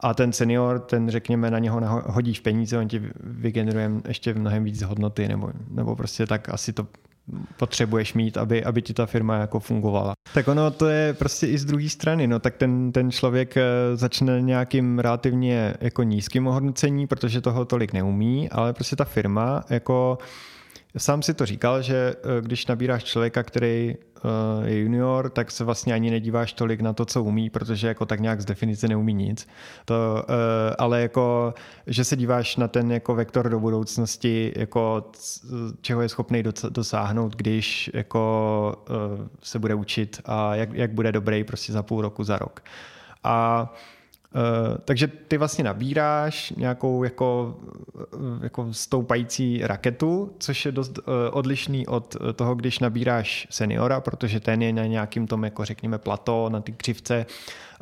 A 0.04 0.14
ten 0.14 0.34
senior, 0.34 0.80
ten 0.80 1.10
řekněme, 1.10 1.52
na 1.52 1.60
něho 1.60 1.82
hodíš 2.06 2.40
peníze, 2.40 2.78
on 2.78 2.88
ti 2.88 3.02
vygeneruje 3.20 3.92
ještě 4.08 4.34
mnohem 4.34 4.64
víc 4.64 4.82
hodnoty, 4.82 5.28
nebo, 5.28 5.52
nebo 5.70 5.96
prostě 5.96 6.28
tak 6.28 6.50
asi 6.50 6.74
to 6.74 6.88
potřebuješ 7.58 8.14
mít, 8.14 8.38
aby, 8.38 8.64
aby 8.64 8.82
ti 8.82 8.94
ta 8.94 9.06
firma 9.06 9.38
jako 9.38 9.60
fungovala. 9.60 10.14
Tak 10.34 10.48
ono 10.48 10.72
to 10.72 10.88
je 10.88 11.14
prostě 11.14 11.48
i 11.48 11.58
z 11.58 11.66
druhé 11.66 11.90
strany, 11.90 12.28
no 12.28 12.40
tak 12.40 12.56
ten, 12.56 12.92
ten 12.92 13.12
člověk 13.12 13.58
eh, 13.58 13.64
začne 13.96 14.42
nějakým 14.42 15.00
relativně 15.00 15.74
jako 15.82 16.04
nízkým 16.04 16.48
ohodnocení, 16.48 17.08
protože 17.08 17.42
toho 17.42 17.66
tolik 17.66 17.94
neumí, 17.94 18.50
ale 18.50 18.74
prostě 18.74 18.96
ta 18.96 19.06
firma 19.06 19.64
jako 19.70 20.18
Sám 20.98 21.22
si 21.22 21.34
to 21.34 21.46
říkal, 21.46 21.82
že 21.82 22.16
eh, 22.16 22.42
když 22.42 22.66
nabíráš 22.66 23.04
člověka, 23.04 23.44
který 23.44 23.96
eh, 23.96 24.70
je 24.70 24.80
junior, 24.80 25.30
tak 25.30 25.52
se 25.52 25.64
vlastně 25.64 25.94
ani 25.94 26.12
nedíváš 26.12 26.54
tolik 26.54 26.82
na 26.82 26.94
to, 26.94 27.06
co 27.06 27.24
umí, 27.24 27.50
protože 27.50 27.88
jako 27.88 28.06
tak 28.06 28.20
nějak 28.20 28.42
z 28.42 28.46
definice 28.46 28.88
neumí 28.88 29.14
nic. 29.14 29.48
To, 29.86 30.26
eh, 30.30 30.76
ale 30.78 31.02
jako, 31.02 31.54
že 31.88 32.04
se 32.04 32.16
díváš 32.16 32.58
na 32.58 32.68
ten 32.68 32.92
jako 32.92 33.16
vektor 33.16 33.50
do 33.50 33.60
budoucnosti, 33.60 34.54
jako 34.56 35.12
čeho 35.82 36.02
je 36.02 36.10
schopný 36.10 36.44
dosáhnout, 36.70 37.36
když 37.36 37.92
jako 37.94 38.84
se 39.42 39.60
bude 39.60 39.76
učit 39.76 40.22
a 40.26 40.56
jak, 40.56 40.74
jak 40.74 40.92
bude 40.92 41.12
dobrý 41.12 41.44
prostě 41.44 41.74
za 41.74 41.84
půl 41.84 42.02
roku, 42.02 42.24
za 42.24 42.38
rok. 42.38 42.64
A 43.24 43.74
takže 44.86 45.08
ty 45.08 45.38
vlastně 45.38 45.64
nabíráš 45.64 46.54
nějakou 46.58 47.04
jako, 47.04 47.56
jako 48.42 48.74
stoupající 48.74 49.60
raketu, 49.64 50.34
což 50.40 50.66
je 50.66 50.72
dost 50.72 50.98
uh, 50.98 51.04
odlišný 51.32 51.88
od 51.88 52.16
toho, 52.36 52.56
když 52.56 52.80
nabíráš 52.80 53.48
seniora, 53.50 54.02
protože 54.02 54.40
ten 54.40 54.62
je 54.62 54.74
na 54.74 54.86
nějakým 54.86 55.28
tom, 55.28 55.44
jako 55.44 55.66
řekněme, 55.66 55.98
plato, 55.98 56.50
na 56.50 56.62
ty 56.62 56.72
křivce 56.72 57.26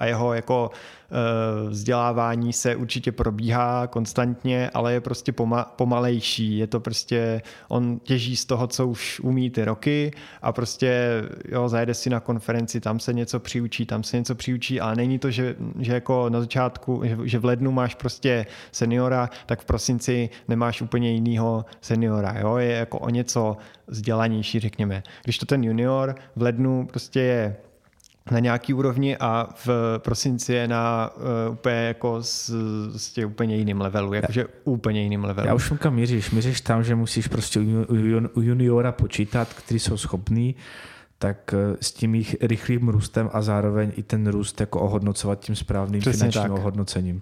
a 0.02 0.06
jeho 0.06 0.34
jako 0.34 0.72
Eh, 1.12 1.70
vzdělávání 1.70 2.54
se 2.54 2.76
určitě 2.76 3.12
probíhá 3.12 3.88
konstantně, 3.88 4.70
ale 4.74 4.94
je 4.94 5.02
prostě 5.02 5.32
poma- 5.32 5.66
pomalejší. 5.76 6.58
Je 6.58 6.68
to 6.68 6.80
prostě, 6.80 7.42
on 7.68 8.00
těží 8.00 8.36
z 8.36 8.46
toho, 8.46 8.68
co 8.68 8.88
už 8.88 9.20
umí 9.20 9.50
ty 9.50 9.66
roky 9.66 10.12
a 10.42 10.52
prostě 10.52 11.22
jo, 11.50 11.70
zajede 11.70 11.94
si 11.94 12.10
na 12.10 12.20
konferenci, 12.20 12.80
tam 12.80 13.00
se 13.00 13.14
něco 13.14 13.40
přiučí, 13.40 13.86
tam 13.86 14.04
se 14.04 14.18
něco 14.18 14.36
přiučí, 14.36 14.82
ale 14.82 14.96
není 14.96 15.20
to, 15.20 15.32
že, 15.32 15.56
že 15.80 15.94
jako 15.94 16.30
na 16.30 16.40
začátku, 16.40 17.02
že, 17.04 17.18
že 17.24 17.40
v 17.40 17.46
lednu 17.46 17.72
máš 17.72 17.96
prostě 17.96 18.46
seniora, 18.72 19.30
tak 19.46 19.62
v 19.62 19.66
prosinci 19.66 20.30
nemáš 20.48 20.82
úplně 20.82 21.12
jinýho 21.12 21.66
seniora. 21.82 22.40
Jo? 22.40 22.58
Je 22.58 22.72
jako 22.72 23.00
o 23.00 23.10
něco 23.10 23.58
vzdělanější, 23.88 24.60
řekněme. 24.60 25.04
Když 25.24 25.38
to 25.38 25.46
ten 25.46 25.64
junior 25.64 26.16
v 26.36 26.42
lednu 26.42 26.88
prostě 26.88 27.20
je 27.20 27.56
na 28.32 28.40
nějaký 28.40 28.74
úrovni 28.74 29.18
a 29.18 29.50
v 29.66 29.70
prosinci 29.98 30.54
je 30.54 30.68
na 30.68 31.10
uh, 31.16 31.54
úplně 31.54 31.76
jako 31.76 32.24
s, 32.24 32.56
s 32.98 33.12
tě 33.12 33.26
úplně 33.26 33.56
jiným 33.56 33.82
levelu, 33.82 34.14
jakože 34.14 34.46
úplně 34.64 35.04
jiným 35.04 35.24
levelu. 35.24 35.48
Já 35.48 35.54
už 35.54 35.74
kam 35.80 35.96
míříš. 35.96 36.32
Míříš 36.32 36.62
tam, 36.62 36.84
že 36.84 36.96
musíš 36.96 37.28
prostě 37.28 37.60
u, 37.60 38.42
juniora 38.42 38.92
počítat, 38.92 39.54
kteří 39.54 39.80
jsou 39.80 39.98
schopní, 39.98 40.56
tak 41.18 41.54
eh, 41.54 41.78
s 41.82 41.92
tím 41.92 42.16
jejich 42.16 42.36
rychlým 42.42 42.90
růstem 42.90 43.30
a 43.34 43.42
zároveň 43.42 43.92
i 43.96 44.04
ten 44.04 44.28
růst 44.28 44.60
jako 44.60 44.80
ohodnocovat 44.82 45.40
tím 45.40 45.56
správným 45.56 46.02
Přesně 46.02 46.18
finančním 46.18 46.44
tak. 46.44 46.52
ohodnocením. 46.52 47.22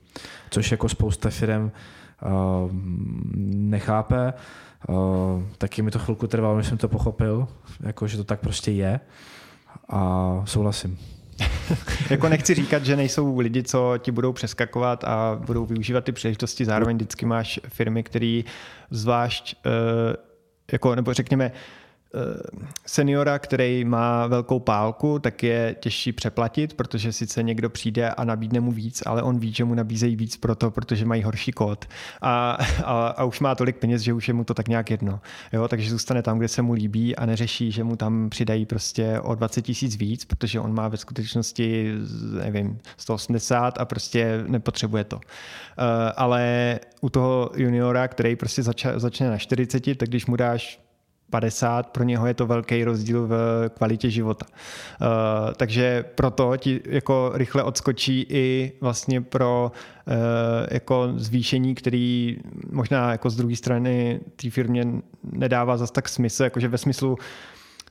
Což 0.50 0.72
jako 0.72 0.90
spousta 0.90 1.30
firm 1.30 1.64
uh, 1.64 2.70
nechápe. 3.46 4.34
Uh, 4.90 5.44
taky 5.58 5.82
mi 5.82 5.92
to 5.92 6.00
chvilku 6.00 6.28
trvalo, 6.28 6.58
než 6.58 6.68
jsem 6.68 6.78
to 6.78 6.88
pochopil, 6.88 7.48
jako, 7.80 8.08
že 8.08 8.18
to 8.18 8.24
tak 8.24 8.40
prostě 8.40 8.72
je 8.72 9.00
a 9.90 10.42
souhlasím. 10.46 11.00
jako 12.10 12.30
nechci 12.30 12.54
říkat, 12.54 12.86
že 12.86 12.96
nejsou 12.96 13.40
lidi, 13.40 13.64
co 13.64 13.94
ti 13.98 14.12
budou 14.12 14.34
přeskakovat 14.34 15.04
a 15.04 15.42
budou 15.46 15.66
využívat 15.66 16.04
ty 16.04 16.12
příležitosti. 16.12 16.66
Zároveň 16.66 16.96
vždycky 16.96 17.26
máš 17.26 17.60
firmy, 17.68 18.04
které 18.04 18.42
zvlášť, 18.90 19.56
eh, 19.66 19.70
jako, 20.72 20.96
nebo 20.96 21.14
řekněme, 21.14 21.52
seniora, 22.86 23.40
který 23.40 23.86
má 23.86 24.28
velkou 24.28 24.60
pálku, 24.60 25.20
tak 25.20 25.44
je 25.44 25.76
těžší 25.80 26.12
přeplatit, 26.12 26.74
protože 26.74 27.14
sice 27.14 27.44
někdo 27.44 27.70
přijde 27.70 28.10
a 28.10 28.24
nabídne 28.24 28.60
mu 28.60 28.72
víc, 28.72 29.04
ale 29.06 29.24
on 29.24 29.40
ví, 29.40 29.54
že 29.54 29.64
mu 29.64 29.74
nabízejí 29.74 30.16
víc 30.16 30.38
proto, 30.38 30.72
protože 30.72 31.06
mají 31.06 31.24
horší 31.24 31.52
kód. 31.52 31.86
A, 32.22 32.58
a, 32.84 33.08
a 33.08 33.24
už 33.24 33.40
má 33.40 33.56
tolik 33.56 33.78
peněz, 33.78 34.02
že 34.02 34.14
už 34.14 34.28
je 34.28 34.34
mu 34.34 34.44
to 34.44 34.54
tak 34.54 34.68
nějak 34.68 34.92
jedno. 34.92 35.20
Jo, 35.54 35.68
takže 35.68 35.90
zůstane 35.90 36.22
tam, 36.22 36.38
kde 36.38 36.48
se 36.48 36.62
mu 36.62 36.74
líbí 36.74 37.16
a 37.16 37.26
neřeší, 37.26 37.72
že 37.72 37.84
mu 37.84 37.96
tam 37.96 38.30
přidají 38.30 38.66
prostě 38.66 39.20
o 39.20 39.36
20 39.36 39.62
tisíc 39.62 39.96
víc, 39.96 40.26
protože 40.26 40.60
on 40.60 40.74
má 40.74 40.88
ve 40.88 40.98
skutečnosti, 40.98 41.94
nevím, 42.44 42.80
180 42.98 43.78
a 43.78 43.86
prostě 43.86 44.44
nepotřebuje 44.48 45.04
to. 45.04 45.16
Uh, 45.16 45.22
ale 46.16 46.80
u 47.02 47.10
toho 47.10 47.52
juniora, 47.56 48.08
který 48.08 48.36
prostě 48.36 48.64
zača, 48.64 49.00
začne 49.00 49.30
na 49.30 49.38
40, 49.38 49.98
tak 49.98 50.10
když 50.10 50.26
mu 50.26 50.36
dáš 50.36 50.89
50, 51.30 51.90
pro 51.90 52.04
něho 52.04 52.28
je 52.28 52.34
to 52.34 52.46
velký 52.46 52.84
rozdíl 52.84 53.28
v 53.28 53.66
kvalitě 53.78 54.10
života. 54.10 54.46
Uh, 54.50 55.08
takže 55.54 56.04
proto 56.16 56.58
ti 56.58 56.82
jako 56.86 57.32
rychle 57.34 57.64
odskočí 57.64 58.26
i 58.30 58.72
vlastně 58.82 59.22
pro 59.22 59.72
uh, 60.08 60.14
jako 60.72 61.14
zvýšení, 61.16 61.76
který 61.76 62.38
možná 62.72 63.12
jako 63.12 63.30
z 63.30 63.36
druhé 63.36 63.56
strany 63.56 64.20
té 64.36 64.50
firmě 64.50 64.88
nedává 65.24 65.78
zas 65.78 65.92
tak 65.92 66.10
smysl, 66.10 66.44
jakože 66.44 66.68
ve 66.68 66.78
smyslu, 66.78 67.18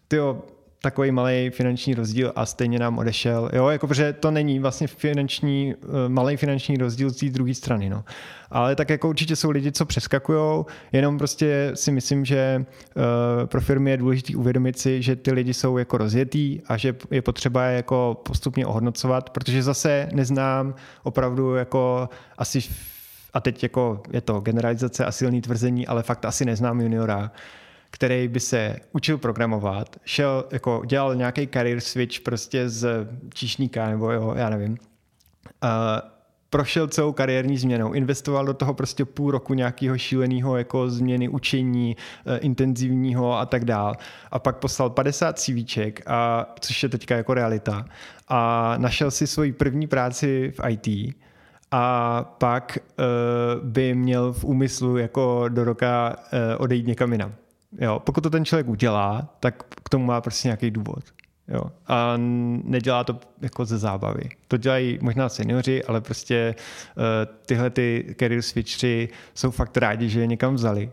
tyjo, 0.08 0.42
takový 0.82 1.10
malý 1.10 1.50
finanční 1.50 1.94
rozdíl 1.94 2.32
a 2.36 2.46
stejně 2.46 2.78
nám 2.78 2.98
odešel. 2.98 3.50
Jo, 3.52 3.68
jako 3.68 3.86
protože 3.86 4.12
to 4.12 4.30
není 4.30 4.58
vlastně 4.58 4.86
finanční, 4.86 5.74
eh, 5.74 6.08
malý 6.08 6.36
finanční 6.36 6.76
rozdíl 6.76 7.10
z 7.10 7.16
té 7.16 7.26
druhé 7.26 7.54
strany. 7.54 7.90
No. 7.90 8.04
Ale 8.50 8.76
tak 8.76 8.90
jako 8.90 9.08
určitě 9.08 9.36
jsou 9.36 9.50
lidi, 9.50 9.72
co 9.72 9.86
přeskakují, 9.86 10.64
jenom 10.92 11.18
prostě 11.18 11.70
si 11.74 11.92
myslím, 11.92 12.24
že 12.24 12.64
uh, 12.96 13.02
pro 13.46 13.60
firmy 13.60 13.90
je 13.90 13.96
důležité 13.96 14.36
uvědomit 14.36 14.78
si, 14.78 15.02
že 15.02 15.16
ty 15.16 15.32
lidi 15.32 15.54
jsou 15.54 15.78
jako 15.78 15.98
rozjetý 15.98 16.60
a 16.68 16.76
že 16.76 16.94
je 17.10 17.22
potřeba 17.22 17.64
je 17.64 17.76
jako 17.76 18.20
postupně 18.22 18.66
ohodnocovat, 18.66 19.30
protože 19.30 19.62
zase 19.62 20.08
neznám 20.12 20.74
opravdu 21.02 21.54
jako 21.54 22.08
asi 22.38 22.60
a 23.34 23.40
teď 23.40 23.62
jako 23.62 24.02
je 24.12 24.20
to 24.20 24.40
generalizace 24.40 25.04
a 25.04 25.12
silný 25.12 25.40
tvrzení, 25.40 25.86
ale 25.86 26.02
fakt 26.02 26.24
asi 26.24 26.44
neznám 26.44 26.80
juniora, 26.80 27.30
který 27.90 28.28
by 28.28 28.40
se 28.40 28.76
učil 28.92 29.18
programovat, 29.18 29.96
šel, 30.04 30.44
jako 30.50 30.82
dělal 30.86 31.14
nějaký 31.14 31.48
career 31.52 31.80
switch 31.80 32.20
prostě 32.20 32.68
z 32.68 33.08
číšníka 33.34 33.88
nebo 33.88 34.12
jo, 34.12 34.34
já 34.36 34.50
nevím. 34.50 34.76
A 35.62 36.02
prošel 36.50 36.88
celou 36.88 37.12
kariérní 37.12 37.58
změnou, 37.58 37.92
investoval 37.92 38.46
do 38.46 38.54
toho 38.54 38.74
prostě 38.74 39.04
půl 39.04 39.30
roku 39.30 39.54
nějakého 39.54 39.98
šíleného 39.98 40.56
jako 40.56 40.90
změny 40.90 41.28
učení, 41.28 41.96
eh, 42.26 42.38
intenzivního 42.38 43.38
a 43.38 43.46
tak 43.46 43.64
dál. 43.64 43.94
A 44.30 44.38
pak 44.38 44.56
poslal 44.56 44.90
50 44.90 45.38
CVček, 45.38 46.02
a, 46.06 46.46
což 46.60 46.82
je 46.82 46.88
teďka 46.88 47.16
jako 47.16 47.34
realita. 47.34 47.84
A 48.28 48.74
našel 48.78 49.10
si 49.10 49.26
svoji 49.26 49.52
první 49.52 49.86
práci 49.86 50.52
v 50.56 50.70
IT 50.70 51.14
a 51.70 52.24
pak 52.38 52.78
uh, 52.98 53.68
by 53.68 53.94
měl 53.94 54.32
v 54.32 54.44
úmyslu 54.44 54.96
jako 54.96 55.44
do 55.48 55.64
roka 55.64 56.16
uh, 56.16 56.38
odejít 56.62 56.86
někam 56.86 57.12
jinam. 57.12 57.34
Jo, 57.72 57.98
pokud 57.98 58.20
to 58.20 58.30
ten 58.30 58.44
člověk 58.44 58.68
udělá, 58.68 59.36
tak 59.40 59.62
k 59.84 59.88
tomu 59.88 60.04
má 60.04 60.20
prostě 60.20 60.48
nějaký 60.48 60.70
důvod. 60.70 61.04
Jo. 61.48 61.62
A 61.86 62.14
nedělá 62.64 63.04
to 63.04 63.18
jako 63.40 63.64
ze 63.64 63.78
zábavy. 63.78 64.22
To 64.48 64.56
dělají 64.56 64.98
možná 65.02 65.28
seniori, 65.28 65.84
ale 65.84 66.00
prostě 66.00 66.54
uh, 66.96 67.02
tyhle 67.46 67.70
ty 67.70 68.14
career 68.18 68.42
switchery 68.42 69.08
jsou 69.34 69.50
fakt 69.50 69.76
rádi, 69.76 70.08
že 70.08 70.20
je 70.20 70.26
někam 70.26 70.54
vzali. 70.54 70.90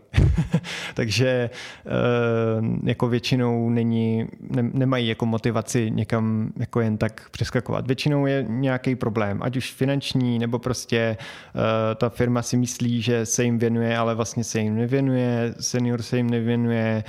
Takže 0.94 1.50
uh, 1.84 2.66
jako 2.84 3.08
většinou 3.08 3.70
není, 3.70 4.26
ne, 4.40 4.62
nemají 4.72 5.08
jako 5.08 5.26
motivaci 5.26 5.90
někam 5.90 6.52
jako 6.56 6.80
jen 6.80 6.98
tak 6.98 7.30
přeskakovat. 7.30 7.86
Většinou 7.86 8.26
je 8.26 8.44
nějaký 8.48 8.94
problém, 8.94 9.38
ať 9.42 9.56
už 9.56 9.72
finanční, 9.72 10.38
nebo 10.38 10.58
prostě 10.58 11.16
uh, 11.54 11.60
ta 11.94 12.08
firma 12.08 12.42
si 12.42 12.56
myslí, 12.56 13.02
že 13.02 13.26
se 13.26 13.44
jim 13.44 13.58
věnuje, 13.58 13.98
ale 13.98 14.14
vlastně 14.14 14.44
se 14.44 14.60
jim 14.60 14.76
nevěnuje, 14.76 15.54
senior 15.60 16.02
se 16.02 16.16
jim 16.16 16.30
nevěnuje, 16.30 17.04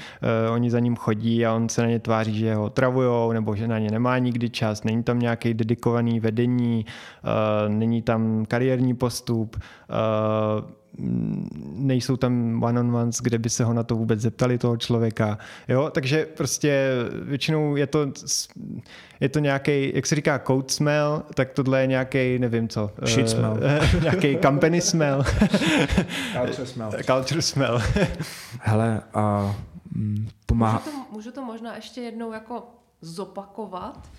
uh, 0.47 0.53
oni 0.53 0.71
za 0.71 0.79
ním 0.79 0.95
chodí 0.95 1.45
a 1.45 1.53
on 1.53 1.69
se 1.69 1.81
na 1.81 1.87
ně 1.87 1.99
tváří, 1.99 2.37
že 2.37 2.55
ho 2.55 2.69
travujou, 2.69 3.31
nebo 3.37 3.55
že 3.55 3.67
na 3.67 3.79
ně 3.79 3.91
nemá 3.91 4.17
nikdy 4.17 4.49
čas, 4.49 4.83
není 4.83 5.03
tam 5.03 5.19
nějaký 5.19 5.53
dedikovaný 5.53 6.19
vedení, 6.19 6.85
uh, 6.85 7.73
není 7.73 8.01
tam 8.01 8.45
kariérní 8.45 8.93
postup, 8.95 9.55
uh, 9.55 10.65
nejsou 11.73 12.17
tam 12.17 12.63
one-on-ones, 12.63 13.21
kde 13.21 13.37
by 13.37 13.49
se 13.49 13.63
ho 13.63 13.73
na 13.73 13.83
to 13.83 13.95
vůbec 13.95 14.19
zeptali 14.19 14.57
toho 14.57 14.77
člověka. 14.77 15.37
Jo? 15.67 15.89
Takže 15.93 16.25
prostě 16.25 16.89
většinou 17.23 17.75
je 17.75 17.87
to, 17.87 18.11
je 19.19 19.29
to 19.29 19.39
nějaký, 19.39 19.91
jak 19.95 20.05
se 20.05 20.15
říká 20.15 20.39
code 20.39 20.69
smell, 20.69 21.23
tak 21.33 21.53
tohle 21.53 21.81
je 21.81 21.87
nějaký, 21.87 22.39
nevím 22.39 22.67
co. 22.67 22.91
Shit 23.05 23.29
smell. 23.29 23.59
nějaký 24.01 24.37
company 24.37 24.81
smell. 24.81 25.23
Culture 26.33 26.65
smell. 26.65 26.91
Culture 27.05 27.41
smell. 27.41 27.81
Hele, 28.59 29.01
a 29.13 29.55
uh, 29.95 30.05
pomáhá... 30.45 30.81
Můžu 30.85 30.91
to, 30.91 31.13
můžu 31.13 31.31
to 31.31 31.41
možná 31.41 31.75
ještě 31.75 32.01
jednou 32.01 32.31
jako 32.31 32.63
zopakovat. 33.01 34.09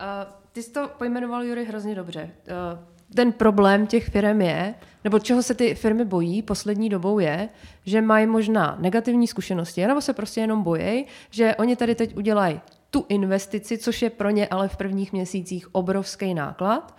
Uh, 0.00 0.32
ty 0.52 0.62
jsi 0.62 0.72
to 0.72 0.90
pojmenoval, 0.98 1.42
Jury, 1.42 1.64
hrozně 1.64 1.94
dobře. 1.94 2.30
Uh, 2.72 2.78
ten 3.14 3.32
problém 3.32 3.86
těch 3.86 4.08
firm 4.08 4.40
je, 4.40 4.74
nebo 5.04 5.18
čeho 5.18 5.42
se 5.42 5.54
ty 5.54 5.74
firmy 5.74 6.04
bojí 6.04 6.42
poslední 6.42 6.88
dobou 6.88 7.18
je, 7.18 7.48
že 7.84 8.00
mají 8.02 8.26
možná 8.26 8.76
negativní 8.80 9.26
zkušenosti, 9.26 9.86
nebo 9.86 10.00
se 10.00 10.12
prostě 10.12 10.40
jenom 10.40 10.62
bojí, 10.62 11.06
že 11.30 11.54
oni 11.54 11.76
tady 11.76 11.94
teď 11.94 12.16
udělají 12.16 12.60
tu 12.90 13.06
investici, 13.08 13.78
což 13.78 14.02
je 14.02 14.10
pro 14.10 14.30
ně 14.30 14.48
ale 14.48 14.68
v 14.68 14.76
prvních 14.76 15.12
měsících 15.12 15.74
obrovský 15.74 16.34
náklad 16.34 16.96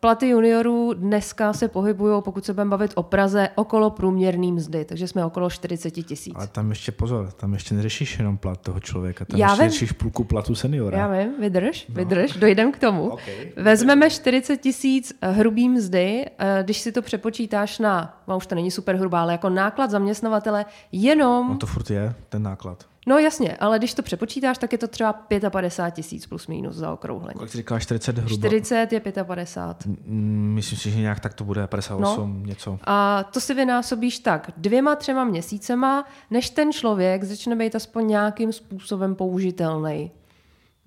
Platy 0.00 0.28
juniorů 0.28 0.92
dneska 0.94 1.52
se 1.52 1.68
pohybují, 1.68 2.22
pokud 2.22 2.44
se 2.44 2.52
budeme 2.52 2.70
bavit 2.70 2.92
o 2.94 3.02
Praze, 3.02 3.48
okolo 3.54 3.90
průměrný 3.90 4.52
mzdy, 4.52 4.84
takže 4.84 5.08
jsme 5.08 5.24
okolo 5.24 5.50
40 5.50 5.90
tisíc. 5.90 6.34
Ale 6.36 6.46
tam 6.46 6.70
ještě 6.70 6.92
pozor, 6.92 7.32
tam 7.32 7.52
ještě 7.52 7.74
neřešíš 7.74 8.18
jenom 8.18 8.36
plat 8.36 8.60
toho 8.60 8.80
člověka, 8.80 9.24
tam 9.24 9.40
Já 9.40 9.48
ještě 9.48 9.62
vím. 9.62 9.70
řešíš 9.70 9.92
půlku 9.92 10.24
platu 10.24 10.54
seniora. 10.54 10.98
Já 10.98 11.08
vím, 11.08 11.40
vydrž, 11.40 11.86
no. 11.88 11.94
vydrž, 11.94 12.32
dojdem 12.32 12.72
k 12.72 12.78
tomu. 12.78 13.08
Okay. 13.08 13.52
Vezmeme 13.56 14.10
40 14.10 14.56
tisíc 14.56 15.12
hrubý 15.22 15.68
mzdy, 15.68 16.26
eh, 16.38 16.60
když 16.62 16.80
si 16.80 16.92
to 16.92 17.02
přepočítáš 17.02 17.78
na, 17.78 18.22
no 18.28 18.36
už 18.36 18.46
to 18.46 18.54
není 18.54 18.70
super 18.70 18.96
hrubá, 18.96 19.22
ale 19.22 19.32
jako 19.32 19.48
náklad 19.48 19.90
zaměstnavatele, 19.90 20.64
jenom... 20.92 21.48
No 21.48 21.56
to 21.56 21.66
furt 21.66 21.90
je, 21.90 22.14
ten 22.28 22.42
náklad. 22.42 22.84
No 23.08 23.18
jasně, 23.18 23.56
ale 23.56 23.78
když 23.78 23.94
to 23.94 24.02
přepočítáš, 24.02 24.58
tak 24.58 24.72
je 24.72 24.78
to 24.78 24.88
třeba 24.88 25.12
55 25.50 25.92
tisíc 25.92 26.26
plus 26.26 26.46
minus 26.46 26.76
za 26.76 26.92
okrouhlení. 26.92 27.34
Kolik 27.36 27.50
jsi 27.50 27.58
říkala, 27.58 27.80
40 27.80 28.18
hruba? 28.18 28.34
40 28.34 28.92
je 28.92 29.00
55. 29.24 29.96
Myslím 30.06 30.78
si, 30.78 30.90
že 30.90 31.00
nějak 31.00 31.20
tak 31.20 31.34
to 31.34 31.44
bude, 31.44 31.66
58 31.66 32.40
no. 32.40 32.46
něco. 32.46 32.78
A 32.84 33.24
to 33.24 33.40
si 33.40 33.54
vynásobíš 33.54 34.18
tak 34.18 34.50
dvěma, 34.56 34.96
třema 34.96 35.24
měsícema, 35.24 36.04
než 36.30 36.50
ten 36.50 36.72
člověk 36.72 37.24
začne 37.24 37.56
být 37.56 37.74
aspoň 37.74 38.06
nějakým 38.06 38.52
způsobem 38.52 39.14
použitelný. 39.14 40.10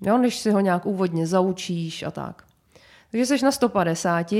Jo, 0.00 0.18
než 0.18 0.38
si 0.38 0.50
ho 0.50 0.60
nějak 0.60 0.86
úvodně 0.86 1.26
zaučíš 1.26 2.02
a 2.02 2.10
tak. 2.10 2.44
Takže 3.12 3.26
jsi 3.26 3.44
na 3.44 3.52
150 3.52 4.32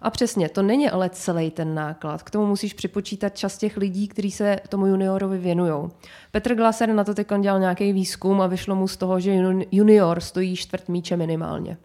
a 0.00 0.10
přesně, 0.10 0.48
to 0.48 0.62
není 0.62 0.90
ale 0.90 1.10
celý 1.10 1.50
ten 1.50 1.74
náklad. 1.74 2.22
K 2.22 2.30
tomu 2.30 2.46
musíš 2.46 2.74
připočítat 2.74 3.36
čas 3.36 3.58
těch 3.58 3.76
lidí, 3.76 4.08
kteří 4.08 4.30
se 4.30 4.56
tomu 4.68 4.86
juniorovi 4.86 5.38
věnují. 5.38 5.88
Petr 6.30 6.54
Glaser 6.54 6.88
na 6.88 7.04
to 7.04 7.14
teď 7.14 7.28
dělal 7.40 7.60
nějaký 7.60 7.92
výzkum 7.92 8.40
a 8.40 8.46
vyšlo 8.46 8.74
mu 8.74 8.88
z 8.88 8.96
toho, 8.96 9.20
že 9.20 9.34
junior 9.72 10.20
stojí 10.20 10.56
čtvrt 10.56 10.88
míče 10.88 11.16
minimálně. 11.16 11.76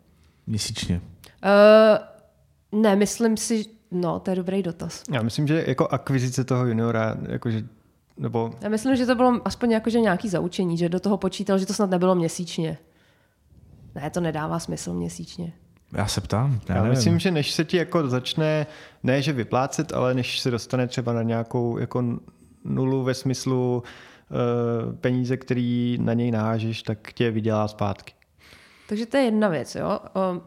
Měsíčně? 0.47 1.01
Uh, 2.73 2.81
ne, 2.81 2.95
myslím 2.95 3.37
si, 3.37 3.65
no, 3.91 4.19
to 4.19 4.29
je 4.29 4.35
dobrý 4.35 4.63
dotaz. 4.63 5.03
Já 5.11 5.21
myslím, 5.21 5.47
že 5.47 5.63
jako 5.67 5.87
akvizice 5.87 6.43
toho 6.43 6.65
juniora, 6.65 7.17
jakože 7.27 7.63
nebo... 8.17 8.53
Já 8.61 8.69
myslím, 8.69 8.95
že 8.95 9.05
to 9.05 9.15
bylo 9.15 9.41
aspoň 9.45 9.71
jako, 9.71 9.89
že 9.89 9.99
nějaký 9.99 10.29
zaučení, 10.29 10.77
že 10.77 10.89
do 10.89 10.99
toho 10.99 11.17
počítal, 11.17 11.57
že 11.57 11.65
to 11.65 11.73
snad 11.73 11.89
nebylo 11.89 12.15
měsíčně. 12.15 12.77
Ne, 13.95 14.09
to 14.09 14.21
nedává 14.21 14.59
smysl 14.59 14.93
měsíčně. 14.93 15.53
Já 15.93 16.07
se 16.07 16.21
ptám. 16.21 16.61
Já, 16.69 16.75
já 16.75 16.83
myslím, 16.83 17.19
že 17.19 17.31
než 17.31 17.51
se 17.51 17.65
ti 17.65 17.77
jako 17.77 18.09
začne, 18.09 18.67
ne 19.03 19.21
že 19.21 19.33
vyplácet, 19.33 19.93
ale 19.93 20.13
než 20.13 20.39
se 20.39 20.51
dostane 20.51 20.87
třeba 20.87 21.13
na 21.13 21.23
nějakou 21.23 21.77
jako 21.77 22.03
nulu 22.65 23.03
ve 23.03 23.13
smyslu 23.13 23.83
uh, 24.29 24.95
peníze, 24.95 25.37
který 25.37 25.97
na 26.01 26.13
něj 26.13 26.31
nážeš, 26.31 26.83
tak 26.83 27.13
tě 27.13 27.31
vydělá 27.31 27.67
zpátky. 27.67 28.13
Takže 28.91 29.05
to 29.05 29.17
je 29.17 29.23
jedna 29.23 29.47
věc. 29.47 29.75
Jo? 29.75 29.99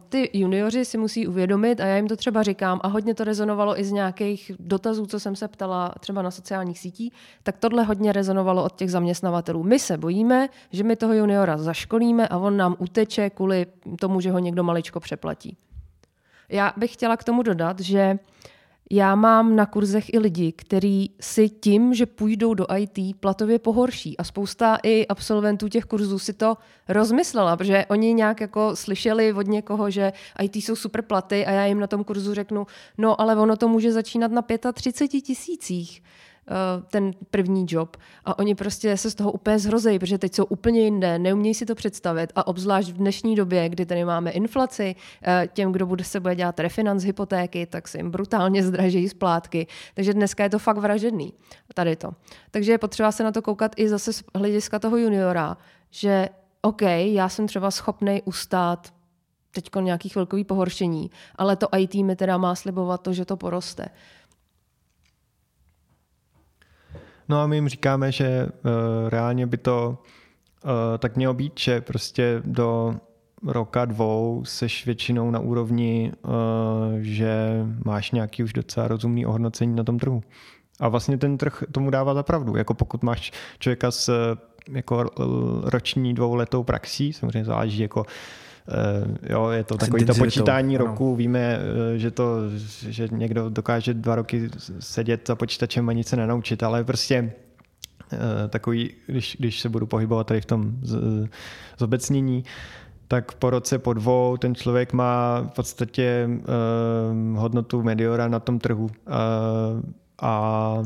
Ty 0.09 0.30
junioři 0.32 0.84
si 0.84 0.99
musí 0.99 1.26
uvědomit, 1.26 1.80
a 1.80 1.86
já 1.86 1.97
jim 1.97 2.09
to 2.09 2.16
třeba 2.16 2.42
říkám, 2.42 2.80
a 2.82 2.88
hodně 2.88 3.14
to 3.14 3.24
rezonovalo 3.24 3.80
i 3.80 3.84
z 3.84 3.92
nějakých 3.92 4.53
dotazů, 4.59 5.07
co 5.07 5.20
jsem 5.20 5.36
se 5.36 5.49
ptala 5.49 5.95
třeba 6.01 6.22
na 6.22 6.30
sociálních 6.30 6.78
sítích, 6.78 7.12
tak 7.42 7.57
tohle 7.59 7.84
hodně 7.84 8.12
rezonovalo 8.12 8.64
od 8.64 8.76
těch 8.76 8.90
zaměstnavatelů. 8.90 9.62
My 9.62 9.78
se 9.78 9.99
bojíme, 9.99 10.49
že 10.72 10.84
my 10.84 10.97
toho 10.97 11.14
juniora 11.14 11.59
zaškolíme 11.59 12.28
a 12.28 12.38
on 12.38 12.57
nám 12.57 12.76
uteče 12.78 13.30
kvůli 13.30 13.66
tomu, 14.01 14.20
že 14.20 14.30
ho 14.30 14.38
někdo 14.38 14.62
maličko 14.62 15.01
přeplatí. 15.01 15.57
Já 16.49 16.72
bych 16.76 16.92
chtěla 16.92 17.16
k 17.16 17.24
tomu 17.24 17.42
dodat, 17.42 17.80
že 17.80 18.12
uh, 18.12 18.18
já 18.91 19.14
mám 19.14 19.57
na 19.57 19.66
kurzech 19.66 20.14
i 20.14 20.18
lidi, 20.18 20.53
kteří 20.53 21.14
si 21.20 21.49
tím, 21.49 21.95
že 21.95 22.07
půjdou 22.07 22.55
do 22.55 22.66
IT, 22.76 23.20
platově 23.20 23.59
pohorší. 23.59 24.16
A 24.16 24.24
spousta 24.24 24.78
i 24.82 25.07
absolventů 25.07 25.68
těch 25.68 25.85
kurzů 25.85 26.18
si 26.18 26.32
to 26.32 26.57
rozmyslela, 26.89 27.57
protože 27.57 27.87
oni 27.89 28.14
nějak 28.14 28.41
jako 28.41 28.76
slyšeli 28.76 29.32
od 29.32 29.47
někoho, 29.47 29.91
že 29.91 30.12
IT 30.43 30.57
jsou 30.57 30.76
super 30.76 31.03
platy 31.03 31.47
a 31.47 31.51
já 31.51 31.64
jim 31.64 31.80
na 31.80 31.87
tom 31.87 32.05
kurzu 32.05 32.35
řeknu, 32.35 32.66
no 32.99 33.20
ale 33.20 33.37
ono 33.37 33.57
to 33.57 33.68
může 33.68 33.93
začínat 33.93 34.32
na 34.32 34.45
35 34.72 35.20
tisících. 35.20 36.03
Eh, 36.49 36.82
ten 36.90 37.11
první 37.30 37.66
job. 37.68 37.97
A 38.24 38.38
oni 38.38 38.55
prostě 38.55 38.97
se 38.97 39.11
z 39.11 39.14
toho 39.14 39.32
úplně 39.32 39.59
zhrozejí, 39.59 39.99
protože 39.99 40.18
teď 40.18 40.34
jsou 40.34 40.45
úplně 40.45 40.80
jinde, 40.80 41.18
neumějí 41.18 41.55
si 41.55 41.66
to 41.66 41.74
představit. 41.74 42.32
A 42.36 42.47
obzvlášť 42.47 42.90
v 42.90 42.97
dnešní 42.97 43.36
době, 43.36 43.68
kdy 43.68 43.86
tady 43.86 44.05
máme 44.05 44.30
inflaci, 44.30 44.97
eh, 45.22 45.49
těm, 45.53 45.72
kdo 45.72 45.86
bude 45.86 46.05
se 46.05 46.20
bude 46.20 46.34
dělat 46.34 46.61
refinanc 46.61 47.05
hypotéky, 47.05 47.66
tak 47.66 47.88
se 47.88 47.99
jim 47.99 48.11
brutálně 48.11 48.62
zdraží 48.62 49.09
splátky. 49.09 49.66
Takže 49.95 50.14
dneska 50.14 50.42
je 50.42 50.51
to 50.51 50.59
fakt 50.59 50.78
vražedný. 50.78 51.32
Tady 51.74 51.97
to. 51.97 52.11
Takže 52.51 52.72
je 52.72 52.78
potřeba 52.78 53.12
se 53.12 53.24
na 53.24 53.32
to 53.32 53.42
koukat 53.42 53.72
i 53.76 53.88
zase 53.88 54.12
z 54.12 54.24
hlediska 54.34 54.78
toho 54.78 54.97
juniora, 54.97 55.57
že 55.90 56.28
OK, 56.62 56.82
já 56.82 57.28
jsem 57.28 57.47
třeba 57.47 57.70
schopný 57.70 58.22
ustát 58.24 58.92
teď 59.55 59.70
nějaký 59.80 60.09
chvilkový 60.09 60.45
pohoršení, 60.45 61.11
ale 61.36 61.57
to 61.57 61.68
IT 61.78 61.95
mi 61.95 62.16
teda 62.16 62.38
má 62.38 62.55
slibovat 62.55 63.01
to, 63.01 63.12
že 63.12 63.24
to 63.24 63.36
poroste. 63.36 63.88
No 67.29 67.41
a 67.41 67.47
my 67.47 67.57
jim 67.57 67.68
říkáme, 67.68 68.12
že 68.12 68.47
uh, 68.47 68.70
reálně 69.09 69.47
by 69.47 69.57
to 69.57 69.99
uh, 70.64 70.70
tak 70.99 71.16
mělo 71.16 71.35
být, 71.35 71.53
že 71.61 71.81
prostě 71.81 72.43
do 72.45 72.97
roka, 73.47 73.85
dvou 73.85 74.43
seš 74.45 74.87
většinou 74.87 75.31
na 75.31 75.39
úrovni, 75.39 76.12
uh, 76.22 76.33
že 77.01 77.64
máš 77.85 78.11
nějaký 78.11 78.43
už 78.43 78.53
docela 78.53 78.89
rozumný 78.89 79.27
ohodnocení 79.27 79.77
na 79.77 79.85
tom 79.85 79.99
trhu. 79.99 80.22
A 80.81 80.89
vlastně 80.89 81.18
ten 81.18 81.39
trh 81.39 81.62
tomu 81.72 81.91
dává 81.91 82.14
za 82.14 82.22
pravdu. 82.22 82.57
Jako 82.57 82.75
pokud 82.75 83.03
máš 83.03 83.33
člověka 83.59 83.91
s 83.91 84.37
jako 84.68 85.05
roční 85.64 86.14
dvouletou 86.14 86.62
praxí, 86.62 87.12
samozřejmě 87.12 87.45
záleží 87.45 87.83
jako 87.83 88.07
jo, 89.23 89.49
je 89.49 89.65
to 89.65 89.77
takový 89.77 90.05
to 90.05 90.15
počítání 90.15 90.79
to, 90.79 90.85
roku, 90.85 91.17
víme, 91.17 91.59
že 91.97 92.11
to, 92.11 92.37
že 92.89 93.09
někdo 93.12 93.51
dokáže 93.51 93.95
dva 93.95 94.15
roky 94.15 94.51
sedět 94.79 95.29
za 95.29 95.35
počítačem 95.35 95.89
a 95.89 95.93
nic 95.93 96.09
se 96.09 96.17
nenaučit, 96.17 96.62
ale 96.62 96.85
prostě 96.85 97.33
takový, 98.49 98.91
když, 99.07 99.37
když 99.39 99.61
se 99.61 99.69
budu 99.69 99.87
pohybovat 99.87 100.27
tady 100.27 100.41
v 100.41 100.47
tom 100.47 100.73
zobecnění, 101.79 102.45
tak 103.09 103.35
po 103.35 103.51
roce, 103.51 103.79
po 103.79 103.93
dvou, 103.93 104.37
ten 104.37 104.55
člověk 104.55 104.93
má 104.93 105.41
v 105.41 105.51
podstatě 105.55 106.29
uh, 106.29 107.39
hodnotu 107.39 107.83
Mediora 107.83 108.29
na 108.29 108.41
tom 108.41 108.59
trhu. 108.59 108.85
Uh, 108.85 108.91
a 110.23 110.83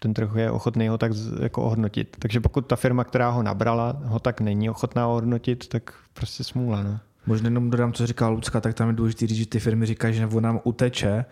ten 0.00 0.14
trh 0.14 0.30
je 0.36 0.50
ochotný 0.50 0.88
ho 0.88 0.98
tak 0.98 1.12
jako 1.40 1.62
ohodnotit. 1.62 2.16
Takže 2.18 2.40
pokud 2.40 2.66
ta 2.66 2.76
firma, 2.76 3.04
která 3.04 3.30
ho 3.30 3.42
nabrala, 3.42 3.96
ho 4.04 4.18
tak 4.18 4.40
není 4.40 4.70
ochotná 4.70 5.08
ohodnotit, 5.08 5.68
tak 5.68 5.94
prostě 6.12 6.44
smůla. 6.44 6.82
No. 6.82 6.98
Možná 7.26 7.46
jenom 7.46 7.70
dodám, 7.70 7.92
co 7.92 8.06
říká 8.06 8.28
Lucka, 8.28 8.60
tak 8.60 8.74
tam 8.74 8.88
je 8.88 8.94
důležité 8.94 9.26
říct, 9.26 9.38
že 9.38 9.46
ty 9.46 9.58
firmy 9.60 9.86
říkají, 9.86 10.14
že 10.14 10.26
on 10.26 10.42
nám 10.42 10.60
uteče, 10.64 11.24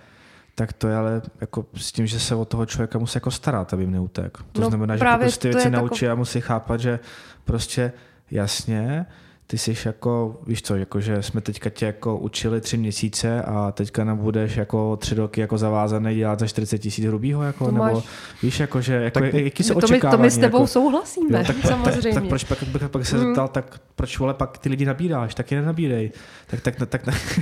tak 0.55 0.72
to 0.72 0.88
je 0.88 0.97
ale 0.97 1.22
jako 1.41 1.66
s 1.74 1.93
tím, 1.93 2.07
že 2.07 2.20
se 2.20 2.34
o 2.34 2.45
toho 2.45 2.66
člověka 2.66 2.99
musí 2.99 3.16
jako 3.16 3.30
starat, 3.30 3.72
aby 3.74 3.86
neutek. 3.86 4.38
To 4.53 4.61
no, 4.61 4.68
znamená, 4.68 4.97
že 4.97 5.05
pokud 5.18 5.38
ty 5.38 5.49
věci 5.49 5.70
naučí 5.70 6.01
tako... 6.01 6.12
a 6.12 6.14
musí 6.14 6.41
chápat, 6.41 6.80
že 6.80 6.99
prostě 7.45 7.93
jasně, 8.30 9.07
ty 9.51 9.59
jsi 9.59 9.74
jako, 9.84 10.40
víš 10.46 10.62
co, 10.62 10.76
jako, 10.76 11.01
že 11.01 11.22
jsme 11.22 11.40
teďka 11.40 11.70
tě 11.70 11.86
jako 11.86 12.18
učili 12.18 12.61
tři 12.61 12.76
měsíce 12.76 13.42
a 13.42 13.72
teďka 13.72 14.05
nám 14.05 14.18
budeš 14.18 14.57
jako 14.57 14.96
tři 14.96 15.14
roky 15.14 15.40
jako 15.40 15.59
zavázaný 15.59 16.14
dělat 16.14 16.38
za 16.38 16.46
40 16.46 16.78
tisíc 16.78 17.05
hrubýho, 17.05 17.42
jako, 17.42 17.64
to 17.64 17.72
nebo 17.72 17.84
máš... 17.84 18.05
víš, 18.42 18.61
jako, 18.61 18.80
že 18.80 18.94
jako, 18.94 19.20
tak, 19.20 19.34
jaký 19.34 19.62
se 19.62 19.74
to, 19.74 19.88
my, 19.90 20.01
to 20.01 20.18
my 20.18 20.30
s 20.30 20.38
tebou 20.38 20.59
jako, 20.59 20.66
souhlasíme, 20.66 21.38
jo, 21.38 21.44
tak, 21.46 21.57
samozřejmě. 21.62 22.14
Tak, 22.14 22.22
tak, 22.22 22.28
proč 22.28 22.44
pak, 22.44 22.62
bych 22.64 22.88
pak 22.88 23.07
se 23.07 23.16
mm. 23.16 23.22
zeptal, 23.22 23.48
tak 23.48 23.80
proč 23.96 24.18
vole 24.18 24.34
pak 24.34 24.59
ty 24.59 24.68
lidi 24.68 24.84
nabíráš, 24.84 25.34
tak 25.34 25.53
je 25.53 25.61
nenabírej. 25.61 26.11
Tak, 26.46 26.61
tak, 26.61 26.76
tak, 26.76 27.03
tak 27.03 27.03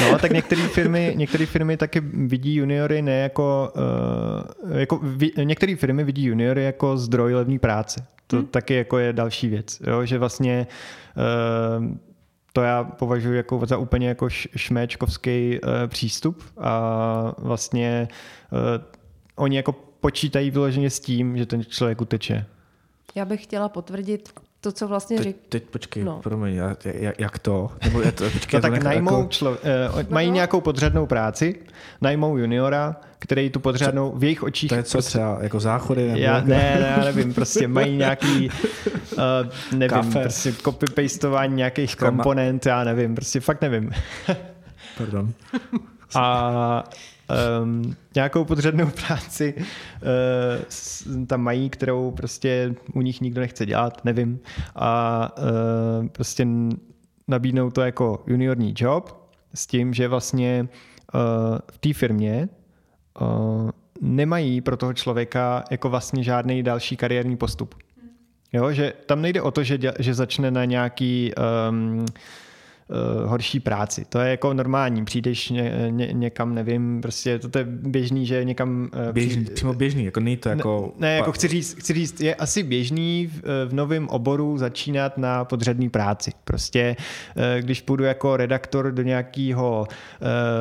no, 0.00 0.18
tak 0.18 0.32
některé 0.32 0.68
firmy, 0.68 1.14
některé 1.16 1.46
firmy 1.46 1.76
taky 1.76 2.00
vidí 2.00 2.54
juniory 2.54 3.02
ne 3.02 3.18
jako, 3.18 3.72
uh, 4.66 4.78
jako 4.78 5.00
některé 5.44 5.76
firmy 5.76 6.04
vidí 6.04 6.24
juniory 6.24 6.64
jako 6.64 6.96
zdroj 6.96 7.34
levné 7.34 7.58
práce. 7.58 8.06
To 8.32 8.36
hmm. 8.36 8.46
taky 8.46 8.74
jako 8.74 8.98
je 8.98 9.12
další 9.12 9.48
věc, 9.48 9.80
jo? 9.86 10.04
že 10.06 10.18
vlastně 10.18 10.66
uh, 11.80 11.86
to 12.52 12.62
já 12.62 12.84
považuji 12.84 13.32
jako 13.32 13.66
za 13.66 13.76
úplně 13.76 14.08
jako 14.08 14.28
šméčkovský 14.56 15.60
uh, 15.60 15.70
přístup 15.86 16.42
a 16.58 17.34
vlastně 17.38 18.08
uh, 18.52 18.58
oni 19.36 19.56
jako 19.56 19.72
počítají 19.72 20.50
vyloženě 20.50 20.90
s 20.90 21.00
tím, 21.00 21.36
že 21.36 21.46
ten 21.46 21.64
člověk 21.64 22.00
uteče. 22.00 22.46
Já 23.14 23.24
bych 23.24 23.42
chtěla 23.42 23.68
potvrdit 23.68 24.32
to, 24.62 24.72
co 24.72 24.88
vlastně 24.88 25.16
teď, 25.16 25.36
Teď 25.48 25.64
počkej, 25.64 26.04
no. 26.04 26.20
promiň, 26.22 26.54
jak, 26.54 26.78
jak 27.18 27.38
to? 27.38 27.70
Nebo 27.84 28.00
je 28.00 28.12
to 28.12 28.30
počkej, 28.30 28.58
no 28.58 28.62
tak 28.62 28.72
nech, 28.72 28.82
najmou 28.82 29.18
jako... 29.18 29.28
člo, 29.28 29.50
uh, 29.50 29.56
mají 30.08 30.28
no. 30.28 30.34
nějakou 30.34 30.60
podřadnou 30.60 31.06
práci, 31.06 31.54
najmou 32.00 32.36
juniora, 32.36 32.96
který 33.18 33.50
tu 33.50 33.60
podřadnou 33.60 34.12
v 34.16 34.24
jejich 34.24 34.42
očích... 34.42 34.68
To 34.68 34.74
je 34.74 34.82
co 34.82 34.92
prostě, 34.92 35.10
třeba, 35.10 35.38
jako 35.40 35.60
záchody? 35.60 36.06
Nebo... 36.06 36.18
Já, 36.18 36.40
ne, 36.40 36.78
ne, 36.80 36.94
já 36.96 37.04
nevím, 37.04 37.34
prostě 37.34 37.68
mají 37.68 37.96
nějaký, 37.96 38.50
uh, 39.12 39.22
nevím, 39.72 39.88
Kafe. 39.88 40.20
prostě 40.20 40.50
copy-pastování 40.50 41.54
nějakých 41.54 41.90
Skama. 41.90 42.10
komponent, 42.10 42.66
já 42.66 42.84
nevím, 42.84 43.14
prostě 43.14 43.40
fakt 43.40 43.60
nevím. 43.60 43.90
Pardon. 44.98 45.32
A 46.14 46.84
um, 47.62 47.96
nějakou 48.14 48.44
podřadnou 48.44 48.86
práci 49.06 49.54
uh, 49.56 51.26
tam 51.26 51.40
mají, 51.40 51.70
kterou 51.70 52.10
prostě 52.10 52.74
u 52.94 53.02
nich 53.02 53.20
nikdo 53.20 53.40
nechce 53.40 53.66
dělat, 53.66 54.04
nevím. 54.04 54.40
A 54.76 55.28
uh, 55.38 56.08
prostě 56.08 56.46
nabídnou 57.28 57.70
to 57.70 57.80
jako 57.80 58.22
juniorní 58.26 58.74
job 58.76 59.30
s 59.54 59.66
tím, 59.66 59.94
že 59.94 60.08
vlastně 60.08 60.68
uh, 61.14 61.20
v 61.72 61.78
té 61.78 61.92
firmě 61.92 62.48
uh, 63.20 63.70
nemají 64.00 64.60
pro 64.60 64.76
toho 64.76 64.92
člověka 64.92 65.64
jako 65.70 65.88
vlastně 65.88 66.22
žádný 66.22 66.62
další 66.62 66.96
kariérní 66.96 67.36
postup. 67.36 67.74
Jo, 68.52 68.72
že 68.72 68.92
tam 69.06 69.22
nejde 69.22 69.42
o 69.42 69.50
to, 69.50 69.62
že, 69.62 69.78
děl, 69.78 69.92
že 69.98 70.14
začne 70.14 70.50
na 70.50 70.64
nějaký 70.64 71.32
um, 71.70 72.04
uh, 72.88 73.30
horší 73.30 73.60
práci. 73.60 74.04
To 74.08 74.18
je 74.18 74.30
jako 74.30 74.54
normální. 74.54 75.04
Přijdeš 75.04 75.50
ně, 75.50 75.86
ně, 75.90 76.08
někam, 76.12 76.54
nevím, 76.54 77.00
prostě 77.00 77.38
to 77.38 77.58
je 77.58 77.64
běžný, 77.64 78.26
že 78.26 78.44
někam... 78.44 78.90
Uh, 79.06 79.12
běžný, 79.12 79.30
přijde, 79.30 79.54
přímo 79.54 79.74
běžný, 79.74 80.04
jako 80.04 80.20
není 80.20 80.36
to 80.36 80.48
jako... 80.48 80.92
Ne, 80.98 81.08
ne 81.08 81.16
jako 81.16 81.32
chci 81.32 81.48
říct, 81.48 81.78
chci 81.78 81.92
říct, 81.92 82.20
je 82.20 82.34
asi 82.34 82.62
běžný 82.62 83.26
v, 83.26 83.38
eh, 83.38 83.68
v 83.68 83.74
novém 83.74 84.08
oboru 84.08 84.58
začínat 84.58 85.18
na 85.18 85.44
podřadní 85.44 85.90
práci. 85.90 86.30
Prostě 86.44 86.96
uh, 87.36 87.42
když 87.60 87.80
půjdu 87.80 88.04
jako 88.04 88.36
redaktor 88.36 88.92
do 88.92 89.02
nějakého... 89.02 89.86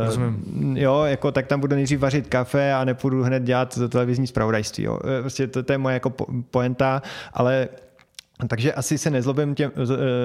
Uh, 0.10 0.78
jo, 0.78 1.04
jako 1.04 1.32
tak 1.32 1.48
tam 1.48 1.60
budu 1.60 1.76
nejdřív 1.76 2.00
vařit 2.00 2.28
kafe 2.28 2.74
a 2.74 2.86
nepůjdu 2.86 3.24
hned 3.24 3.44
dělat 3.44 3.80
televizní 3.90 4.28
zpravodajství. 4.28 4.84
Jo. 4.84 5.00
Prostě 5.22 5.48
to, 5.48 5.64
to 5.64 5.72
je 5.72 5.78
moje 5.78 5.94
jako 5.94 6.10
poenta, 6.52 7.02
ale 7.34 7.68
takže 8.48 8.74
asi 8.74 8.98
se 8.98 9.10
nezlobím 9.10 9.56
tě, 9.56 9.66
eh, 9.66 9.72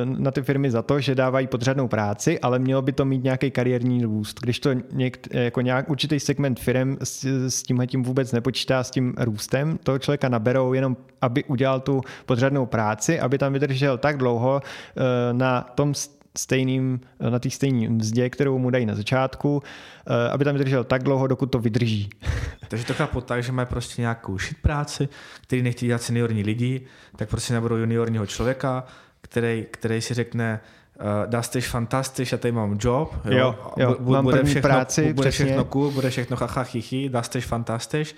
na 0.04 0.30
ty 0.30 0.42
firmy 0.42 0.70
za 0.70 0.82
to, 0.82 1.00
že 1.00 1.14
dávají 1.14 1.46
podřadnou 1.46 1.88
práci, 1.88 2.40
ale 2.40 2.58
mělo 2.58 2.82
by 2.82 2.92
to 2.92 3.04
mít 3.04 3.24
nějaký 3.24 3.50
kariérní 3.50 4.02
růst. 4.02 4.40
Když 4.40 4.60
to 4.60 4.70
něk, 4.92 5.28
jako 5.30 5.60
nějak 5.60 5.90
určitý 5.90 6.20
segment 6.20 6.60
firm 6.60 6.96
s, 7.02 7.24
s 7.48 7.62
tímhle 7.62 7.86
tím 7.86 8.02
vůbec 8.02 8.32
nepočítá 8.32 8.84
s 8.84 8.90
tím 8.90 9.14
růstem, 9.18 9.78
toho 9.82 9.98
člověka 9.98 10.28
naberou 10.28 10.72
jenom, 10.72 10.96
aby 11.20 11.44
udělal 11.44 11.80
tu 11.80 12.00
podřadnou 12.26 12.66
práci, 12.66 13.20
aby 13.20 13.38
tam 13.38 13.52
vydržel 13.52 13.98
tak 13.98 14.16
dlouho 14.16 14.60
eh, 14.62 15.02
na 15.32 15.60
tom 15.60 15.94
stejným, 16.38 17.00
na 17.30 17.38
té 17.38 17.50
stejné 17.50 17.88
mzdě, 17.88 18.30
kterou 18.30 18.58
mu 18.58 18.70
dají 18.70 18.86
na 18.86 18.94
začátku, 18.94 19.62
eh, 20.06 20.30
aby 20.30 20.44
tam 20.44 20.54
vydržel 20.54 20.84
tak 20.84 21.02
dlouho, 21.02 21.26
dokud 21.26 21.46
to 21.46 21.58
vydrží. 21.58 22.10
Takže 22.68 22.84
to 22.84 22.94
chápu 22.94 23.20
tak, 23.20 23.42
že 23.42 23.52
mají 23.52 23.66
prostě 23.66 24.02
nějakou 24.02 24.38
shit 24.38 24.58
práci, 24.62 25.08
který 25.42 25.62
nechtějí 25.62 25.86
dělat 25.86 26.02
seniorní 26.02 26.42
lidi, 26.42 26.80
tak 27.16 27.28
prostě 27.28 27.54
nebudou 27.54 27.76
juniorního 27.76 28.26
člověka, 28.26 28.84
který, 29.20 29.66
který 29.70 30.00
si 30.00 30.14
řekne, 30.14 30.60
uh, 31.00 31.30
dá 31.30 31.42
jsi 31.42 31.60
fantastisch, 31.60 32.32
já 32.32 32.38
tady 32.38 32.52
mám 32.52 32.78
job, 32.80 33.14
jo, 33.24 33.38
jo, 33.38 33.56
jo 33.76 33.96
bude, 34.00 34.16
mám 34.16 34.24
bude 34.24 34.44
všechno, 34.44 34.70
práci, 34.70 35.12
bude 35.12 35.30
všechno 35.30 35.64
cool, 35.64 35.90
bude 35.90 36.10
všechno 36.10 36.36
chacha 36.36 36.64
chichy, 36.64 37.08
dá 37.08 37.22
jsi 37.22 37.40
fantastisch, 37.40 38.14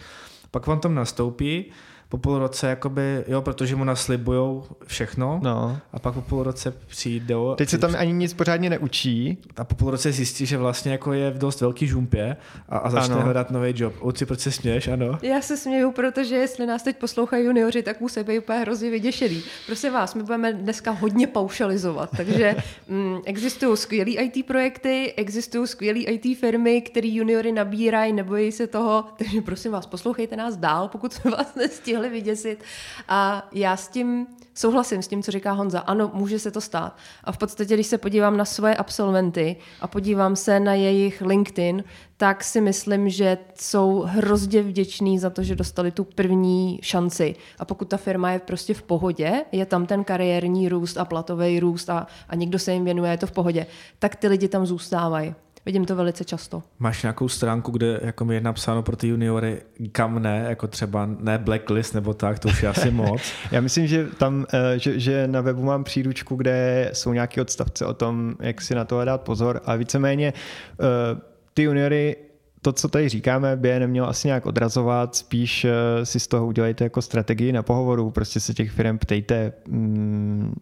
pak 0.50 0.68
on 0.68 0.80
tam 0.80 0.94
nastoupí, 0.94 1.64
po 2.08 2.18
půl 2.18 2.38
roce, 2.38 2.68
jakoby, 2.68 3.24
jo, 3.28 3.42
protože 3.42 3.76
mu 3.76 3.84
naslibujou 3.84 4.64
všechno 4.86 5.40
no. 5.42 5.78
a 5.92 5.98
pak 5.98 6.14
po 6.14 6.20
půl 6.20 6.42
roce 6.42 6.74
přijde. 6.86 7.34
Teď 7.56 7.68
se 7.68 7.78
tam 7.78 7.94
ani 7.98 8.12
nic 8.12 8.34
pořádně 8.34 8.70
neučí. 8.70 9.38
A 9.56 9.64
po 9.64 9.74
půl 9.74 9.90
roce 9.90 10.12
zjistí, 10.12 10.46
že 10.46 10.58
vlastně 10.58 10.92
jako 10.92 11.12
je 11.12 11.30
v 11.30 11.38
dost 11.38 11.60
velký 11.60 11.86
žumpě 11.86 12.36
a, 12.68 12.78
a 12.78 12.90
začne 12.90 13.14
ano. 13.14 13.24
hledat 13.24 13.50
nový 13.50 13.72
job. 13.76 13.94
Uci, 14.00 14.26
proč 14.26 14.40
se 14.40 14.50
směješ, 14.50 14.88
ano? 14.88 15.18
Já 15.22 15.40
se 15.40 15.56
směju, 15.56 15.92
protože 15.92 16.36
jestli 16.36 16.66
nás 16.66 16.82
teď 16.82 16.96
poslouchají 16.96 17.44
junioři, 17.44 17.82
tak 17.82 18.00
musí 18.00 18.22
být 18.22 18.38
úplně 18.38 18.58
hrozně 18.58 18.90
vyděšený. 18.90 19.42
Prosím 19.66 19.92
vás, 19.92 20.14
my 20.14 20.22
budeme 20.22 20.52
dneska 20.52 20.90
hodně 20.90 21.26
paušalizovat, 21.26 22.10
takže 22.16 22.56
mm, 22.88 23.18
existují 23.24 23.76
skvělé 23.76 24.10
IT 24.10 24.46
projekty, 24.46 25.12
existují 25.16 25.66
skvělé 25.66 25.98
IT 25.98 26.38
firmy, 26.38 26.80
které 26.80 27.08
juniory 27.08 27.52
nabírají, 27.52 28.12
nebojí 28.12 28.52
se 28.52 28.66
toho, 28.66 29.04
takže 29.18 29.40
prosím 29.40 29.72
vás, 29.72 29.86
poslouchejte 29.86 30.36
nás 30.36 30.56
dál, 30.56 30.88
pokud 30.88 31.12
jsme 31.12 31.30
vás 31.30 31.54
nestihli 31.54 31.97
stihli 31.98 32.08
vyděsit. 32.08 32.64
A 33.08 33.48
já 33.52 33.76
s 33.76 33.88
tím 33.88 34.26
souhlasím, 34.54 35.02
s 35.02 35.08
tím, 35.08 35.22
co 35.22 35.30
říká 35.30 35.52
Honza. 35.52 35.78
Ano, 35.78 36.10
může 36.14 36.38
se 36.38 36.50
to 36.50 36.60
stát. 36.60 36.96
A 37.24 37.32
v 37.32 37.38
podstatě, 37.38 37.74
když 37.74 37.86
se 37.86 37.98
podívám 37.98 38.36
na 38.36 38.44
svoje 38.44 38.76
absolventy 38.76 39.56
a 39.80 39.86
podívám 39.86 40.36
se 40.36 40.60
na 40.60 40.74
jejich 40.74 41.22
LinkedIn, 41.22 41.84
tak 42.16 42.44
si 42.44 42.60
myslím, 42.60 43.08
že 43.08 43.38
jsou 43.54 44.02
hrozně 44.06 44.62
vděční 44.62 45.18
za 45.18 45.30
to, 45.30 45.42
že 45.42 45.56
dostali 45.56 45.90
tu 45.90 46.04
první 46.04 46.78
šanci. 46.82 47.34
A 47.58 47.64
pokud 47.64 47.88
ta 47.88 47.96
firma 47.96 48.30
je 48.30 48.38
prostě 48.38 48.74
v 48.74 48.82
pohodě, 48.82 49.44
je 49.52 49.66
tam 49.66 49.86
ten 49.86 50.04
kariérní 50.04 50.68
růst 50.68 50.96
a 50.98 51.04
platový 51.04 51.60
růst 51.60 51.90
a, 51.90 52.06
a 52.28 52.34
někdo 52.34 52.58
se 52.58 52.72
jim 52.72 52.84
věnuje, 52.84 53.10
je 53.10 53.18
to 53.18 53.26
v 53.26 53.32
pohodě, 53.32 53.66
tak 53.98 54.16
ty 54.16 54.28
lidi 54.28 54.48
tam 54.48 54.66
zůstávají. 54.66 55.34
Vidím 55.68 55.84
to 55.84 55.96
velice 55.96 56.24
často. 56.24 56.62
Máš 56.78 57.02
nějakou 57.02 57.28
stránku, 57.28 57.70
kde 57.70 58.00
jako 58.02 58.24
mi 58.24 58.34
je 58.34 58.40
napsáno 58.40 58.82
pro 58.82 58.96
ty 58.96 59.08
juniory, 59.08 59.62
kam 59.92 60.22
ne, 60.22 60.44
jako 60.48 60.66
třeba 60.66 61.08
ne 61.18 61.38
blacklist 61.38 61.94
nebo 61.94 62.14
tak, 62.14 62.38
to 62.38 62.48
už 62.48 62.62
je 62.62 62.68
asi 62.68 62.90
moc. 63.04 63.20
Já 63.50 63.60
myslím, 63.60 63.86
že 63.86 64.06
tam, 64.18 64.46
eh, 64.52 64.78
že, 64.78 65.00
že 65.00 65.28
na 65.28 65.40
webu 65.40 65.62
mám 65.62 65.84
příručku, 65.84 66.36
kde 66.36 66.90
jsou 66.92 67.12
nějaké 67.12 67.40
odstavce 67.40 67.86
o 67.86 67.94
tom, 67.94 68.34
jak 68.40 68.60
si 68.60 68.74
na 68.74 68.84
to 68.84 69.04
dát 69.04 69.20
pozor 69.20 69.60
a 69.64 69.76
víceméně 69.76 70.32
eh, 70.32 71.20
ty 71.54 71.62
juniory 71.62 72.16
to, 72.62 72.72
co 72.72 72.88
tady 72.88 73.08
říkáme, 73.08 73.56
by 73.56 73.68
je 73.68 73.80
nemělo 73.80 74.08
asi 74.08 74.28
nějak 74.28 74.46
odrazovat, 74.46 75.16
spíš 75.16 75.64
eh, 75.64 76.06
si 76.06 76.20
z 76.20 76.28
toho 76.28 76.46
udělejte 76.46 76.84
jako 76.84 77.02
strategii 77.02 77.52
na 77.52 77.62
pohovoru, 77.62 78.10
prostě 78.10 78.40
se 78.40 78.54
těch 78.54 78.70
firm 78.70 78.98
ptejte. 78.98 79.52
Mm, 79.66 80.54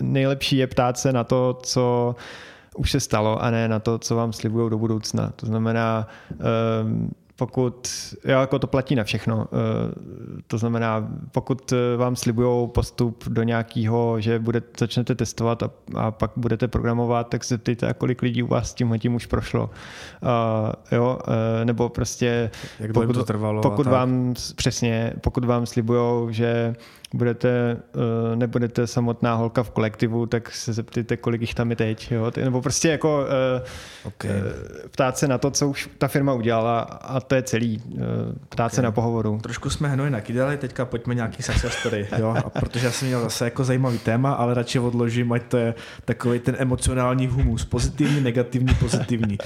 nejlepší 0.00 0.56
je 0.56 0.66
ptát 0.66 0.98
se 0.98 1.12
na 1.12 1.24
to, 1.24 1.58
co 1.62 2.14
už 2.76 2.90
se 2.90 3.00
stalo 3.00 3.42
a 3.42 3.50
ne 3.50 3.68
na 3.68 3.78
to, 3.78 3.98
co 3.98 4.16
vám 4.16 4.32
slibují 4.32 4.70
do 4.70 4.78
budoucna. 4.78 5.32
To 5.36 5.46
znamená, 5.46 6.08
um, 6.82 7.10
pokud, 7.36 7.88
jo, 8.24 8.40
jako 8.40 8.58
to 8.58 8.66
platí 8.66 8.94
na 8.94 9.04
všechno. 9.04 9.46
Eh, 9.52 10.42
to 10.46 10.58
znamená, 10.58 11.08
pokud 11.32 11.72
eh, 11.72 11.96
vám 11.96 12.16
slibují 12.16 12.68
postup 12.68 13.24
do 13.28 13.42
nějakého, 13.42 14.20
že 14.20 14.38
bude, 14.38 14.62
začnete 14.78 15.14
testovat 15.14 15.62
a, 15.62 15.70
a 15.94 16.10
pak 16.10 16.30
budete 16.36 16.68
programovat, 16.68 17.28
tak 17.28 17.44
se 17.44 17.58
ptejte, 17.58 17.94
kolik 17.94 18.22
lidí 18.22 18.42
u 18.42 18.46
vás 18.46 18.74
tím 18.74 18.98
tím 18.98 19.14
už 19.14 19.26
prošlo. 19.26 19.70
Uh, 20.22 20.30
jo, 20.92 21.18
uh, 21.28 21.64
nebo 21.64 21.88
prostě 21.88 22.50
Jak 22.80 22.92
pokud, 22.92 23.12
to 23.12 23.24
trvalo 23.24 23.62
pokud 23.62 23.86
vám 23.86 24.34
přesně, 24.56 25.12
pokud 25.20 25.44
vám 25.44 25.66
slibují, 25.66 26.34
že 26.34 26.74
budete, 27.14 27.76
uh, 27.94 28.36
nebudete 28.36 28.86
samotná 28.86 29.34
holka 29.34 29.62
v 29.62 29.70
kolektivu, 29.70 30.26
tak 30.26 30.50
se 30.50 30.72
zeptejte, 30.72 31.16
kolik 31.16 31.40
jich 31.40 31.54
tam 31.54 31.70
je 31.70 31.76
teď. 31.76 32.12
Jo? 32.12 32.30
Nebo 32.44 32.62
prostě 32.62 32.88
jako 32.88 33.18
uh, 33.18 34.06
okay. 34.06 34.30
uh, 34.30 34.36
ptát 34.90 35.18
se 35.18 35.28
na 35.28 35.38
to, 35.38 35.50
co 35.50 35.68
už 35.68 35.90
ta 35.98 36.08
firma 36.08 36.32
udělala 36.32 36.80
a 36.80 37.20
to 37.26 37.34
je 37.34 37.42
celý. 37.42 37.82
Uh, 37.86 38.00
ptát 38.48 38.72
okay. 38.72 38.82
na 38.84 38.92
pohovoru. 38.92 39.38
Trošku 39.42 39.70
jsme 39.70 39.88
hnoj 39.88 40.10
nakydali, 40.10 40.56
teďka 40.56 40.84
pojďme 40.84 41.14
nějaký 41.14 41.42
success 41.42 41.74
story. 41.74 42.08
Jo? 42.18 42.36
A 42.44 42.50
protože 42.50 42.86
já 42.86 42.92
jsem 42.92 43.08
měl 43.08 43.20
zase 43.20 43.44
jako 43.44 43.64
zajímavý 43.64 43.98
téma, 43.98 44.32
ale 44.32 44.54
radši 44.54 44.78
odložím, 44.78 45.32
ať 45.32 45.42
to 45.42 45.56
je 45.56 45.74
takový 46.04 46.38
ten 46.38 46.56
emocionální 46.58 47.26
humus. 47.26 47.64
Pozitivní, 47.64 48.20
negativní, 48.20 48.74
pozitivní. 48.74 49.38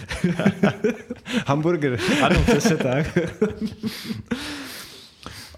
Hamburger. 1.47 1.99
Ano, 2.23 2.43
přesně 2.43 2.77
tak. 2.77 3.19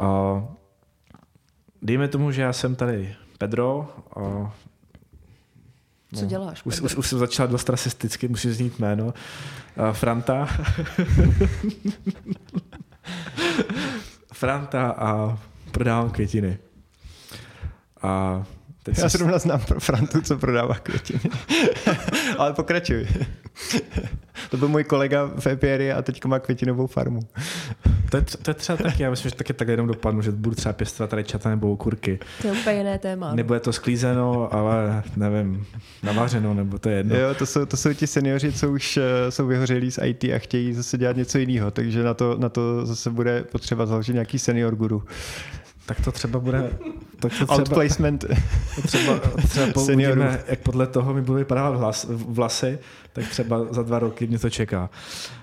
uh, 0.01 0.43
dejme 1.83 2.09
tomu, 2.09 2.31
že 2.31 2.43
já 2.43 2.53
jsem 2.53 2.75
tady 2.75 3.15
Pedro. 3.39 3.89
A, 6.13 6.17
no, 6.17 6.21
Co 6.21 6.27
děláš? 6.27 6.65
Už, 6.65 6.81
už, 6.81 6.97
už 6.97 7.07
jsem 7.07 7.19
začal 7.19 7.49
dost 7.49 7.69
rasisticky, 7.69 8.29
musím 8.29 8.53
znít 8.53 8.79
jméno. 8.79 9.15
A 9.77 9.93
Franta. 9.93 10.49
Franta 14.33 14.91
a 14.91 15.39
prodávám 15.71 16.11
květiny. 16.11 16.59
A 18.03 18.45
teď 18.83 18.99
Já 18.99 19.09
zrovna 19.09 19.39
znám 19.39 19.61
pro 19.61 19.81
Frantu, 19.81 20.21
co 20.21 20.39
prodává 20.39 20.75
květiny. 20.75 21.21
Ale 22.39 22.53
pokračuj. 22.53 23.07
to 24.51 24.57
byl 24.57 24.69
můj 24.69 24.85
kolega 24.85 25.31
v 25.39 25.47
Epieri 25.47 25.93
a 25.93 26.03
teď 26.03 26.25
má 26.25 26.39
květinovou 26.39 26.87
farmu. 26.87 27.21
To 28.11 28.17
je, 28.17 28.25
to 28.43 28.51
je 28.51 28.55
třeba 28.55 28.77
taky, 28.77 29.03
já 29.03 29.11
myslím, 29.11 29.31
že 29.31 29.37
taky 29.37 29.53
tak 29.53 29.69
jenom 29.69 29.87
dopadnu, 29.87 30.23
že 30.23 30.31
budu 30.31 30.55
třeba 30.57 30.73
pěstovat 30.73 31.11
tady 31.11 31.25
čata 31.25 31.51
nebo 31.51 31.73
okurky. 31.73 32.19
To 32.43 32.49
je 32.49 32.53
úplně 32.53 32.77
jiné 32.77 32.99
téma. 32.99 33.35
Nebo 33.35 33.55
je 33.55 33.61
to 33.61 33.73
sklízeno, 33.73 34.55
ale 34.55 35.03
nevím, 35.17 35.67
navařeno, 36.03 36.55
nebo 36.55 36.79
to 36.79 36.89
je 36.89 36.97
jedno. 36.97 37.17
Jo, 37.17 37.35
to 37.35 37.47
jsou, 37.47 37.67
to 37.67 37.77
jsou 37.77 37.93
ti 37.93 38.07
seniori, 38.07 38.53
co 38.53 38.73
už 38.73 38.97
eh, 38.97 39.31
jsou 39.31 39.47
vyhořelí 39.47 39.91
z 39.91 39.99
IT 40.05 40.25
a 40.25 40.39
chtějí 40.39 40.73
zase 40.73 40.99
dělat 40.99 41.17
něco 41.17 41.39
jiného, 41.39 41.71
takže 41.71 42.03
na 42.03 42.15
to, 42.15 42.37
na 42.39 42.49
to 42.49 42.87
zase 42.87 43.11
bude 43.11 43.43
potřeba 43.43 43.87
založit 43.87 44.13
nějaký 44.13 44.39
senior 44.39 44.75
guru. 44.75 45.03
Tak 45.91 46.01
to 46.01 46.13
třeba 46.13 46.39
bude... 46.39 46.63
Tak 46.63 47.21
to 47.21 47.29
třeba, 47.29 47.55
Outplacement. 47.55 48.25
Třeba, 48.87 49.19
třeba 49.49 49.83
uvidíme, 49.83 50.45
jak 50.47 50.61
podle 50.61 50.87
toho 50.87 51.15
mi 51.15 51.23
budou 51.23 51.39
vypadat 51.39 51.71
vlas, 51.71 52.07
vlasy, 52.11 52.79
tak 53.13 53.29
třeba 53.29 53.65
za 53.71 53.83
dva 53.83 53.99
roky 53.99 54.27
mě 54.27 54.39
to 54.39 54.51
čeká. 54.51 54.91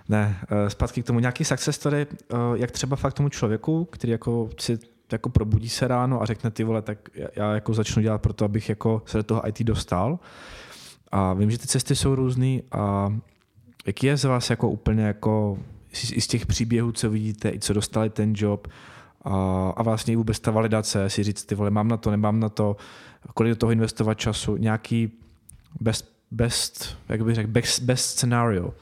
Ne, 0.09 0.39
eh, 0.49 0.69
zpátky 0.69 1.03
k 1.03 1.05
tomu 1.05 1.19
nějaký 1.19 1.45
success 1.45 1.75
story, 1.75 2.07
eh, 2.11 2.35
jak 2.53 2.71
třeba 2.71 2.95
fakt 2.95 3.13
tomu 3.13 3.29
člověku, 3.29 3.85
který 3.85 4.11
jako 4.11 4.49
si 4.59 4.79
jako 5.11 5.29
probudí 5.29 5.69
se 5.69 5.87
ráno 5.87 6.21
a 6.21 6.25
řekne 6.25 6.51
ty 6.51 6.63
vole, 6.63 6.81
tak 6.81 6.97
já 7.35 7.53
jako 7.53 7.73
začnu 7.73 8.01
dělat 8.01 8.21
pro 8.21 8.33
to, 8.33 8.45
abych 8.45 8.69
jako 8.69 9.01
se 9.05 9.17
do 9.17 9.23
toho 9.23 9.47
IT 9.47 9.63
dostal. 9.63 10.19
A 11.11 11.33
vím, 11.33 11.51
že 11.51 11.57
ty 11.57 11.67
cesty 11.67 11.95
jsou 11.95 12.15
různý 12.15 12.63
a 12.71 13.13
jaký 13.87 14.07
je 14.07 14.17
z 14.17 14.23
vás 14.23 14.49
jako 14.49 14.69
úplně 14.69 15.03
jako 15.03 15.57
i 16.11 16.21
z 16.21 16.27
těch 16.27 16.45
příběhů, 16.45 16.91
co 16.91 17.09
vidíte, 17.09 17.49
i 17.49 17.59
co 17.59 17.73
dostali 17.73 18.09
ten 18.09 18.33
job, 18.35 18.67
a, 19.27 19.73
a 19.77 19.83
vlastně 19.83 20.13
i 20.13 20.15
vůbec 20.15 20.39
ta 20.39 20.51
validace, 20.51 21.09
si 21.09 21.23
říct, 21.23 21.45
ty 21.45 21.55
vole, 21.55 21.69
mám 21.69 21.87
na 21.87 21.97
to, 21.97 22.11
nemám 22.11 22.39
na 22.39 22.49
to, 22.49 22.75
kolik 23.33 23.51
do 23.51 23.55
toho 23.55 23.71
investovat 23.71 24.13
času, 24.13 24.57
nějaký 24.57 25.11
best, 25.81 26.11
best 26.31 26.97
jak 27.09 27.23
bych 27.23 27.35
řekl, 27.35 27.51
best, 27.51 27.81
best 27.81 28.05
scenario. 28.05 28.73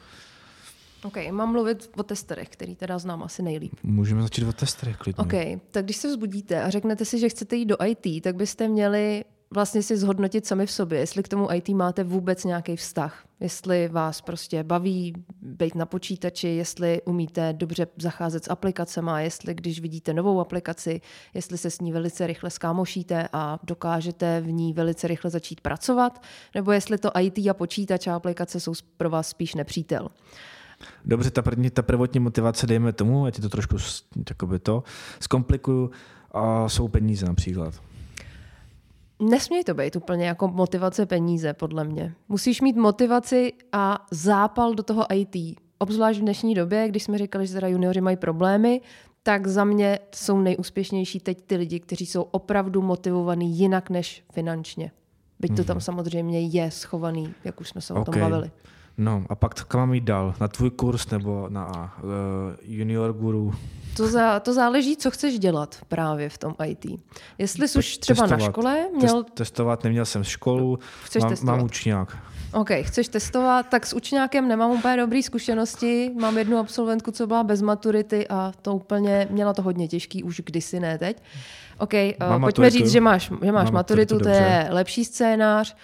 OK, 1.04 1.18
mám 1.32 1.52
mluvit 1.52 1.90
o 1.98 2.04
testerech, 2.04 2.50
který 2.50 2.76
teda 2.76 3.00
znám 3.00 3.24
asi 3.24 3.44
nejlíp. 3.44 3.74
Můžeme 3.84 4.22
začít 4.22 4.46
o 4.46 4.54
testerech, 4.54 4.98
klidně. 4.98 5.24
OK, 5.24 5.62
tak 5.72 5.86
když 5.86 5.98
se 5.98 6.08
vzbudíte 6.08 6.64
a 6.64 6.70
řeknete 6.70 7.06
si, 7.06 7.20
že 7.20 7.30
chcete 7.30 7.56
jít 7.56 7.66
do 7.66 7.78
IT, 7.86 8.24
tak 8.24 8.36
byste 8.36 8.68
měli 8.68 9.24
vlastně 9.54 9.84
si 9.84 9.98
zhodnotit 9.98 10.46
sami 10.46 10.66
v 10.66 10.72
sobě, 10.72 11.00
jestli 11.00 11.24
k 11.24 11.28
tomu 11.28 11.52
IT 11.52 11.70
máte 11.70 12.04
vůbec 12.04 12.44
nějaký 12.44 12.76
vztah. 12.76 13.25
Jestli 13.40 13.88
vás 13.88 14.22
prostě 14.22 14.64
baví 14.64 15.14
být 15.42 15.76
na 15.76 15.86
počítači, 15.86 16.48
jestli 16.48 17.02
umíte 17.02 17.54
dobře 17.54 17.88
zacházet 17.98 18.44
s 18.44 18.52
aplikacemi, 18.52 19.12
jestli 19.18 19.54
když 19.54 19.80
vidíte 19.80 20.14
novou 20.14 20.40
aplikaci, 20.40 21.02
jestli 21.34 21.58
se 21.58 21.72
s 21.72 21.82
ní 21.82 21.92
velice 21.92 22.28
rychle 22.28 22.50
skámošíte 22.50 23.28
a 23.34 23.60
dokážete 23.64 24.42
v 24.42 24.52
ní 24.52 24.74
velice 24.74 25.08
rychle 25.08 25.32
začít 25.32 25.62
pracovat, 25.62 26.22
nebo 26.56 26.72
jestli 26.72 26.98
to 26.98 27.12
IT 27.20 27.38
a 27.38 27.54
počítač 27.54 28.08
a 28.08 28.16
aplikace 28.16 28.60
jsou 28.60 28.74
pro 28.98 29.10
vás 29.10 29.30
spíš 29.30 29.56
nepřítel. 29.56 30.10
Dobře, 31.06 31.32
ta, 31.32 31.42
první, 31.42 31.70
ta 31.70 31.82
prvotní 31.82 32.20
motivace, 32.20 32.68
dejme 32.68 32.94
tomu, 32.94 33.26
ať 33.26 33.42
to 33.42 33.50
trošku 33.50 33.78
to 34.64 34.84
zkomplikuju, 35.20 35.92
a 36.32 36.70
jsou 36.70 36.88
peníze 36.88 37.26
například. 37.26 37.74
Nesmí 39.20 39.64
to 39.64 39.74
být 39.74 39.96
úplně 39.96 40.26
jako 40.26 40.48
motivace 40.48 41.06
peníze, 41.06 41.54
podle 41.54 41.84
mě. 41.84 42.14
Musíš 42.30 42.62
mít 42.62 42.76
motivaci 42.76 43.54
a 43.72 44.06
zápal 44.12 44.74
do 44.74 44.84
toho 44.84 45.06
IT. 45.14 45.60
Obzvlášť 45.78 46.20
v 46.20 46.24
dnešní 46.24 46.54
době, 46.54 46.88
když 46.90 47.04
jsme 47.04 47.18
říkali, 47.18 47.48
že 47.48 47.54
teda 47.54 47.68
junioři 47.68 48.02
mají 48.02 48.18
problémy, 48.18 48.82
tak 49.24 49.48
za 49.48 49.64
mě 49.64 50.00
jsou 50.16 50.40
nejúspěšnější 50.40 51.20
teď 51.20 51.42
ty 51.42 51.56
lidi, 51.56 51.80
kteří 51.80 52.06
jsou 52.06 52.22
opravdu 52.22 52.82
motivovaní 52.82 53.58
jinak 53.58 53.90
než 53.90 54.24
finančně. 54.34 54.92
Byť 55.40 55.56
to 55.56 55.64
tam 55.64 55.76
mhm. 55.76 55.82
samozřejmě 55.82 56.42
je 56.42 56.72
schovaný, 56.72 57.34
jak 57.44 57.62
už 57.62 57.70
jsme 57.70 57.82
se 57.82 57.94
okay. 57.94 58.02
o 58.02 58.06
tom 58.06 58.22
bavili. 58.22 58.52
No 58.98 59.24
a 59.30 59.36
pak 59.36 59.54
kam 59.54 59.80
mám 59.80 59.94
jít 59.94 60.04
dál? 60.04 60.34
Na 60.40 60.48
tvůj 60.48 60.70
kurz 60.70 61.10
nebo 61.10 61.46
na 61.50 61.94
uh, 62.04 62.10
junior 62.62 63.14
guru? 63.14 63.54
To, 63.98 64.08
za, 64.08 64.40
to 64.40 64.54
záleží, 64.54 64.98
co 64.98 65.12
chceš 65.12 65.40
dělat 65.40 65.78
právě 65.88 66.30
v 66.30 66.38
tom 66.38 66.56
IT. 66.66 66.86
Jestli 67.38 67.68
jsi 67.68 67.80
už 67.80 67.98
třeba 67.98 68.22
testovat. 68.22 68.40
na 68.40 68.50
škole 68.52 68.86
měl... 68.96 69.24
Test, 69.24 69.36
testovat, 69.36 69.84
neměl 69.84 70.06
jsem 70.06 70.24
školu, 70.24 70.80
chceš 71.04 71.22
mám, 71.22 71.30
testovat. 71.30 71.56
mám 71.56 71.66
učňák. 71.66 72.18
OK, 72.54 72.70
chceš 72.82 73.08
testovat, 73.08 73.70
tak 73.70 73.86
s 73.86 73.94
učňákem 73.94 74.48
nemám 74.48 74.72
úplně 74.72 74.98
dobré 74.98 75.24
zkušenosti. 75.24 76.12
Mám 76.20 76.38
jednu 76.38 76.58
absolventku, 76.58 77.12
co 77.12 77.28
byla 77.28 77.44
bez 77.44 77.62
maturity 77.62 78.28
a 78.28 78.52
to 78.62 78.76
úplně 78.76 79.28
měla 79.32 79.54
to 79.54 79.62
hodně 79.62 79.88
těžký, 79.88 80.24
už 80.24 80.42
kdysi 80.46 80.80
ne 80.80 80.98
teď. 80.98 81.24
OK, 81.78 81.94
uh, 81.94 82.00
pojďme 82.18 82.40
maturitu. 82.40 82.78
říct, 82.78 82.92
že 82.92 83.02
máš, 83.02 83.32
že 83.44 83.52
máš 83.52 83.72
maturitu, 83.72 84.16
maturitu 84.16 84.20
to 84.20 84.30
je 84.30 84.68
lepší 84.70 85.06
scénář. 85.06 85.76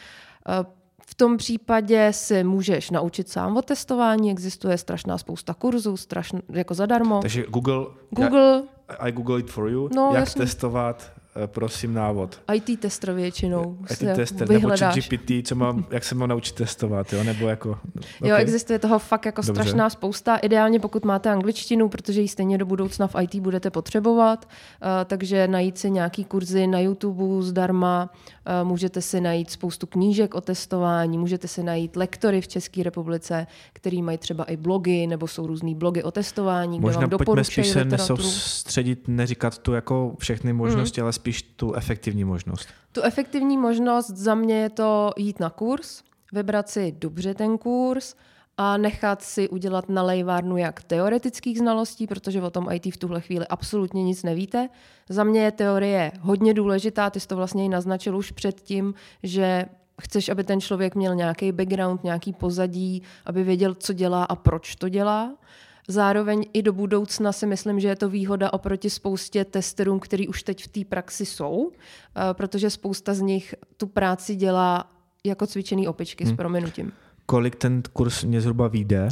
Uh, 0.59 0.80
v 1.11 1.15
tom 1.15 1.37
případě 1.37 2.13
si 2.13 2.43
můžeš 2.43 2.89
naučit 2.89 3.29
sám 3.29 3.57
o 3.57 3.61
testování, 3.61 4.31
existuje 4.31 4.77
strašná 4.77 5.17
spousta 5.17 5.53
kurzů, 5.53 5.97
strašn, 5.97 6.37
jako 6.49 6.73
zadarmo. 6.73 7.19
Takže 7.21 7.45
Google, 7.49 7.85
Google 8.09 8.63
já, 8.89 8.95
I 8.95 9.11
Google 9.11 9.39
it 9.39 9.51
for 9.51 9.69
you, 9.69 9.89
no, 9.95 10.09
jak 10.13 10.19
jasný. 10.19 10.41
testovat 10.41 11.11
prosím 11.45 11.93
návod. 11.93 12.41
IT 12.53 12.79
tester 12.79 13.13
většinou 13.13 13.77
IT 13.91 13.99
tester, 14.15 14.47
vyhledáš. 14.47 14.95
nebo 14.95 15.17
GPT, 15.17 15.47
co 15.47 15.55
mám, 15.55 15.85
jak 15.91 16.03
se 16.03 16.15
mám 16.15 16.29
naučit 16.29 16.55
testovat, 16.55 17.13
jo, 17.13 17.23
nebo 17.23 17.47
jako... 17.47 17.69
Okay. 18.19 18.29
Jo, 18.29 18.35
existuje 18.35 18.79
toho 18.79 18.99
fakt 18.99 19.25
jako 19.25 19.41
Dobře. 19.41 19.61
strašná 19.61 19.89
spousta, 19.89 20.37
ideálně 20.37 20.79
pokud 20.79 21.05
máte 21.05 21.29
angličtinu, 21.29 21.89
protože 21.89 22.21
ji 22.21 22.27
stejně 22.27 22.57
do 22.57 22.65
budoucna 22.65 23.07
v 23.07 23.15
IT 23.21 23.35
budete 23.35 23.69
potřebovat, 23.69 24.45
uh, 24.45 24.87
takže 25.05 25.47
najít 25.47 25.77
si 25.77 25.91
nějaký 25.91 26.25
kurzy 26.25 26.67
na 26.67 26.79
YouTube 26.79 27.43
zdarma, 27.43 28.09
uh, 28.61 28.67
můžete 28.67 29.01
si 29.01 29.21
najít 29.21 29.51
spoustu 29.51 29.87
knížek 29.87 30.35
o 30.35 30.41
testování, 30.41 31.17
můžete 31.17 31.47
si 31.47 31.63
najít 31.63 31.95
lektory 31.95 32.41
v 32.41 32.47
České 32.47 32.83
republice, 32.83 33.47
který 33.73 34.01
mají 34.01 34.17
třeba 34.17 34.43
i 34.43 34.57
blogy, 34.57 35.07
nebo 35.07 35.27
jsou 35.27 35.47
různý 35.47 35.75
blogy 35.75 36.03
o 36.03 36.11
testování, 36.11 36.79
Možná 36.79 37.01
kde 37.01 37.17
vám 37.17 37.25
pojďme 37.25 37.43
spíš 37.43 37.67
se 37.67 37.85
nesoustředit, 37.85 39.07
neříkat 39.07 39.57
tu 39.57 39.73
jako 39.73 40.15
všechny 40.19 40.53
možnosti, 40.53 41.01
hmm. 41.01 41.05
ale 41.05 41.13
spíš 41.21 41.41
tu 41.41 41.73
efektivní 41.73 42.23
možnost? 42.23 42.67
Tu 42.91 43.01
efektivní 43.01 43.57
možnost 43.57 44.09
za 44.09 44.35
mě 44.35 44.55
je 44.55 44.69
to 44.69 45.11
jít 45.17 45.39
na 45.39 45.49
kurz, 45.49 46.03
vybrat 46.33 46.69
si 46.69 46.91
dobře 46.91 47.33
ten 47.33 47.57
kurz 47.57 48.15
a 48.57 48.77
nechat 48.77 49.21
si 49.21 49.49
udělat 49.49 49.89
na 49.89 50.03
lejvárnu 50.03 50.57
jak 50.57 50.83
teoretických 50.83 51.57
znalostí, 51.57 52.07
protože 52.07 52.41
o 52.41 52.49
tom 52.49 52.71
IT 52.71 52.93
v 52.93 52.97
tuhle 52.97 53.21
chvíli 53.21 53.47
absolutně 53.47 54.03
nic 54.03 54.23
nevíte. 54.23 54.69
Za 55.09 55.23
mě 55.23 55.43
je 55.43 55.51
teorie 55.51 56.11
hodně 56.19 56.53
důležitá, 56.53 57.09
ty 57.09 57.19
jsi 57.19 57.27
to 57.27 57.35
vlastně 57.35 57.65
i 57.65 57.69
naznačil 57.69 58.17
už 58.17 58.31
předtím, 58.31 58.93
že 59.23 59.65
chceš, 60.01 60.29
aby 60.29 60.43
ten 60.43 60.61
člověk 60.61 60.95
měl 60.95 61.15
nějaký 61.15 61.51
background, 61.51 62.03
nějaký 62.03 62.33
pozadí, 62.33 63.01
aby 63.25 63.43
věděl, 63.43 63.75
co 63.75 63.93
dělá 63.93 64.23
a 64.23 64.35
proč 64.35 64.75
to 64.75 64.89
dělá. 64.89 65.37
Zároveň 65.91 66.45
i 66.53 66.61
do 66.61 66.73
budoucna 66.73 67.31
si 67.31 67.47
myslím, 67.47 67.79
že 67.79 67.87
je 67.87 67.95
to 67.95 68.09
výhoda 68.09 68.53
oproti 68.53 68.89
spoustě 68.89 69.45
testerům, 69.45 69.99
který 69.99 70.27
už 70.27 70.43
teď 70.43 70.63
v 70.63 70.67
té 70.67 70.79
praxi 70.89 71.25
jsou, 71.25 71.71
eh, 71.71 72.33
protože 72.33 72.69
spousta 72.69 73.13
z 73.13 73.21
nich 73.21 73.55
tu 73.77 73.87
práci 73.87 74.35
dělá 74.35 74.91
jako 75.23 75.47
cvičený 75.47 75.87
opičky 75.87 76.23
hmm. 76.23 76.33
s 76.33 76.37
prominutím. 76.37 76.91
Kolik 77.25 77.55
ten 77.55 77.83
kurz 77.93 78.23
mě 78.23 78.41
zhruba 78.41 78.67
vyjde? 78.67 79.09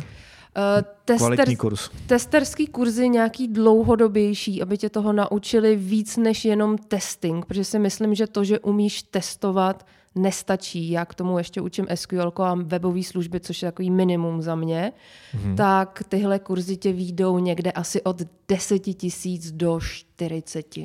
Uh, 0.57 0.83
tester, 1.05 1.55
kurz. 1.57 1.89
Testerský 2.07 2.67
kurzy 2.67 3.09
nějaký 3.09 3.47
dlouhodobější, 3.47 4.61
aby 4.61 4.77
tě 4.77 4.89
toho 4.89 5.13
naučili 5.13 5.75
víc 5.75 6.17
než 6.17 6.45
jenom 6.45 6.77
testing, 6.77 7.45
protože 7.45 7.63
si 7.63 7.79
myslím, 7.79 8.15
že 8.15 8.27
to, 8.27 8.43
že 8.43 8.59
umíš 8.59 9.03
testovat, 9.03 9.85
nestačí. 10.15 10.91
Já 10.91 11.05
k 11.05 11.15
tomu 11.15 11.37
ještě 11.37 11.61
učím 11.61 11.87
SQL 11.95 12.33
a 12.37 12.55
webové 12.55 13.03
služby, 13.03 13.39
což 13.39 13.61
je 13.61 13.67
takový 13.71 13.91
minimum 13.91 14.41
za 14.41 14.55
mě. 14.55 14.93
Mm-hmm. 15.35 15.55
Tak 15.55 16.03
tyhle 16.09 16.39
kurzy 16.39 16.77
tě 16.77 16.93
výjdou 16.93 17.39
někde 17.39 17.71
asi 17.71 18.01
od 18.01 18.21
10 18.47 18.79
tisíc 18.79 19.51
do 19.51 19.79
40 19.79 20.75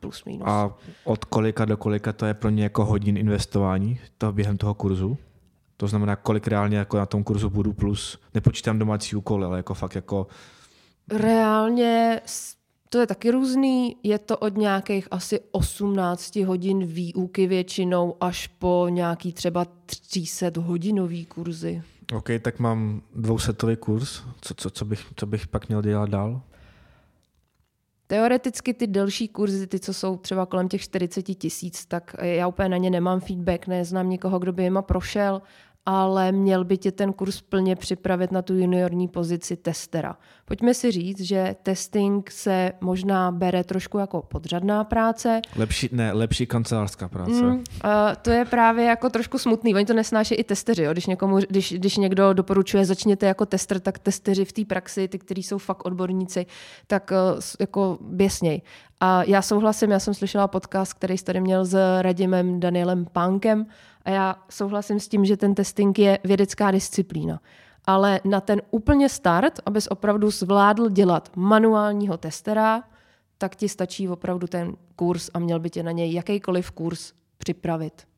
plus 0.00 0.24
minus. 0.24 0.48
A 0.48 0.74
od 1.04 1.24
kolika 1.24 1.64
do 1.64 1.76
kolika 1.76 2.12
to 2.12 2.26
je 2.26 2.34
pro 2.34 2.50
ně 2.50 2.62
jako 2.62 2.84
hodin 2.84 3.16
investování 3.16 4.00
toho 4.18 4.32
během 4.32 4.56
toho 4.56 4.74
kurzu? 4.74 5.16
To 5.76 5.86
znamená, 5.86 6.16
kolik 6.16 6.48
reálně 6.48 6.76
jako 6.76 6.98
na 6.98 7.06
tom 7.06 7.24
kurzu 7.24 7.50
budu 7.50 7.72
plus, 7.72 8.18
nepočítám 8.34 8.78
domácí 8.78 9.16
úkoly, 9.16 9.44
ale 9.44 9.56
jako 9.56 9.74
fakt 9.74 9.94
jako... 9.94 10.26
Reálně 11.10 12.20
to 12.92 13.00
je 13.00 13.06
taky 13.06 13.30
různý, 13.30 13.96
je 14.02 14.18
to 14.18 14.38
od 14.38 14.56
nějakých 14.56 15.08
asi 15.10 15.40
18 15.50 16.36
hodin 16.36 16.86
výuky 16.86 17.46
většinou 17.46 18.16
až 18.20 18.46
po 18.46 18.86
nějaký 18.90 19.32
třeba 19.32 19.66
300 19.86 20.46
hodinový 20.58 21.26
kurzy. 21.26 21.82
OK, 22.16 22.28
tak 22.42 22.58
mám 22.58 23.02
dvousetový 23.14 23.76
kurz. 23.76 24.22
Co, 24.40 24.54
co, 24.54 24.70
co, 24.70 24.84
bych, 24.84 25.04
co 25.16 25.26
bych 25.26 25.46
pak 25.46 25.68
měl 25.68 25.82
dělat 25.82 26.10
dál? 26.10 26.42
Teoreticky 28.06 28.74
ty 28.74 28.86
delší 28.86 29.28
kurzy, 29.28 29.66
ty, 29.66 29.78
co 29.78 29.94
jsou 29.94 30.16
třeba 30.16 30.46
kolem 30.46 30.68
těch 30.68 30.82
40 30.82 31.22
tisíc, 31.22 31.86
tak 31.86 32.16
já 32.20 32.46
úplně 32.46 32.68
na 32.68 32.76
ně 32.76 32.90
nemám 32.90 33.20
feedback, 33.20 33.66
neznám 33.66 34.08
nikoho, 34.08 34.38
kdo 34.38 34.52
by 34.52 34.62
jima 34.62 34.82
prošel 34.82 35.42
ale 35.86 36.32
měl 36.32 36.64
by 36.64 36.78
tě 36.78 36.92
ten 36.92 37.12
kurz 37.12 37.40
plně 37.40 37.76
připravit 37.76 38.32
na 38.32 38.42
tu 38.42 38.54
juniorní 38.54 39.08
pozici 39.08 39.56
testera. 39.56 40.16
Pojďme 40.44 40.74
si 40.74 40.90
říct, 40.90 41.20
že 41.20 41.56
testing 41.62 42.30
se 42.30 42.72
možná 42.80 43.30
bere 43.30 43.64
trošku 43.64 43.98
jako 43.98 44.22
podřadná 44.22 44.84
práce. 44.84 45.40
Lepší, 45.56 45.88
ne, 45.92 46.12
lepší 46.12 46.46
kancelářská 46.46 47.08
práce. 47.08 47.42
Mm, 47.42 47.50
uh, 47.50 47.62
to 48.22 48.30
je 48.30 48.44
právě 48.44 48.84
jako 48.84 49.10
trošku 49.10 49.38
smutný. 49.38 49.74
Oni 49.74 49.84
to 49.84 49.94
nesnáší 49.94 50.34
i 50.34 50.44
testeři. 50.44 50.82
Jo? 50.82 50.92
Když, 50.92 51.06
někomu, 51.06 51.36
když, 51.36 51.72
když 51.72 51.96
někdo 51.96 52.32
doporučuje, 52.32 52.84
začněte 52.84 53.26
jako 53.26 53.46
tester, 53.46 53.80
tak 53.80 53.98
testeři 53.98 54.44
v 54.44 54.52
té 54.52 54.64
praxi, 54.64 55.08
ty, 55.08 55.18
kteří 55.18 55.42
jsou 55.42 55.58
fakt 55.58 55.86
odborníci, 55.86 56.46
tak 56.86 57.10
uh, 57.34 57.40
jako 57.60 57.98
běsněj. 58.00 58.62
A 59.00 59.22
já 59.22 59.42
souhlasím, 59.42 59.90
já 59.90 59.98
jsem 59.98 60.14
slyšela 60.14 60.48
podcast, 60.48 60.94
který 60.94 61.18
jsi 61.18 61.24
tady 61.24 61.40
měl 61.40 61.64
s 61.64 62.00
Radimem 62.02 62.60
Danielem 62.60 63.06
Pánkem, 63.12 63.66
a 64.04 64.10
já 64.10 64.36
souhlasím 64.50 65.00
s 65.00 65.08
tím, 65.08 65.24
že 65.24 65.36
ten 65.36 65.54
testing 65.54 65.98
je 65.98 66.18
vědecká 66.24 66.70
disciplína. 66.70 67.40
Ale 67.84 68.20
na 68.24 68.40
ten 68.40 68.62
úplně 68.70 69.08
start, 69.08 69.60
abys 69.66 69.86
opravdu 69.86 70.30
zvládl 70.30 70.90
dělat 70.90 71.30
manuálního 71.36 72.16
testera, 72.16 72.82
tak 73.38 73.56
ti 73.56 73.68
stačí 73.68 74.08
opravdu 74.08 74.46
ten 74.46 74.76
kurz 74.96 75.30
a 75.34 75.38
měl 75.38 75.60
by 75.60 75.70
tě 75.70 75.82
na 75.82 75.90
něj 75.90 76.12
jakýkoliv 76.12 76.70
kurz 76.70 77.12
připravit. 77.38 78.08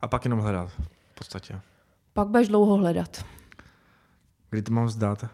A 0.00 0.08
pak 0.08 0.24
jenom 0.24 0.40
hledat 0.40 0.68
v 0.68 1.14
podstatě. 1.14 1.60
Pak 2.12 2.28
budeš 2.28 2.48
dlouho 2.48 2.76
hledat. 2.76 3.24
Kdy 4.50 4.62
to 4.62 4.72
mám 4.72 4.86
vzdát? 4.86 5.24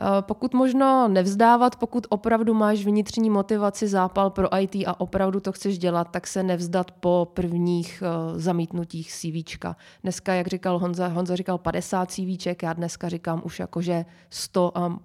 Eh, 0.00 0.22
pokud 0.22 0.54
možno 0.54 1.08
nevzdávat, 1.08 1.76
pokud 1.76 2.06
opravdu 2.10 2.54
máš 2.54 2.84
vnitřní 2.84 3.30
motivaci, 3.30 3.88
zápal 3.88 4.30
pro 4.30 4.58
IT 4.60 4.74
a 4.86 5.00
opravdu 5.00 5.40
to 5.40 5.52
chceš 5.52 5.78
dělat, 5.78 6.08
tak 6.10 6.26
se 6.26 6.42
nevzdat 6.42 6.90
po 6.90 7.28
prvních 7.34 8.02
uh, 8.02 8.38
zamítnutích 8.38 9.12
CVčka. 9.12 9.76
Dneska, 10.02 10.34
jak 10.34 10.46
říkal 10.46 10.78
Honza, 10.78 11.08
Honza 11.08 11.36
říkal 11.36 11.58
50 11.58 12.10
CVček, 12.10 12.62
já 12.62 12.72
dneska 12.72 13.08
říkám 13.08 13.42
už 13.44 13.58
jakože 13.58 14.04
100 14.30 14.78
a 14.78 14.98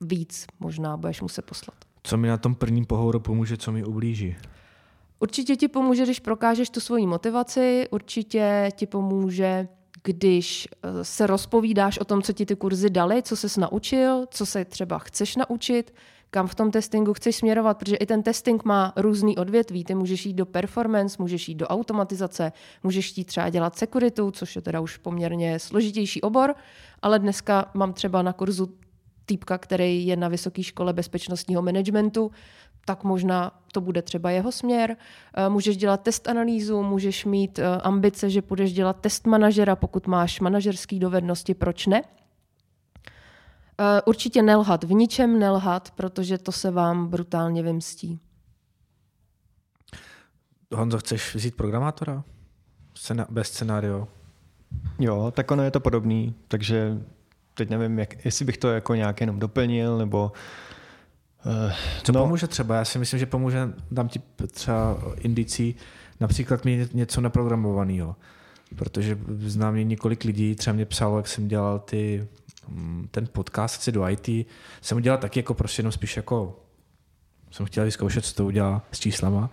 víc 0.00 0.46
možná 0.60 0.96
budeš 0.96 1.22
muset 1.22 1.44
poslat. 1.44 1.76
Co 2.02 2.16
mi 2.16 2.28
na 2.28 2.36
tom 2.36 2.54
prvním 2.54 2.86
pohovoru 2.86 3.20
pomůže, 3.20 3.56
co 3.56 3.72
mi 3.72 3.84
ublíží? 3.84 4.36
Určitě 5.18 5.56
ti 5.56 5.68
pomůže, 5.68 6.04
když 6.04 6.20
prokážeš 6.20 6.70
tu 6.70 6.80
svoji 6.80 7.06
motivaci, 7.06 7.88
určitě 7.90 8.68
ti 8.76 8.86
pomůže 8.86 9.68
když 10.02 10.68
eh, 10.72 11.04
se 11.04 11.26
rozpovídáš 11.26 11.98
o 11.98 12.04
tom, 12.04 12.22
co 12.22 12.32
ti 12.32 12.46
ty 12.46 12.56
kurzy 12.56 12.90
dali, 12.90 13.22
co 13.22 13.36
ses 13.36 13.56
naučil, 13.56 14.26
co 14.30 14.46
se 14.46 14.64
třeba 14.64 14.98
chceš 14.98 15.36
naučit, 15.36 15.94
kam 16.30 16.46
v 16.46 16.54
tom 16.54 16.70
testingu 16.70 17.14
chceš 17.14 17.36
směrovat, 17.36 17.78
protože 17.78 17.96
i 17.96 18.06
ten 18.06 18.22
testing 18.22 18.64
má 18.64 18.92
různý 18.96 19.38
odvětví. 19.38 19.84
Ty 19.84 19.94
můžeš 19.94 20.26
jít 20.26 20.32
do 20.32 20.46
performance, 20.46 21.16
můžeš 21.18 21.48
jít 21.48 21.54
do 21.54 21.66
automatizace, 21.66 22.52
můžeš 22.82 23.18
jít 23.18 23.24
třeba 23.24 23.48
dělat 23.48 23.78
sekuritu, 23.78 24.30
což 24.30 24.56
je 24.56 24.62
teda 24.62 24.80
už 24.80 24.96
poměrně 24.96 25.58
složitější 25.58 26.20
obor, 26.20 26.54
ale 27.02 27.18
dneska 27.18 27.70
mám 27.74 27.92
třeba 27.92 28.22
na 28.22 28.32
kurzu 28.32 28.70
týpka, 29.30 29.58
který 29.58 30.06
je 30.06 30.16
na 30.16 30.28
vysoké 30.28 30.62
škole 30.62 30.92
bezpečnostního 30.92 31.62
managementu, 31.62 32.30
tak 32.84 33.04
možná 33.04 33.60
to 33.72 33.80
bude 33.80 34.02
třeba 34.02 34.30
jeho 34.30 34.52
směr. 34.52 34.96
Eh, 35.34 35.48
můžeš 35.48 35.76
dělat 35.76 36.02
test 36.02 36.28
analýzu, 36.28 36.82
můžeš 36.82 37.24
mít 37.24 37.58
eh, 37.58 37.66
ambice, 37.66 38.30
že 38.30 38.42
budeš 38.42 38.72
dělat 38.72 39.00
test 39.00 39.26
manažera, 39.26 39.76
pokud 39.76 40.06
máš 40.06 40.40
manažerské 40.40 40.98
dovednosti, 40.98 41.54
proč 41.54 41.86
ne? 41.86 42.02
Eh, 42.02 44.02
určitě 44.06 44.42
nelhat, 44.42 44.84
v 44.84 44.92
ničem 44.92 45.38
nelhat, 45.38 45.90
protože 45.90 46.38
to 46.38 46.52
se 46.52 46.70
vám 46.70 47.08
brutálně 47.08 47.62
vymstí. 47.62 48.20
Honzo, 50.74 50.98
chceš 50.98 51.34
vzít 51.34 51.56
programátora? 51.56 52.24
Scena- 52.94 53.26
bez 53.30 53.48
scénario? 53.48 54.08
Jo, 54.98 55.30
tak 55.30 55.50
ono 55.50 55.62
je 55.62 55.70
to 55.70 55.80
podobný, 55.80 56.34
takže 56.48 56.98
teď 57.60 57.70
nevím, 57.70 57.98
jak, 57.98 58.24
jestli 58.24 58.44
bych 58.44 58.58
to 58.58 58.68
jako 58.68 58.94
nějak 58.94 59.20
jenom 59.20 59.38
doplnil, 59.38 59.98
nebo 59.98 60.32
Uh, 61.46 61.72
Co 62.02 62.12
no. 62.12 62.20
pomůže 62.20 62.46
třeba? 62.46 62.76
Já 62.76 62.84
si 62.84 62.98
myslím, 62.98 63.20
že 63.20 63.26
pomůže, 63.26 63.72
dám 63.90 64.08
ti 64.08 64.20
třeba 64.50 64.98
indicí, 65.16 65.74
například 66.20 66.64
mi 66.64 66.88
něco 66.92 67.20
naprogramovaného. 67.20 68.16
Protože 68.76 69.18
znám 69.38 69.74
mě 69.74 69.84
několik 69.84 70.24
lidí, 70.24 70.54
třeba 70.54 70.74
mě 70.74 70.86
psalo, 70.86 71.16
jak 71.16 71.28
jsem 71.28 71.48
dělal 71.48 71.78
ty, 71.78 72.28
mm, 72.68 73.08
ten 73.10 73.28
podcast 73.32 73.82
si 73.82 73.92
do 73.92 74.08
IT, 74.08 74.46
jsem 74.80 74.98
udělal 74.98 75.18
taky 75.18 75.38
jako 75.38 75.54
prostě 75.54 75.80
jenom 75.80 75.92
spíš 75.92 76.16
jako 76.16 76.60
jsem 77.50 77.66
chtěl 77.66 77.84
vyzkoušet, 77.84 78.24
co 78.24 78.34
to 78.34 78.46
udělá 78.46 78.82
s 78.92 79.00
číslama. 79.00 79.50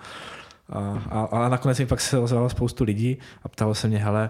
A, 0.69 1.03
a, 1.09 1.21
ale 1.21 1.49
nakonec 1.49 1.79
mi 1.79 1.85
pak 1.85 2.01
se 2.01 2.19
ozvalo 2.19 2.49
spoustu 2.49 2.83
lidí 2.83 3.17
a 3.43 3.49
ptalo 3.49 3.75
se 3.75 3.87
mě, 3.87 3.97
hele, 3.97 4.29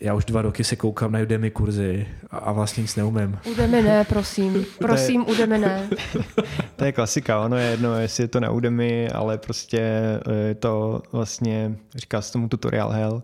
já 0.00 0.14
už 0.14 0.24
dva 0.24 0.42
roky 0.42 0.64
se 0.64 0.76
koukám 0.76 1.12
na 1.12 1.20
Udemy 1.20 1.50
kurzy 1.50 2.06
a 2.30 2.52
vlastně 2.52 2.80
nic 2.80 2.96
neumím. 2.96 3.38
Udemy 3.50 3.82
ne, 3.82 4.04
prosím. 4.04 4.66
Prosím, 4.78 5.20
je, 5.20 5.26
Udemy 5.26 5.58
ne. 5.58 5.90
To 6.76 6.84
je 6.84 6.92
klasika, 6.92 7.40
ono 7.40 7.56
je 7.56 7.70
jedno, 7.70 7.98
jestli 7.98 8.24
je 8.24 8.28
to 8.28 8.40
na 8.40 8.50
Udemy, 8.50 9.08
ale 9.10 9.38
prostě 9.38 9.80
eh, 9.80 10.48
je 10.48 10.54
to 10.54 11.02
vlastně, 11.12 11.76
říká 11.94 12.22
se 12.22 12.32
tomu 12.32 12.48
tutorial 12.48 12.90
hell, 12.90 13.22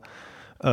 eh, 0.65 0.69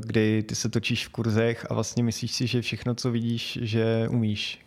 kdy 0.00 0.42
ty 0.42 0.54
se 0.54 0.68
točíš 0.68 1.06
v 1.06 1.10
kurzech 1.10 1.66
a 1.70 1.74
vlastně 1.74 2.02
myslíš 2.02 2.32
si, 2.32 2.46
že 2.46 2.62
všechno, 2.62 2.94
co 2.94 3.10
vidíš, 3.10 3.58
že 3.62 4.08
umíš. 4.10 4.58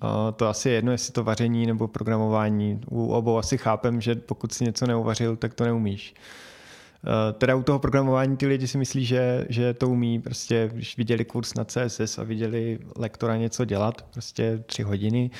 A 0.00 0.32
to 0.32 0.48
asi 0.48 0.68
je 0.68 0.74
jedno, 0.74 0.92
jestli 0.92 1.12
to 1.12 1.24
vaření 1.24 1.66
nebo 1.66 1.88
programování. 1.88 2.80
U 2.90 3.08
obou 3.08 3.38
asi 3.38 3.58
chápem, 3.58 4.00
že 4.00 4.14
pokud 4.14 4.52
si 4.52 4.64
něco 4.64 4.86
neuvařil, 4.86 5.36
tak 5.36 5.54
to 5.54 5.64
neumíš. 5.64 6.14
Eh, 7.06 7.32
teda 7.32 7.54
u 7.54 7.62
toho 7.62 7.78
programování 7.78 8.36
ty 8.36 8.46
lidi 8.46 8.68
si 8.68 8.78
myslí, 8.78 9.04
že, 9.04 9.46
že 9.48 9.74
to 9.74 9.88
umí, 9.88 10.20
prostě 10.20 10.70
když 10.72 10.96
viděli 10.96 11.24
kurz 11.24 11.54
na 11.54 11.64
CSS 11.64 12.18
a 12.18 12.22
viděli 12.22 12.78
lektora 12.96 13.36
něco 13.36 13.64
dělat, 13.64 14.02
prostě 14.02 14.62
tři 14.66 14.82
hodiny 14.82 15.30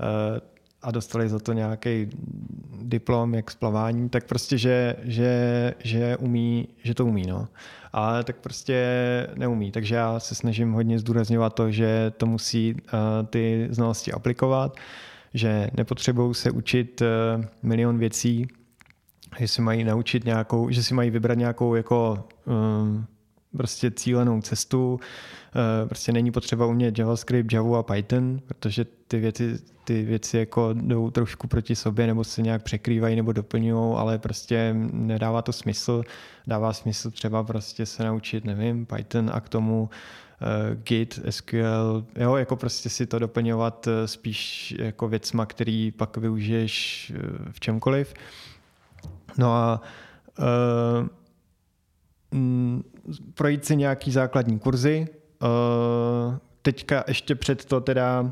eh, 0.00 0.40
a 0.82 0.90
dostali 0.90 1.28
za 1.28 1.38
to 1.38 1.52
nějaký 1.52 2.10
diplom, 2.82 3.34
jak 3.34 3.50
splavání, 3.50 4.08
tak 4.08 4.26
prostě, 4.26 4.58
že, 4.58 4.96
že, 5.02 5.74
že, 5.78 6.16
umí, 6.16 6.68
že 6.82 6.94
to 6.94 7.06
umí. 7.06 7.26
No. 7.26 7.48
Ale 7.92 8.24
tak 8.24 8.36
prostě 8.36 8.86
neumí. 9.34 9.70
Takže 9.70 9.94
já 9.94 10.20
se 10.20 10.34
snažím 10.34 10.72
hodně 10.72 10.98
zdůrazňovat 10.98 11.54
to, 11.54 11.70
že 11.70 12.12
to 12.16 12.26
musí 12.26 12.74
uh, 12.74 12.80
ty 13.26 13.68
znalosti 13.70 14.12
aplikovat, 14.12 14.76
že 15.34 15.70
nepotřebují 15.76 16.34
se 16.34 16.50
učit 16.50 17.02
milion 17.62 17.98
věcí, 17.98 18.48
že 19.38 19.48
si 19.48 19.62
mají 19.62 19.84
naučit 19.84 20.24
nějakou, 20.24 20.70
že 20.70 20.82
si 20.82 20.94
mají 20.94 21.10
vybrat 21.10 21.38
nějakou 21.38 21.74
jako 21.74 22.24
um, 22.46 23.06
prostě 23.56 23.90
cílenou 23.90 24.40
cestu. 24.40 24.92
Uh, 24.92 25.88
prostě 25.88 26.12
není 26.12 26.30
potřeba 26.30 26.66
umět 26.66 26.98
JavaScript, 26.98 27.52
Java 27.52 27.78
a 27.78 27.82
Python, 27.82 28.40
protože 28.46 28.86
ty 29.08 29.18
věci, 29.18 29.58
ty 29.84 30.02
věci 30.02 30.38
jako 30.38 30.70
jdou 30.72 31.10
trošku 31.10 31.46
proti 31.46 31.76
sobě 31.76 32.06
nebo 32.06 32.24
se 32.24 32.42
nějak 32.42 32.62
překrývají 32.62 33.16
nebo 33.16 33.32
doplňují, 33.32 33.94
ale 33.96 34.18
prostě 34.18 34.74
nedává 34.92 35.42
to 35.42 35.52
smysl. 35.52 36.02
Dává 36.46 36.72
smysl 36.72 37.10
třeba 37.10 37.44
prostě 37.44 37.86
se 37.86 38.04
naučit, 38.04 38.44
nevím, 38.44 38.86
Python 38.86 39.30
a 39.34 39.40
k 39.40 39.48
tomu 39.48 39.90
Git, 40.74 41.20
SQL, 41.30 42.04
jo, 42.16 42.36
jako 42.36 42.56
prostě 42.56 42.88
si 42.88 43.06
to 43.06 43.18
doplňovat 43.18 43.88
spíš 44.06 44.74
jako 44.78 45.08
věcma, 45.08 45.46
který 45.46 45.90
pak 45.90 46.16
využiješ 46.16 47.12
v 47.50 47.60
čemkoliv. 47.60 48.14
No 49.38 49.54
a 49.54 49.80
uh, 50.38 51.06
projít 53.34 53.64
si 53.64 53.76
nějaký 53.76 54.10
základní 54.10 54.58
kurzy. 54.58 55.06
Uh, 55.42 56.36
teďka 56.62 57.04
ještě 57.08 57.34
před 57.34 57.64
to 57.64 57.80
teda, 57.80 58.30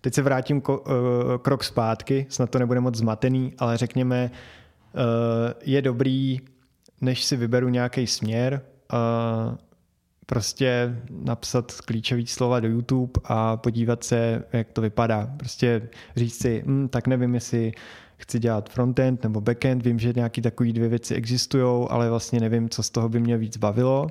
teď 0.00 0.14
se 0.14 0.22
vrátím 0.22 0.60
ko, 0.60 0.78
uh, 0.78 0.94
krok 1.42 1.64
zpátky, 1.64 2.26
snad 2.28 2.50
to 2.50 2.58
nebude 2.58 2.80
moc 2.80 2.94
zmatený, 2.94 3.54
ale 3.58 3.76
řekněme, 3.76 4.30
uh, 4.94 5.00
je 5.62 5.82
dobrý, 5.82 6.40
než 7.00 7.24
si 7.24 7.36
vyberu 7.36 7.68
nějaký 7.68 8.06
směr, 8.06 8.60
uh, 8.92 9.56
prostě 10.26 10.96
napsat 11.10 11.72
klíčové 11.72 12.26
slova 12.26 12.60
do 12.60 12.68
YouTube 12.68 13.12
a 13.24 13.56
podívat 13.56 14.04
se, 14.04 14.44
jak 14.52 14.72
to 14.72 14.80
vypadá. 14.80 15.30
Prostě 15.36 15.88
říct 16.16 16.38
si, 16.38 16.62
hm, 16.66 16.88
tak 16.88 17.06
nevím, 17.06 17.34
jestli 17.34 17.72
chci 18.16 18.38
dělat 18.38 18.70
frontend 18.70 19.22
nebo 19.22 19.40
backend, 19.40 19.84
vím, 19.84 19.98
že 19.98 20.12
nějaké 20.16 20.42
takové 20.42 20.72
dvě 20.72 20.88
věci 20.88 21.14
existují, 21.14 21.86
ale 21.90 22.10
vlastně 22.10 22.40
nevím, 22.40 22.68
co 22.68 22.82
z 22.82 22.90
toho 22.90 23.08
by 23.08 23.20
mě 23.20 23.36
víc 23.36 23.56
bavilo. 23.56 24.06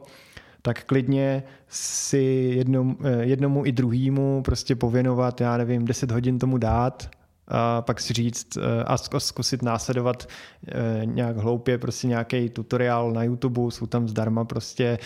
Tak 0.62 0.84
klidně 0.84 1.44
si 1.68 2.54
jednom, 2.58 2.98
eh, 3.04 3.24
jednomu 3.24 3.66
i 3.66 3.72
druhému 3.72 4.42
prostě 4.46 4.76
pověnovat, 4.76 5.42
já 5.42 5.58
nevím, 5.58 5.86
10 5.86 6.12
hodin 6.12 6.40
tomu 6.40 6.58
dát, 6.58 7.10
a 7.48 7.82
pak 7.82 8.00
si 8.00 8.14
říct 8.14 8.58
eh, 8.58 8.84
a 8.84 8.98
zkusit 9.20 9.62
následovat 9.62 10.28
eh, 10.68 11.02
nějak 11.06 11.38
hloupě 11.38 11.78
prostě 11.78 12.08
nějaký 12.08 12.50
tutoriál 12.50 13.12
na 13.12 13.24
YouTube, 13.24 13.72
jsou 13.72 13.86
tam 13.86 14.08
zdarma 14.08 14.46
prostě 14.46 15.00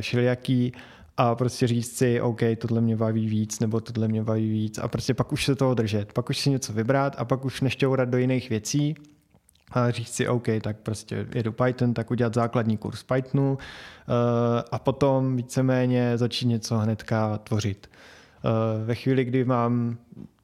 všelijaký 0.00 0.72
a 1.20 1.34
prostě 1.34 1.66
říct 1.66 1.96
si, 1.96 2.20
OK, 2.20 2.40
tohle 2.58 2.80
mě 2.80 2.96
baví 2.96 3.28
víc, 3.28 3.60
nebo 3.60 3.80
tohle 3.80 4.08
mě 4.08 4.22
baví 4.22 4.50
víc 4.50 4.78
a 4.78 4.88
prostě 4.88 5.14
pak 5.14 5.32
už 5.32 5.44
se 5.44 5.54
toho 5.54 5.74
držet, 5.74 6.12
pak 6.12 6.30
už 6.30 6.38
si 6.38 6.50
něco 6.50 6.72
vybrat 6.72 7.16
a 7.18 7.24
pak 7.24 7.44
už 7.44 7.60
nešťourat 7.60 8.08
do 8.08 8.18
jiných 8.18 8.50
věcí 8.50 8.94
a 9.70 9.90
říct 9.90 10.08
si, 10.14 10.28
OK, 10.28 10.46
tak 10.62 10.76
prostě 10.76 11.26
jedu 11.34 11.52
Python, 11.52 11.94
tak 11.94 12.10
udělat 12.10 12.34
základní 12.34 12.76
kurz 12.76 13.02
Pythonu 13.02 13.58
eh, 13.60 14.62
a 14.72 14.78
potom 14.78 15.36
víceméně 15.36 16.18
začít 16.18 16.46
něco 16.46 16.78
hnedka 16.78 17.38
tvořit. 17.38 17.90
Eh, 18.44 18.84
ve 18.84 18.94
chvíli, 18.94 19.24
kdy 19.24 19.44
mám 19.44 19.96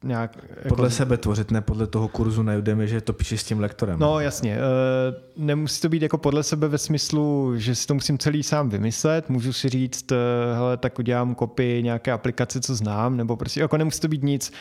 nějak... 0.03 0.37
Jako- 0.49 0.69
podle 0.69 0.85
jako... 0.85 0.95
sebe 0.95 1.17
tvořit, 1.17 1.51
ne 1.51 1.61
podle 1.61 1.87
toho 1.87 2.07
kurzu 2.07 2.43
na 2.43 2.53
Udemy, 2.57 2.87
že 2.87 3.01
to 3.01 3.13
píšeš 3.13 3.41
s 3.41 3.43
tím 3.43 3.59
lektorem. 3.59 3.99
No 3.99 4.19
jasně. 4.19 4.57
Eh, 4.57 5.15
nemusí 5.37 5.81
to 5.81 5.89
být 5.89 6.01
jako 6.01 6.17
podle 6.17 6.43
sebe 6.43 6.67
ve 6.67 6.77
smyslu, 6.77 7.53
že 7.57 7.75
si 7.75 7.87
to 7.87 7.93
musím 7.93 8.17
celý 8.17 8.43
sám 8.43 8.69
vymyslet. 8.69 9.29
Můžu 9.29 9.53
si 9.53 9.69
říct, 9.69 10.11
hele, 10.55 10.77
tak 10.77 10.99
udělám 10.99 11.35
kopii 11.35 11.83
nějaké 11.83 12.11
aplikace, 12.11 12.61
co 12.61 12.75
znám, 12.75 13.17
nebo 13.17 13.35
prostě 13.35 13.61
jako 13.61 13.77
nemusí 13.77 13.99
to 13.99 14.07
být 14.07 14.23
nic 14.23 14.51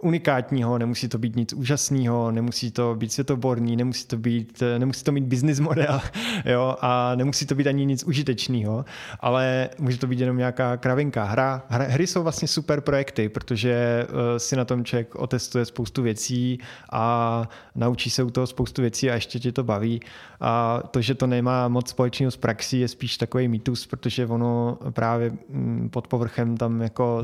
unikátního, 0.00 0.78
nemusí 0.78 1.08
to 1.08 1.18
být 1.18 1.36
nic 1.36 1.52
úžasného, 1.52 2.30
nemusí 2.30 2.70
to 2.70 2.94
být 2.94 3.12
světoborný, 3.12 3.76
nemusí 3.76 4.06
to, 4.06 4.16
být, 4.16 4.62
nemusí 4.78 5.04
to 5.04 5.12
mít 5.12 5.24
business 5.24 5.60
model 5.60 6.00
jo, 6.44 6.76
a 6.80 7.14
nemusí 7.14 7.46
to 7.46 7.54
být 7.54 7.66
ani 7.66 7.86
nic 7.86 8.04
užitečného, 8.04 8.84
ale 9.20 9.68
může 9.78 9.98
to 9.98 10.06
být 10.06 10.20
jenom 10.20 10.36
nějaká 10.36 10.76
kravinka. 10.76 11.24
Hra, 11.24 11.62
hra, 11.68 11.84
hry 11.84 12.06
jsou 12.06 12.22
vlastně 12.22 12.48
super 12.48 12.80
projekty, 12.80 13.28
protože 13.28 14.06
uh, 14.08 14.18
si 14.36 14.56
na 14.56 14.64
tom 14.64 14.84
člověk 14.84 15.14
otestuje 15.14 15.64
spoustu 15.64 16.02
věcí 16.02 16.58
a 16.92 17.48
naučí 17.74 18.10
se 18.10 18.22
u 18.22 18.30
toho 18.30 18.46
spoustu 18.46 18.82
věcí 18.82 19.10
a 19.10 19.14
ještě 19.14 19.38
tě 19.38 19.52
to 19.52 19.64
baví. 19.64 20.00
A 20.40 20.82
to, 20.90 21.00
že 21.00 21.14
to 21.14 21.26
nemá 21.26 21.68
moc 21.68 21.88
společného 21.88 22.30
s 22.30 22.36
praxí, 22.36 22.80
je 22.80 22.88
spíš 22.88 23.16
takový 23.16 23.48
mýtus, 23.48 23.86
protože 23.86 24.26
ono 24.26 24.78
právě 24.90 25.32
mm, 25.48 25.88
pod 25.92 26.08
povrchem 26.08 26.56
tam 26.56 26.80
jako 26.80 27.20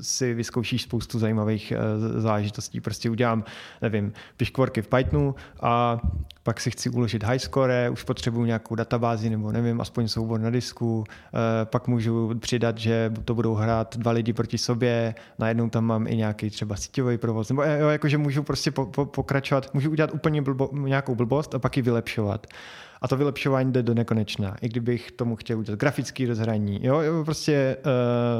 si 0.00 0.34
vyzkoušíš 0.34 0.82
spoustu 0.82 1.18
zajímavých 1.18 1.72
eh, 1.72 1.81
záležitostí. 2.16 2.80
Prostě 2.80 3.10
udělám, 3.10 3.44
nevím, 3.82 4.12
piškvorky 4.36 4.82
v 4.82 4.88
Pythonu 4.88 5.34
a 5.60 6.00
pak 6.42 6.60
si 6.60 6.70
chci 6.70 6.90
uložit 6.90 7.24
high 7.24 7.38
score, 7.38 7.90
už 7.90 8.02
potřebuju 8.02 8.44
nějakou 8.44 8.74
databázi 8.74 9.30
nebo 9.30 9.52
nevím, 9.52 9.80
aspoň 9.80 10.08
soubor 10.08 10.40
na 10.40 10.50
disku, 10.50 11.04
eh, 11.08 11.64
pak 11.64 11.88
můžu 11.88 12.34
přidat, 12.38 12.78
že 12.78 13.12
to 13.24 13.34
budou 13.34 13.54
hrát 13.54 13.96
dva 13.96 14.12
lidi 14.12 14.32
proti 14.32 14.58
sobě, 14.58 15.14
najednou 15.38 15.70
tam 15.70 15.84
mám 15.84 16.06
i 16.06 16.16
nějaký 16.16 16.50
třeba 16.50 16.76
síťový 16.76 17.18
provoz, 17.18 17.48
nebo 17.48 17.62
jo, 17.62 17.88
jakože 17.88 18.18
můžu 18.18 18.42
prostě 18.42 18.70
po, 18.70 18.86
po, 18.86 19.06
pokračovat, 19.06 19.74
můžu 19.74 19.90
udělat 19.90 20.10
úplně 20.14 20.42
blbo, 20.42 20.70
nějakou 20.72 21.14
blbost 21.14 21.54
a 21.54 21.58
pak 21.58 21.76
ji 21.76 21.82
vylepšovat. 21.82 22.46
A 23.02 23.08
to 23.08 23.16
vylepšování 23.16 23.72
jde 23.72 23.82
do 23.82 23.94
nekonečna. 23.94 24.56
I 24.60 24.68
kdybych 24.68 25.12
tomu 25.12 25.36
chtěl 25.36 25.58
udělat 25.58 25.80
grafický 25.80 26.26
rozhraní, 26.26 26.86
jo, 26.86 27.00
jo 27.00 27.24
prostě 27.24 27.76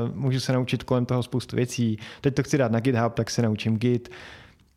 uh, 0.08 0.16
můžu 0.16 0.40
se 0.40 0.52
naučit 0.52 0.82
kolem 0.82 1.06
toho 1.06 1.22
spoustu 1.22 1.56
věcí. 1.56 1.98
Teď 2.20 2.34
to 2.34 2.42
chci 2.42 2.58
dát 2.58 2.72
na 2.72 2.80
GitHub, 2.80 3.14
tak 3.14 3.30
se 3.30 3.42
naučím 3.42 3.78
Git 3.78 4.08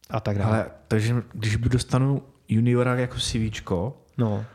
a 0.09 0.19
tak 0.19 0.37
dále. 0.37 0.57
Ale 0.57 0.65
takže 0.87 1.15
když 1.33 1.57
dostanu 1.57 2.21
juniora 2.47 2.95
jako 2.95 3.15
CV, 3.17 3.61
no. 4.17 4.45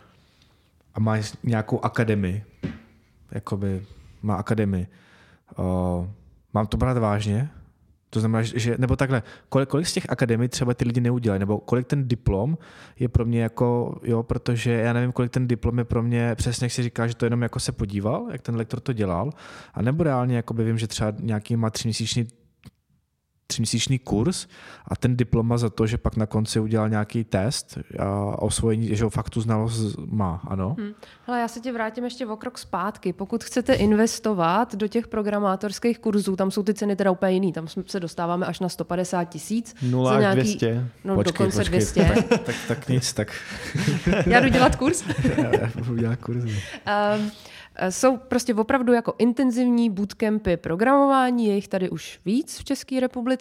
a 0.94 1.00
má 1.00 1.16
nějakou 1.42 1.84
akademii, 1.84 2.44
jakoby 3.32 3.82
má 4.22 4.34
akademii, 4.34 4.86
uh, 5.58 6.06
mám 6.54 6.66
to 6.66 6.76
brát 6.76 6.98
vážně? 6.98 7.50
To 8.10 8.20
znamená, 8.20 8.42
že, 8.42 8.74
nebo 8.78 8.96
takhle, 8.96 9.22
kolik, 9.48 9.68
kolik 9.68 9.86
z 9.86 9.92
těch 9.92 10.06
akademií 10.08 10.48
třeba 10.48 10.74
ty 10.74 10.84
lidi 10.84 11.00
neudělají, 11.00 11.40
nebo 11.40 11.58
kolik 11.58 11.86
ten 11.86 12.08
diplom 12.08 12.58
je 12.98 13.08
pro 13.08 13.24
mě 13.24 13.42
jako, 13.42 13.98
jo, 14.02 14.22
protože 14.22 14.72
já 14.72 14.92
nevím, 14.92 15.12
kolik 15.12 15.30
ten 15.30 15.48
diplom 15.48 15.78
je 15.78 15.84
pro 15.84 16.02
mě, 16.02 16.34
přesně 16.34 16.64
jak 16.64 16.72
si 16.72 16.82
říká, 16.82 17.06
že 17.06 17.14
to 17.14 17.26
jenom 17.26 17.42
jako 17.42 17.60
se 17.60 17.72
podíval, 17.72 18.26
jak 18.32 18.42
ten 18.42 18.56
lektor 18.56 18.80
to 18.80 18.92
dělal, 18.92 19.30
a 19.74 19.82
nebo 19.82 20.02
reálně, 20.02 20.36
jako 20.36 20.54
by 20.54 20.64
vím, 20.64 20.78
že 20.78 20.86
třeba 20.86 21.12
nějaký 21.20 21.56
má 21.56 21.70
tříměsíční 21.70 22.26
tříměsíční 23.50 23.98
kurz 23.98 24.46
a 24.88 24.96
ten 24.96 25.16
diploma 25.16 25.58
za 25.58 25.70
to, 25.70 25.86
že 25.86 25.98
pak 25.98 26.16
na 26.16 26.26
konci 26.26 26.60
udělal 26.60 26.88
nějaký 26.88 27.24
test 27.24 27.78
a 27.98 28.42
osvojení, 28.42 28.96
že 28.96 29.04
ho 29.04 29.10
fakt 29.10 29.30
tu 29.30 29.40
znalost 29.40 29.96
má, 30.10 30.40
ano? 30.48 30.76
Hmm. 30.78 30.92
Hele, 31.26 31.40
já 31.40 31.48
se 31.48 31.60
ti 31.60 31.72
vrátím 31.72 32.04
ještě 32.04 32.26
o 32.26 32.36
krok 32.36 32.58
zpátky. 32.58 33.12
Pokud 33.12 33.44
chcete 33.44 33.74
investovat 33.74 34.74
do 34.74 34.88
těch 34.88 35.08
programátorských 35.08 35.98
kurzů, 35.98 36.36
tam 36.36 36.50
jsou 36.50 36.62
ty 36.62 36.74
ceny 36.74 36.96
teda 36.96 37.10
úplně 37.10 37.32
jiný, 37.32 37.52
tam 37.52 37.66
se 37.86 38.00
dostáváme 38.00 38.46
až 38.46 38.60
na 38.60 38.68
150 38.68 39.24
tisíc. 39.24 39.74
0 39.82 40.10
až 40.10 40.20
nějaký, 40.20 40.40
200. 40.40 40.88
No 41.04 41.14
počkej, 41.14 41.32
dokonce 41.32 41.58
počkej, 41.58 41.78
200. 41.78 42.12
Tak, 42.28 42.40
tak, 42.40 42.56
tak 42.68 42.88
nic, 42.88 43.12
tak. 43.12 43.32
já 44.26 44.40
jdu 44.40 44.48
dělat 44.48 44.76
kurz? 44.76 45.04
já, 45.36 45.60
já 45.60 45.70
budu 45.84 45.96
dělat 45.96 46.18
kurz. 46.18 46.44
Um, 46.44 47.30
jsou 47.90 48.16
prostě 48.16 48.54
opravdu 48.54 48.92
jako 48.92 49.14
intenzivní 49.18 49.90
bootcampy 49.90 50.56
programování, 50.56 51.46
je 51.46 51.54
jich 51.54 51.68
tady 51.68 51.90
už 51.90 52.20
víc 52.24 52.58
v 52.58 52.64
České 52.64 53.00
republice, 53.00 53.39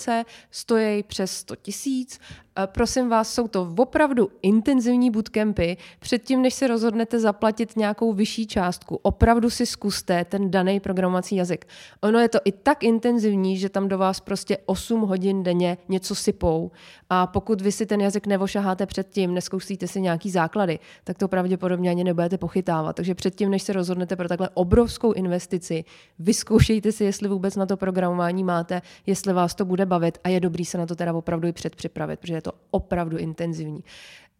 stojí 0.52 1.04
přes 1.04 1.32
100 1.38 1.56
tisíc 1.56 2.20
Prosím 2.66 3.10
vás, 3.10 3.34
jsou 3.34 3.47
to 3.47 3.74
opravdu 3.78 4.30
intenzivní 4.41 5.12
bootcampy. 5.12 5.78
Předtím, 5.99 6.41
než 6.41 6.53
se 6.53 6.68
rozhodnete 6.68 7.20
zaplatit 7.20 7.78
nějakou 7.78 8.14
vyšší 8.14 8.47
částku, 8.47 8.99
opravdu 9.01 9.49
si 9.49 9.66
zkuste 9.66 10.26
ten 10.26 10.51
daný 10.51 10.80
programovací 10.80 11.36
jazyk. 11.36 11.66
Ono 12.01 12.20
je 12.20 12.30
to 12.30 12.39
i 12.45 12.51
tak 12.51 12.84
intenzivní, 12.84 13.57
že 13.57 13.70
tam 13.70 13.88
do 13.88 13.97
vás 13.97 14.20
prostě 14.20 14.57
8 14.66 15.01
hodin 15.01 15.43
denně 15.43 15.78
něco 15.89 16.16
sypou. 16.16 16.72
A 17.10 17.28
pokud 17.28 17.62
vy 17.62 17.72
si 17.72 17.86
ten 17.86 18.01
jazyk 18.01 18.28
nevošaháte 18.28 18.86
předtím, 18.86 19.34
neskoušíte 19.34 19.88
si 19.88 20.01
nějaký 20.01 20.32
základy, 20.32 20.80
tak 21.03 21.18
to 21.18 21.28
pravděpodobně 21.28 21.89
ani 21.89 22.03
nebudete 22.03 22.38
pochytávat. 22.38 22.95
Takže 22.95 23.16
předtím, 23.16 23.49
než 23.49 23.64
se 23.64 23.74
rozhodnete 23.74 24.16
pro 24.16 24.28
takhle 24.28 24.49
obrovskou 24.53 25.12
investici, 25.12 25.84
vyzkoušejte 26.20 26.91
si, 26.91 27.03
jestli 27.03 27.28
vůbec 27.28 27.55
na 27.55 27.66
to 27.66 27.78
programování 27.78 28.43
máte, 28.43 28.82
jestli 29.05 29.34
vás 29.34 29.55
to 29.55 29.66
bude 29.66 29.86
bavit 29.86 30.18
a 30.24 30.30
je 30.30 30.39
dobrý 30.39 30.66
se 30.66 30.78
na 30.78 30.86
to 30.86 30.95
teda 30.95 31.14
opravdu 31.14 31.47
i 31.47 31.51
předpřipravit, 31.51 32.20
protože 32.20 32.34
je 32.34 32.41
to 32.41 32.49
to 32.52 32.58
opravdu 32.72 33.18
intenzivní. 33.18 33.84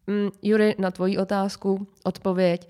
Mm, 0.08 0.30
Jury, 0.42 0.76
na 0.78 0.92
tvoji 0.92 1.18
otázku 1.18 1.88
odpověď. 2.04 2.70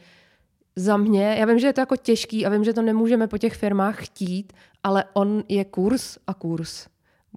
Za 0.76 0.98
mě, 0.98 1.36
já 1.40 1.46
vím, 1.46 1.60
že 1.60 1.68
je 1.68 1.74
to 1.74 1.82
jako 1.82 1.96
těžký 1.96 2.46
a 2.46 2.50
vím, 2.50 2.64
že 2.64 2.74
to 2.74 2.82
nemůžeme 2.82 3.28
po 3.28 3.38
těch 3.38 3.54
firmách 3.54 4.04
chtít, 4.04 4.54
ale 4.84 5.04
on 5.14 5.44
je 5.48 5.66
kurz 5.66 6.18
a 6.28 6.34
kurz. 6.34 6.88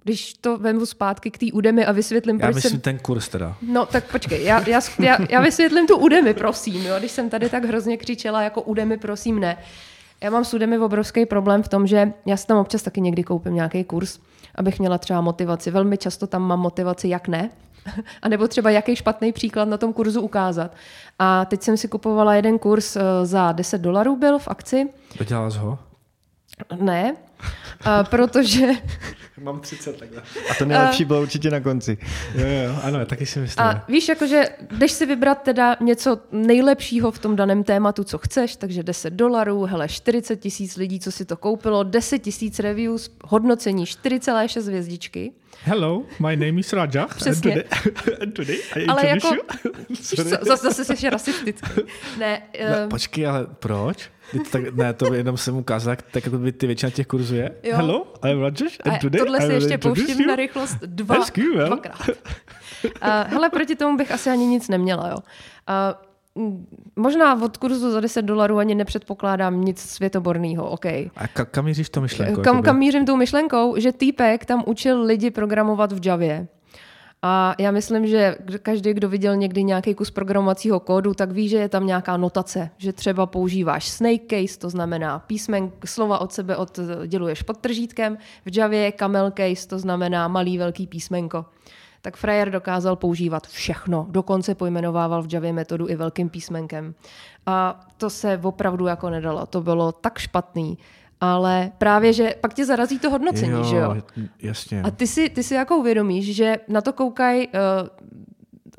Když 0.03 0.33
to 0.33 0.57
vemu 0.57 0.85
zpátky 0.85 1.31
k 1.31 1.37
té 1.37 1.45
Udemy 1.53 1.85
a 1.85 1.91
vysvětlím, 1.91 2.39
já 2.39 2.45
proč 2.45 2.55
myslím 2.55 2.71
jsem... 2.71 2.81
ten 2.81 2.99
kurz 2.99 3.29
teda. 3.29 3.55
No 3.61 3.85
tak 3.85 4.11
počkej, 4.11 4.43
já, 4.43 4.69
já, 4.69 4.81
já, 4.99 5.17
já 5.29 5.41
vysvětlím 5.41 5.87
tu 5.87 5.97
Udemy, 5.97 6.33
prosím, 6.33 6.85
jo? 6.85 6.95
když 6.99 7.11
jsem 7.11 7.29
tady 7.29 7.49
tak 7.49 7.65
hrozně 7.65 7.97
křičela 7.97 8.41
jako 8.41 8.61
Udemy, 8.61 8.97
prosím, 8.97 9.39
ne. 9.39 9.57
Já 10.21 10.29
mám 10.29 10.45
s 10.45 10.53
Udemy 10.53 10.79
obrovský 10.79 11.25
problém 11.25 11.63
v 11.63 11.67
tom, 11.67 11.87
že 11.87 12.13
já 12.25 12.37
si 12.37 12.47
tam 12.47 12.57
občas 12.57 12.81
taky 12.83 13.01
někdy 13.01 13.23
koupím 13.23 13.53
nějaký 13.53 13.83
kurz, 13.83 14.19
abych 14.55 14.79
měla 14.79 14.97
třeba 14.97 15.21
motivaci. 15.21 15.71
Velmi 15.71 15.97
často 15.97 16.27
tam 16.27 16.41
mám 16.41 16.59
motivaci, 16.59 17.07
jak 17.07 17.27
ne, 17.27 17.49
a 18.21 18.29
nebo 18.29 18.47
třeba 18.47 18.69
jaký 18.69 18.95
špatný 18.95 19.33
příklad 19.33 19.67
na 19.67 19.77
tom 19.77 19.93
kurzu 19.93 20.21
ukázat. 20.21 20.71
A 21.19 21.45
teď 21.45 21.61
jsem 21.61 21.77
si 21.77 21.87
kupovala 21.87 22.35
jeden 22.35 22.59
kurz 22.59 22.95
eh, 22.95 23.01
za 23.23 23.51
10 23.51 23.81
dolarů 23.81 24.15
byl 24.15 24.39
v 24.39 24.47
akci. 24.47 24.89
Dodělala 25.19 25.49
ho? 25.57 25.79
Ne, 26.79 27.15
a 27.85 28.03
protože 28.03 28.67
Mám 29.41 29.59
30 29.59 29.99
takhle. 29.99 30.21
A 30.51 30.53
to 30.57 30.65
nejlepší 30.65 31.05
bylo 31.05 31.21
určitě 31.21 31.49
na 31.49 31.59
konci. 31.59 31.97
Jo, 32.35 32.45
jo, 32.47 32.79
ano, 32.83 33.05
taky 33.05 33.25
si 33.25 33.39
myslím. 33.39 33.65
A 33.65 33.85
víš, 33.87 34.09
jakože 34.09 34.45
jdeš 34.71 34.91
si 34.91 35.05
vybrat 35.05 35.41
teda 35.41 35.75
něco 35.79 36.19
nejlepšího 36.31 37.11
v 37.11 37.19
tom 37.19 37.35
daném 37.35 37.63
tématu, 37.63 38.03
co 38.03 38.17
chceš, 38.17 38.55
takže 38.55 38.83
10 38.83 39.13
dolarů, 39.13 39.63
hele, 39.63 39.87
40 39.87 40.35
tisíc 40.35 40.75
lidí, 40.75 40.99
co 40.99 41.11
si 41.11 41.25
to 41.25 41.37
koupilo, 41.37 41.83
10 41.83 42.19
tisíc 42.19 42.59
reviews, 42.59 43.11
hodnocení 43.23 43.85
4,6 43.85 44.67
hvězdičky. 44.67 45.31
Hello, 45.63 46.03
my 46.19 46.35
name 46.35 46.59
is 46.59 46.73
Raja. 46.73 47.07
Přesně. 47.15 47.53
And 47.53 47.63
today, 47.63 48.17
and 48.21 48.33
today 48.33 48.57
I 48.75 48.85
Ale 48.85 49.07
jako, 49.07 49.29
víš 49.89 49.99
co, 49.99 50.23
zase, 50.41 50.73
zase 50.73 50.95
jsi 50.95 51.09
rasistický. 51.09 51.81
Ne, 52.19 52.41
Ne, 52.69 52.83
um, 52.83 52.89
počkej, 52.89 53.27
ale 53.27 53.47
proč? 53.59 54.09
Tak, 54.51 54.75
ne, 54.75 54.93
to 54.93 55.09
by 55.09 55.17
jenom 55.17 55.37
jsem 55.37 55.57
ukázal, 55.57 55.91
jak 55.91 56.01
tak 56.01 56.23
to 56.23 56.37
by 56.37 56.51
ty 56.51 56.67
většina 56.67 56.89
těch 56.89 57.07
kurzů 57.07 57.35
je. 57.35 57.51
Jo. 57.63 57.75
Hello, 57.75 58.13
I'm 58.25 58.41
Rajesh 58.41 58.77
and 58.85 58.99
today 59.01 59.21
tohle 59.21 59.41
si 59.41 59.53
ještě 59.53 59.77
pouštím 59.77 60.19
you. 60.21 60.27
na 60.27 60.35
rychlost 60.35 60.77
dva, 60.85 61.15
jo? 61.37 61.65
dvakrát. 61.67 62.09
Uh, 62.09 62.91
hele, 63.27 63.49
proti 63.49 63.75
tomu 63.75 63.97
bych 63.97 64.11
asi 64.11 64.29
ani 64.29 64.45
nic 64.45 64.69
neměla, 64.69 65.07
jo. 65.09 65.17
Uh, 66.35 66.43
možná 66.95 67.43
od 67.43 67.57
kurzu 67.57 67.91
za 67.91 67.99
10 67.99 68.21
dolarů 68.21 68.57
ani 68.57 68.75
nepředpokládám 68.75 69.61
nic 69.61 69.79
světoborného, 69.79 70.69
OK. 70.69 70.85
A 70.85 71.09
ka- 71.35 71.45
kam 71.45 71.65
míříš 71.65 71.89
to 71.89 72.01
myšlenko? 72.01 72.41
Kam, 72.41 72.61
kam 72.61 72.77
mířím 72.77 73.05
tou 73.05 73.15
myšlenkou, 73.15 73.75
že 73.77 73.91
týpek 73.91 74.45
tam 74.45 74.63
učil 74.65 75.03
lidi 75.03 75.31
programovat 75.31 75.91
v 75.91 76.07
Javě. 76.07 76.47
A 77.25 77.55
já 77.59 77.71
myslím, 77.71 78.07
že 78.07 78.35
každý, 78.61 78.93
kdo 78.93 79.09
viděl 79.09 79.35
někdy 79.35 79.63
nějaký 79.63 79.95
kus 79.95 80.11
programovacího 80.11 80.79
kódu, 80.79 81.13
tak 81.13 81.31
ví, 81.31 81.49
že 81.49 81.57
je 81.57 81.69
tam 81.69 81.87
nějaká 81.87 82.17
notace, 82.17 82.69
že 82.77 82.93
třeba 82.93 83.25
používáš 83.25 83.87
snake 83.87 84.25
case, 84.29 84.59
to 84.59 84.69
znamená 84.69 85.19
písmen, 85.19 85.71
slova 85.85 86.19
od 86.19 86.33
sebe 86.33 86.57
odděluješ 86.57 87.41
pod 87.41 87.57
tržítkem, 87.57 88.17
v 88.45 88.57
Javě 88.57 88.91
camel 88.91 89.31
case, 89.31 89.67
to 89.67 89.79
znamená 89.79 90.27
malý 90.27 90.57
velký 90.57 90.87
písmenko. 90.87 91.45
Tak 92.01 92.17
Freyer 92.17 92.51
dokázal 92.51 92.95
používat 92.95 93.47
všechno, 93.47 94.07
dokonce 94.09 94.55
pojmenovával 94.55 95.23
v 95.23 95.33
Javě 95.33 95.53
metodu 95.53 95.89
i 95.89 95.95
velkým 95.95 96.29
písmenkem. 96.29 96.95
A 97.45 97.85
to 97.97 98.09
se 98.09 98.39
opravdu 98.43 98.85
jako 98.85 99.09
nedalo, 99.09 99.45
to 99.45 99.61
bylo 99.61 99.91
tak 99.91 100.19
špatný. 100.19 100.77
Ale 101.23 101.71
právě, 101.77 102.13
že 102.13 102.35
pak 102.41 102.53
tě 102.53 102.65
zarazí 102.65 102.99
to 102.99 103.09
hodnocení, 103.09 103.63
že 103.69 103.75
jo? 103.75 103.95
Jasně. 104.41 104.81
A 104.81 104.91
ty 104.91 105.07
si, 105.07 105.29
ty 105.29 105.43
si 105.43 105.53
jako 105.53 105.77
uvědomíš, 105.77 106.35
že 106.35 106.55
na 106.67 106.81
to 106.81 106.93
koukají 106.93 107.47
uh, 107.47 107.53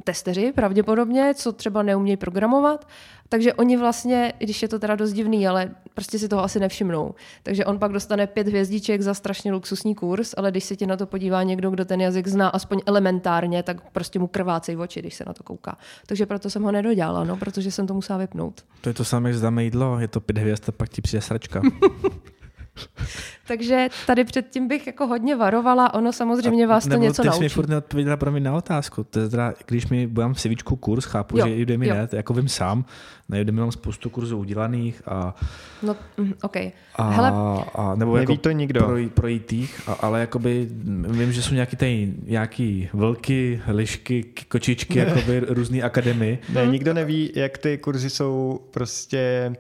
testeři 0.05 0.53
pravděpodobně, 0.53 1.35
co 1.35 1.53
třeba 1.53 1.83
neumějí 1.83 2.17
programovat, 2.17 2.87
takže 3.29 3.55
oni 3.55 3.77
vlastně, 3.77 4.33
když 4.39 4.63
je 4.63 4.69
to 4.69 4.79
teda 4.79 4.95
dost 4.95 5.13
divný, 5.13 5.49
ale 5.49 5.71
prostě 5.95 6.19
si 6.19 6.29
toho 6.29 6.45
asi 6.45 6.61
nevšimnou. 6.61 7.15
Takže 7.43 7.65
on 7.65 7.79
pak 7.79 7.93
dostane 7.93 8.27
pět 8.27 8.49
hvězdiček 8.49 9.03
za 9.03 9.15
strašně 9.15 9.53
luxusní 9.53 9.95
kurz, 9.95 10.35
ale 10.37 10.51
když 10.51 10.65
se 10.65 10.77
ti 10.77 10.87
na 10.87 10.97
to 10.97 11.07
podívá 11.07 11.43
někdo, 11.43 11.71
kdo 11.71 11.85
ten 11.85 12.01
jazyk 12.01 12.29
zná 12.29 12.49
aspoň 12.49 12.81
elementárně, 12.87 13.63
tak 13.63 13.91
prostě 13.91 14.19
mu 14.19 14.27
krvácej 14.27 14.77
oči, 14.77 15.01
když 15.01 15.15
se 15.15 15.25
na 15.27 15.33
to 15.33 15.43
kouká. 15.43 15.77
Takže 16.07 16.27
proto 16.27 16.51
jsem 16.51 16.63
ho 16.63 16.73
nedodělala, 16.73 17.25
no, 17.25 17.37
protože 17.37 17.71
jsem 17.71 17.87
to 17.87 17.95
musela 17.95 18.19
vypnout. 18.19 18.65
To 18.81 18.89
je 18.89 18.95
to 18.95 19.05
samé, 19.05 19.29
jak 19.29 19.39
zdáme 19.39 19.65
jídlo, 19.65 20.01
je 20.01 20.09
to 20.09 20.21
pět 20.21 20.39
hvězd 20.39 20.69
a 20.69 20.73
pak 20.73 20.89
ti 20.89 21.03
přijde 21.03 21.21
sračka. 21.21 21.63
Takže 23.49 23.89
tady 24.07 24.25
předtím 24.25 24.69
bych 24.69 24.87
jako 24.87 25.07
hodně 25.07 25.37
varovala, 25.37 25.95
ono 25.95 26.13
samozřejmě 26.13 26.67
vás 26.67 26.85
to 26.85 26.91
Nebo 26.91 27.03
něco 27.03 27.23
ty 27.23 27.29
jsi 27.29 27.35
mi 27.39 27.43
naučí. 27.43 27.55
furt 27.55 27.69
neodpověděla 27.69 28.17
pro 28.17 28.31
mě 28.31 28.41
na 28.41 28.53
otázku. 28.55 29.05
To 29.05 29.21
je 29.21 29.29
teda, 29.29 29.55
když 29.67 29.87
mi 29.89 30.07
budám 30.07 30.35
Civičku 30.35 30.77
kurz, 30.77 31.05
chápu, 31.05 31.39
Jo, 31.39 31.47
že 31.47 31.55
i 31.55 31.63
Udemy 31.63 31.89
jo. 31.89 31.95
ne, 31.95 32.07
to 32.07 32.17
jako 32.17 32.35
vím 32.35 32.49
sám, 32.49 32.85
na 33.29 33.41
Udemy 33.41 33.61
mám 33.61 33.73
spoustu 33.73 34.11
kurzů 34.11 34.39
udělaných 34.39 35.03
a, 35.07 35.35
No, 35.83 35.97
mm, 36.17 36.35
OK. 36.43 36.57
a, 36.97 37.11
Hele, 37.11 37.33
a 37.75 37.95
nebo 37.95 38.15
Neví 38.17 38.33
jako 38.33 38.43
to 38.43 38.51
nikdo. 38.51 38.81
Pro, 38.81 38.97
projít 39.15 39.53
jich, 39.53 39.89
a, 39.89 39.93
ale 39.93 40.21
jakoby 40.21 40.69
vím, 41.09 41.33
že 41.33 41.43
jsou 41.43 41.55
nějaký 41.55 41.77
tady 41.77 42.13
nějaký 42.27 42.89
vlky, 42.93 43.61
lišky, 43.69 44.25
kočičky, 44.49 44.99
jakoby 45.07 45.41
různý 45.49 45.83
akademie. 45.83 46.39
Ne, 46.53 46.67
nikdo 46.67 46.95
neví, 46.95 47.33
jak 47.35 47.59
ty 47.59 47.79
kurzy 47.79 48.11
jsou 48.11 48.61
prostě... 48.71 49.53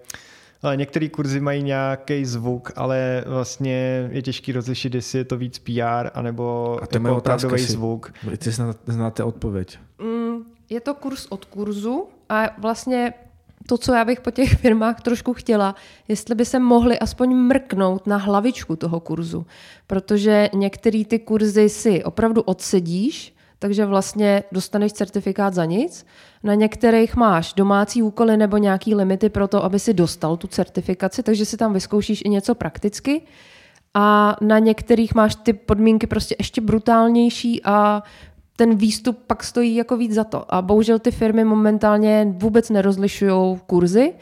Ale 0.64 0.76
některé 0.76 1.08
kurzy 1.08 1.40
mají 1.40 1.62
nějaký 1.62 2.24
zvuk, 2.24 2.72
ale 2.76 3.24
vlastně 3.26 4.08
je 4.12 4.22
těžký 4.22 4.52
rozlišit, 4.52 4.94
jestli 4.94 5.18
je 5.18 5.24
to 5.24 5.36
víc 5.36 5.58
PR, 5.58 6.08
anebo 6.14 6.78
A 6.82 6.86
to 6.86 6.96
je 6.96 7.00
moje 7.00 7.10
jako 7.10 7.18
otázka, 7.18 7.46
opravdový 7.46 7.62
jestli- 7.62 7.72
zvuk. 7.72 8.12
Ty 8.38 8.50
zná- 8.50 8.74
znáte 8.86 9.24
odpověď. 9.24 9.78
Mm, 9.98 10.36
je 10.70 10.80
to 10.80 10.94
kurz 10.94 11.26
od 11.30 11.44
kurzu 11.44 12.08
a 12.28 12.44
vlastně 12.58 13.14
to, 13.66 13.78
co 13.78 13.92
já 13.94 14.04
bych 14.04 14.20
po 14.20 14.30
těch 14.30 14.54
firmách 14.60 15.00
trošku 15.02 15.32
chtěla, 15.32 15.74
jestli 16.08 16.34
by 16.34 16.44
se 16.44 16.58
mohli 16.58 16.98
aspoň 16.98 17.34
mrknout 17.34 18.06
na 18.06 18.16
hlavičku 18.16 18.76
toho 18.76 19.00
kurzu, 19.00 19.46
protože 19.86 20.50
některé 20.54 21.04
ty 21.04 21.18
kurzy 21.18 21.68
si 21.68 22.04
opravdu 22.04 22.42
odsedíš, 22.42 23.33
takže 23.58 23.86
vlastně 23.86 24.44
dostaneš 24.52 24.92
certifikát 24.92 25.54
za 25.54 25.64
nic. 25.64 26.06
Na 26.42 26.54
některých 26.54 27.16
máš 27.16 27.52
domácí 27.52 28.02
úkoly 28.02 28.36
nebo 28.36 28.56
nějaký 28.56 28.94
limity 28.94 29.28
pro 29.28 29.48
to, 29.48 29.64
aby 29.64 29.78
si 29.78 29.94
dostal 29.94 30.36
tu 30.36 30.46
certifikaci, 30.46 31.22
takže 31.22 31.44
si 31.44 31.56
tam 31.56 31.72
vyzkoušíš 31.72 32.22
i 32.24 32.28
něco 32.28 32.54
prakticky. 32.54 33.22
A 33.94 34.36
na 34.40 34.58
některých 34.58 35.14
máš 35.14 35.34
ty 35.34 35.52
podmínky 35.52 36.06
prostě 36.06 36.36
ještě 36.38 36.60
brutálnější 36.60 37.64
a 37.64 38.02
ten 38.56 38.74
výstup 38.74 39.18
pak 39.26 39.44
stojí 39.44 39.74
jako 39.74 39.96
víc 39.96 40.12
za 40.12 40.24
to. 40.24 40.54
A 40.54 40.62
bohužel 40.62 40.98
ty 40.98 41.10
firmy 41.10 41.44
momentálně 41.44 42.34
vůbec 42.38 42.70
nerozlišují 42.70 43.60
kurzy 43.66 44.14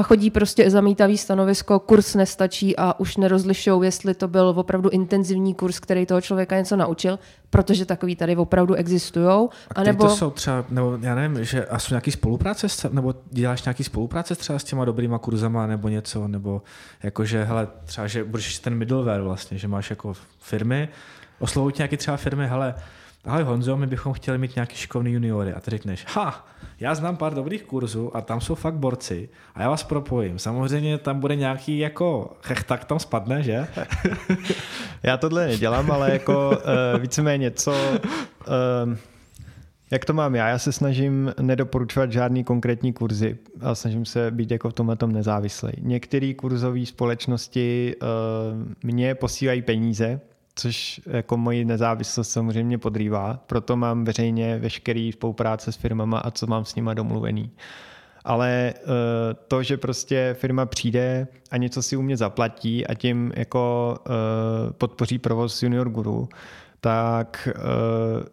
a 0.00 0.02
chodí 0.02 0.30
prostě 0.30 0.70
zamítavý 0.70 1.18
stanovisko, 1.18 1.78
kurz 1.78 2.14
nestačí 2.14 2.76
a 2.76 3.00
už 3.00 3.16
nerozlišují, 3.16 3.82
jestli 3.82 4.14
to 4.14 4.28
byl 4.28 4.54
opravdu 4.56 4.90
intenzivní 4.90 5.54
kurz, 5.54 5.80
který 5.80 6.06
toho 6.06 6.20
člověka 6.20 6.56
něco 6.56 6.76
naučil, 6.76 7.18
protože 7.50 7.84
takový 7.84 8.16
tady 8.16 8.36
opravdu 8.36 8.74
existují. 8.74 9.48
A 9.74 9.82
nebo... 9.82 10.04
to 10.04 10.16
jsou 10.16 10.30
třeba, 10.30 10.64
nebo 10.70 10.98
já 11.00 11.14
nevím, 11.14 11.44
že 11.44 11.66
a 11.66 11.78
jsou 11.78 11.94
nějaký 11.94 12.10
spolupráce, 12.10 12.68
s, 12.68 12.90
nebo 12.90 13.14
děláš 13.30 13.64
nějaký 13.64 13.84
spolupráce 13.84 14.34
třeba 14.34 14.58
s 14.58 14.64
těma 14.64 14.84
dobrýma 14.84 15.18
kurzama 15.18 15.66
nebo 15.66 15.88
něco, 15.88 16.28
nebo 16.28 16.62
jakože, 17.02 17.44
hele, 17.44 17.68
třeba, 17.84 18.06
že 18.06 18.24
budeš 18.24 18.58
ten 18.58 18.74
middleware 18.74 19.22
vlastně, 19.22 19.58
že 19.58 19.68
máš 19.68 19.90
jako 19.90 20.12
firmy, 20.38 20.88
oslovují 21.38 21.74
nějaký 21.78 21.96
třeba 21.96 22.16
firmy, 22.16 22.46
hele, 22.46 22.74
ahoj 23.24 23.42
Honzo, 23.42 23.76
my 23.76 23.86
bychom 23.86 24.12
chtěli 24.12 24.38
mít 24.38 24.54
nějaký 24.54 24.76
šikovný 24.76 25.12
juniory 25.12 25.52
a 25.52 25.60
ty 25.60 25.70
řekneš, 25.70 26.06
ha, 26.08 26.46
já 26.80 26.94
znám 26.94 27.16
pár 27.16 27.34
dobrých 27.34 27.62
kurzů 27.62 28.16
a 28.16 28.20
tam 28.20 28.40
jsou 28.40 28.54
fakt 28.54 28.74
borci 28.74 29.28
a 29.54 29.62
já 29.62 29.70
vás 29.70 29.82
propojím. 29.82 30.38
Samozřejmě 30.38 30.98
tam 30.98 31.20
bude 31.20 31.36
nějaký 31.36 31.78
jako 31.78 32.36
chechtak 32.42 32.84
tam 32.84 32.98
spadne, 32.98 33.42
že? 33.42 33.66
Já 35.02 35.16
tohle 35.16 35.46
nedělám, 35.46 35.90
ale 35.90 36.12
jako 36.12 36.50
uh, 36.50 37.00
víceméně 37.00 37.50
co... 37.50 37.72
Uh, 37.72 38.96
jak 39.90 40.04
to 40.04 40.12
mám 40.12 40.34
já? 40.34 40.48
Já 40.48 40.58
se 40.58 40.72
snažím 40.72 41.34
nedoporučovat 41.40 42.12
žádný 42.12 42.44
konkrétní 42.44 42.92
kurzy 42.92 43.38
a 43.60 43.74
snažím 43.74 44.04
se 44.04 44.30
být 44.30 44.50
jako 44.50 44.70
v 44.70 44.72
tomhle 44.72 44.96
tom 44.96 45.12
nezávislý. 45.12 45.72
Některé 45.78 46.34
kurzové 46.34 46.86
společnosti 46.86 47.94
uh, 48.02 48.08
mě 48.82 49.14
posílají 49.14 49.62
peníze, 49.62 50.20
což 50.60 51.00
jako 51.06 51.36
moji 51.36 51.64
nezávislost 51.64 52.30
samozřejmě 52.30 52.78
podrývá, 52.78 53.40
proto 53.46 53.76
mám 53.76 54.04
veřejně 54.04 54.58
veškerý 54.58 55.12
spolupráce 55.12 55.72
s 55.72 55.76
firmama 55.76 56.18
a 56.18 56.30
co 56.30 56.46
mám 56.46 56.64
s 56.64 56.74
nima 56.74 56.94
domluvený. 56.94 57.50
Ale 58.24 58.74
uh, 58.76 58.90
to, 59.48 59.62
že 59.62 59.76
prostě 59.76 60.36
firma 60.38 60.66
přijde 60.66 61.28
a 61.50 61.56
něco 61.56 61.82
si 61.82 61.96
u 61.96 62.02
mě 62.02 62.16
zaplatí 62.16 62.86
a 62.86 62.94
tím 62.94 63.32
jako 63.36 63.94
uh, 64.06 64.72
podpoří 64.72 65.18
provoz 65.18 65.62
Junior 65.62 65.88
Guru, 65.88 66.28
tak 66.80 67.48
uh, 67.56 67.62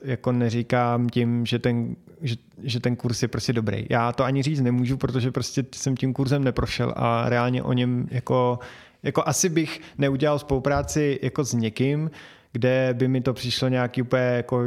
jako 0.02 0.32
neříkám 0.32 1.10
tím, 1.10 1.46
že 1.46 1.60
ten, 1.60 1.96
že, 2.22 2.36
že 2.64 2.80
ten 2.80 2.96
kurz 2.96 3.22
je 3.22 3.28
prostě 3.28 3.54
dobrý. 3.54 3.86
Já 3.90 4.12
to 4.12 4.24
ani 4.24 4.44
říct 4.44 4.62
nemůžu, 4.62 4.98
protože 4.98 5.32
prostě 5.32 5.66
jsem 5.76 5.98
tím 5.98 6.14
kurzem 6.14 6.44
neprošel 6.44 6.94
a 6.96 7.30
reálně 7.30 7.64
o 7.64 7.74
něm 7.74 8.08
jako, 8.12 8.60
jako 9.04 9.24
asi 9.26 9.50
bych 9.50 9.82
neudělal 9.98 10.39
spolupráci 10.39 11.20
jako 11.22 11.43
s 11.43 11.54
někým, 11.54 12.12
kde 12.52 12.89
by 12.93 13.08
mi 13.08 13.22
to 13.22 13.34
přišlo 13.34 13.68
nějaký 13.68 14.02
úplně 14.02 14.24
jako 14.24 14.64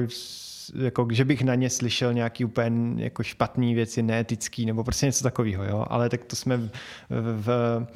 jako, 0.75 1.09
že 1.11 1.25
bych 1.25 1.43
na 1.43 1.55
ně 1.55 1.71
slyšel 1.71 2.13
nějaký 2.13 2.45
úplně 2.45 3.05
jako 3.05 3.23
špatný 3.23 3.75
věci, 3.75 4.03
neetický 4.03 4.67
nebo 4.67 4.85
prostě 4.85 5.07
něco 5.07 5.23
takového, 5.23 5.65
jo, 5.65 5.85
ale 5.89 6.09
tak 6.09 6.25
to 6.25 6.37
jsme 6.37 6.57
v, 6.57 6.71
v, 7.11 7.47
v 7.47 7.87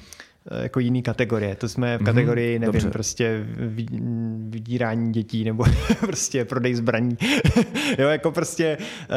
jako 0.51 0.81
jiný 0.81 1.03
kategorie. 1.03 1.55
To 1.55 1.69
jsme 1.69 1.99
v 1.99 2.05
kategorii, 2.05 2.59
nevím, 2.59 2.73
dobře. 2.73 2.91
prostě 2.91 3.47
vy- 3.57 3.87
vydírání 4.49 5.13
dětí 5.13 5.45
nebo 5.45 5.65
prostě 6.01 6.45
prodej 6.45 6.75
zbraní. 6.75 7.17
jo, 7.99 8.09
jako 8.09 8.33
prostě 8.33 8.77
uh, 8.81 9.17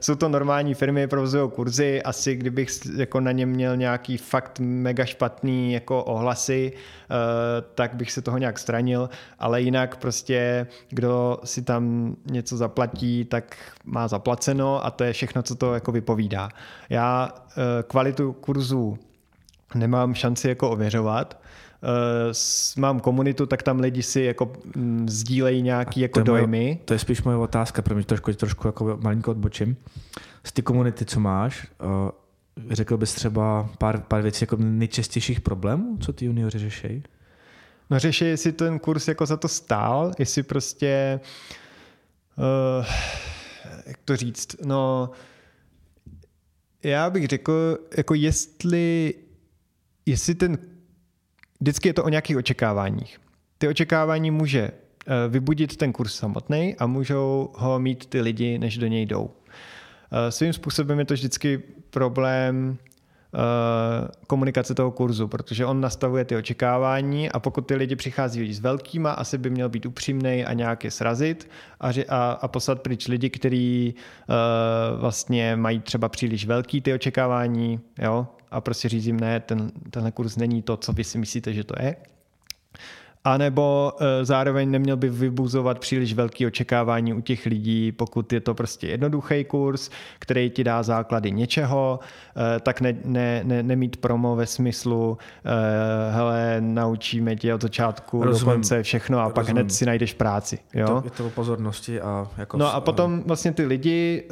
jsou 0.00 0.14
to 0.14 0.28
normální 0.28 0.74
firmy, 0.74 1.06
provozují 1.06 1.50
kurzy. 1.50 2.02
Asi 2.02 2.36
kdybych 2.36 2.68
jako 2.96 3.20
na 3.20 3.32
něm 3.32 3.48
měl 3.48 3.76
nějaký 3.76 4.16
fakt 4.16 4.60
mega 4.60 5.04
špatný 5.04 5.72
jako 5.72 6.04
ohlasy, 6.04 6.72
uh, 6.72 7.16
tak 7.74 7.94
bych 7.94 8.12
se 8.12 8.22
toho 8.22 8.38
nějak 8.38 8.58
stranil, 8.58 9.10
ale 9.38 9.62
jinak 9.62 9.96
prostě 9.96 10.66
kdo 10.88 11.38
si 11.44 11.62
tam 11.62 12.16
něco 12.30 12.56
zaplatí, 12.56 13.24
tak 13.24 13.56
má 13.84 14.08
zaplaceno 14.08 14.86
a 14.86 14.90
to 14.90 15.04
je 15.04 15.12
všechno, 15.12 15.42
co 15.42 15.54
to 15.54 15.74
jako 15.74 15.92
vypovídá. 15.92 16.48
Já 16.90 17.28
uh, 17.32 17.62
kvalitu 17.86 18.32
kurzu 18.32 18.98
nemám 19.74 20.14
šanci 20.14 20.48
jako 20.48 20.70
ověřovat. 20.70 21.40
mám 22.76 23.00
komunitu, 23.00 23.46
tak 23.46 23.62
tam 23.62 23.80
lidi 23.80 24.02
si 24.02 24.20
jako 24.20 24.52
mm, 24.76 25.08
sdílejí 25.08 25.62
nějaký 25.62 26.00
jako 26.00 26.20
to 26.20 26.24
dojmy. 26.24 26.64
Moje, 26.64 26.76
to 26.84 26.92
je 26.92 26.98
spíš 26.98 27.22
moje 27.22 27.36
otázka, 27.36 27.82
pro 27.82 27.94
mě 27.94 28.04
trošku, 28.04 28.32
trošku 28.32 28.68
jako 28.68 28.98
malinko 29.02 29.30
odbočím. 29.30 29.76
Z 30.44 30.52
ty 30.52 30.62
komunity, 30.62 31.04
co 31.04 31.20
máš, 31.20 31.66
uh, 31.82 32.70
řekl 32.70 32.96
bys 32.96 33.14
třeba 33.14 33.70
pár, 33.78 34.00
pár 34.00 34.22
věcí 34.22 34.42
jako 34.42 34.56
nejčastějších 34.56 35.40
problémů, 35.40 35.96
co 36.00 36.12
ty 36.12 36.24
junioři 36.24 36.58
řeší? 36.58 37.02
No 37.90 37.98
řeší, 37.98 38.24
jestli 38.24 38.52
ten 38.52 38.78
kurz 38.78 39.08
jako 39.08 39.26
za 39.26 39.36
to 39.36 39.48
stál, 39.48 40.12
jestli 40.18 40.42
prostě 40.42 41.20
uh, 42.36 42.86
jak 43.86 43.96
to 44.04 44.16
říct, 44.16 44.56
no 44.64 45.10
já 46.82 47.10
bych 47.10 47.26
řekl, 47.26 47.78
jako 47.96 48.14
jestli, 48.14 49.14
jestli 50.06 50.34
ten, 50.34 50.58
vždycky 51.60 51.88
je 51.88 51.94
to 51.94 52.04
o 52.04 52.08
nějakých 52.08 52.36
očekáváních. 52.36 53.20
Ty 53.58 53.68
očekávání 53.68 54.30
může 54.30 54.60
eh, 54.60 55.28
vybudit 55.28 55.76
ten 55.76 55.92
kurz 55.92 56.14
samotný 56.14 56.76
a 56.78 56.86
můžou 56.86 57.50
ho 57.54 57.78
mít 57.78 58.06
ty 58.06 58.20
lidi, 58.20 58.58
než 58.58 58.78
do 58.78 58.86
něj 58.86 59.06
jdou. 59.06 59.30
Eh, 60.12 60.30
svým 60.30 60.52
způsobem 60.52 60.98
je 60.98 61.04
to 61.04 61.14
vždycky 61.14 61.62
problém 61.90 62.78
Eh, 63.34 64.08
komunikace 64.26 64.74
toho 64.74 64.90
kurzu, 64.90 65.28
protože 65.28 65.66
on 65.66 65.80
nastavuje 65.80 66.24
ty 66.24 66.36
očekávání 66.36 67.30
a 67.30 67.40
pokud 67.40 67.66
ty 67.66 67.74
lidi 67.74 67.96
přichází 67.96 68.54
s 68.54 68.60
velkýma, 68.60 69.10
asi 69.10 69.38
by 69.38 69.50
měl 69.50 69.68
být 69.68 69.86
upřímný 69.86 70.44
a 70.44 70.52
nějak 70.52 70.84
je 70.84 70.90
srazit 70.90 71.50
a, 71.80 71.88
a, 72.08 72.32
a 72.32 72.48
poslat 72.48 72.80
pryč 72.80 73.08
lidi, 73.08 73.30
kteří 73.30 73.94
uh, 73.94 75.00
vlastně 75.00 75.56
mají 75.56 75.80
třeba 75.80 76.08
příliš 76.08 76.46
velký 76.46 76.80
ty 76.80 76.94
očekávání 76.94 77.80
jo, 78.02 78.26
a 78.54 78.60
prostě 78.60 78.88
říct 78.88 79.06
jim, 79.06 79.20
ne, 79.20 79.40
ten, 79.40 79.72
tenhle 79.90 80.12
kurz 80.12 80.36
není 80.36 80.62
to, 80.62 80.76
co 80.76 80.92
vy 80.92 81.04
si 81.04 81.18
myslíte, 81.18 81.52
že 81.52 81.64
to 81.64 81.74
je. 81.82 81.96
A 83.26 83.38
nebo 83.38 83.92
e, 84.00 84.24
zároveň 84.24 84.70
neměl 84.70 84.96
by 84.96 85.08
vybuzovat 85.08 85.78
příliš 85.78 86.14
velké 86.14 86.46
očekávání 86.46 87.14
u 87.14 87.20
těch 87.20 87.46
lidí, 87.46 87.92
pokud 87.92 88.32
je 88.32 88.40
to 88.40 88.54
prostě 88.54 88.86
jednoduchý 88.86 89.44
kurz, 89.44 89.90
který 90.18 90.50
ti 90.50 90.64
dá 90.64 90.82
základy 90.82 91.32
něčeho, 91.32 92.00
e, 92.56 92.60
tak 92.60 92.80
ne, 92.80 92.94
ne, 93.04 93.40
ne, 93.44 93.62
nemít 93.62 93.96
promo 93.96 94.36
ve 94.36 94.46
smyslu, 94.46 95.18
e, 95.44 96.12
hele, 96.12 96.56
naučíme 96.60 97.36
tě 97.36 97.54
od 97.54 97.62
začátku 97.62 98.22
Rozumím. 98.24 98.50
do 98.50 98.52
konce 98.52 98.82
všechno 98.82 99.18
a 99.18 99.22
Rozumím. 99.22 99.34
pak 99.34 99.48
hned 99.48 99.72
si 99.72 99.86
najdeš 99.86 100.14
práci. 100.14 100.58
Jo? 100.74 100.80
Je, 100.80 100.86
to, 100.86 101.02
je 101.04 101.10
to 101.10 101.26
o 101.26 101.30
pozornosti 101.30 102.00
a 102.00 102.28
jako... 102.36 102.56
No 102.56 102.74
a 102.74 102.80
potom 102.80 103.22
vlastně 103.26 103.52
ty 103.52 103.64
lidi 103.64 104.28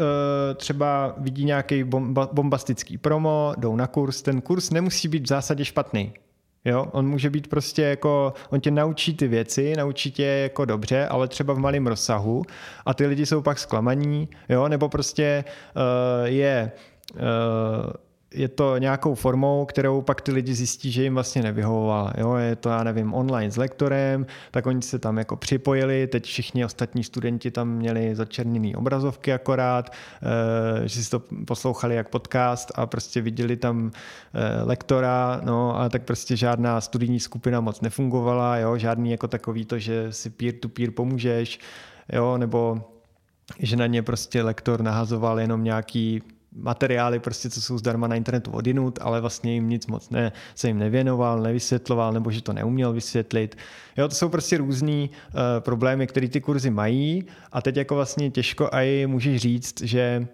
třeba 0.54 1.14
vidí 1.18 1.44
nějaký 1.44 1.84
bomba, 1.84 2.28
bombastický 2.32 2.98
promo, 2.98 3.54
jdou 3.58 3.76
na 3.76 3.86
kurz, 3.86 4.22
ten 4.22 4.40
kurz 4.40 4.70
nemusí 4.70 5.08
být 5.08 5.22
v 5.22 5.28
zásadě 5.28 5.64
špatný. 5.64 6.12
Jo, 6.64 6.86
on 6.92 7.08
může 7.08 7.30
být 7.30 7.46
prostě 7.46 7.82
jako, 7.82 8.32
on 8.50 8.60
tě 8.60 8.70
naučí 8.70 9.16
ty 9.16 9.28
věci, 9.28 9.76
naučí 9.76 10.12
tě 10.12 10.24
jako 10.24 10.64
dobře, 10.64 11.06
ale 11.06 11.28
třeba 11.28 11.54
v 11.54 11.58
malém 11.58 11.86
rozsahu 11.86 12.42
a 12.86 12.94
ty 12.94 13.06
lidi 13.06 13.26
jsou 13.26 13.42
pak 13.42 13.58
zklamaní, 13.58 14.28
jo, 14.48 14.68
nebo 14.68 14.88
prostě 14.88 15.44
uh, 15.76 16.26
je 16.26 16.72
uh, 17.14 17.20
je 18.34 18.48
to 18.48 18.78
nějakou 18.78 19.14
formou, 19.14 19.64
kterou 19.64 20.02
pak 20.02 20.20
ty 20.20 20.32
lidi 20.32 20.54
zjistí, 20.54 20.92
že 20.92 21.02
jim 21.02 21.14
vlastně 21.14 21.42
nevyhovovala. 21.42 22.12
Jo, 22.18 22.34
je 22.34 22.56
to, 22.56 22.68
já 22.68 22.84
nevím, 22.84 23.14
online 23.14 23.50
s 23.50 23.56
lektorem, 23.56 24.26
tak 24.50 24.66
oni 24.66 24.82
se 24.82 24.98
tam 24.98 25.18
jako 25.18 25.36
připojili, 25.36 26.06
teď 26.06 26.24
všichni 26.24 26.64
ostatní 26.64 27.04
studenti 27.04 27.50
tam 27.50 27.68
měli 27.68 28.14
začerněný 28.14 28.76
obrazovky 28.76 29.32
akorát, 29.32 29.92
eh, 30.82 30.88
že 30.88 31.04
si 31.04 31.10
to 31.10 31.22
poslouchali 31.46 31.94
jak 31.94 32.08
podcast 32.08 32.72
a 32.74 32.86
prostě 32.86 33.20
viděli 33.20 33.56
tam 33.56 33.90
eh, 34.34 34.62
lektora, 34.62 35.40
no 35.44 35.80
a 35.80 35.88
tak 35.88 36.02
prostě 36.02 36.36
žádná 36.36 36.80
studijní 36.80 37.20
skupina 37.20 37.60
moc 37.60 37.80
nefungovala, 37.80 38.56
jo, 38.56 38.78
žádný 38.78 39.10
jako 39.10 39.28
takový 39.28 39.64
to, 39.64 39.78
že 39.78 40.12
si 40.12 40.30
peer-to-peer 40.30 40.90
pomůžeš, 40.90 41.58
jo, 42.12 42.38
nebo 42.38 42.82
že 43.58 43.76
na 43.76 43.86
ně 43.86 44.02
prostě 44.02 44.42
lektor 44.42 44.82
nahazoval 44.82 45.40
jenom 45.40 45.64
nějaký 45.64 46.22
materiály, 46.56 47.18
prostě, 47.18 47.50
co 47.50 47.60
jsou 47.60 47.78
zdarma 47.78 48.06
na 48.06 48.16
internetu 48.16 48.50
odinut, 48.50 48.98
ale 49.02 49.20
vlastně 49.20 49.54
jim 49.54 49.68
nic 49.68 49.86
moc 49.86 50.10
ne, 50.10 50.32
se 50.54 50.68
jim 50.68 50.78
nevěnoval, 50.78 51.40
nevysvětloval, 51.40 52.12
nebo 52.12 52.30
že 52.30 52.42
to 52.42 52.52
neuměl 52.52 52.92
vysvětlit. 52.92 53.56
Jo, 53.96 54.08
to 54.08 54.14
jsou 54.14 54.28
prostě 54.28 54.58
různý 54.58 55.10
uh, 55.10 55.40
problémy, 55.58 56.06
které 56.06 56.28
ty 56.28 56.40
kurzy 56.40 56.70
mají 56.70 57.24
a 57.52 57.62
teď 57.62 57.76
jako 57.76 57.94
vlastně 57.94 58.30
těžko 58.30 58.68
i 58.72 59.06
můžeš 59.06 59.40
říct, 59.40 59.82
že 59.82 60.26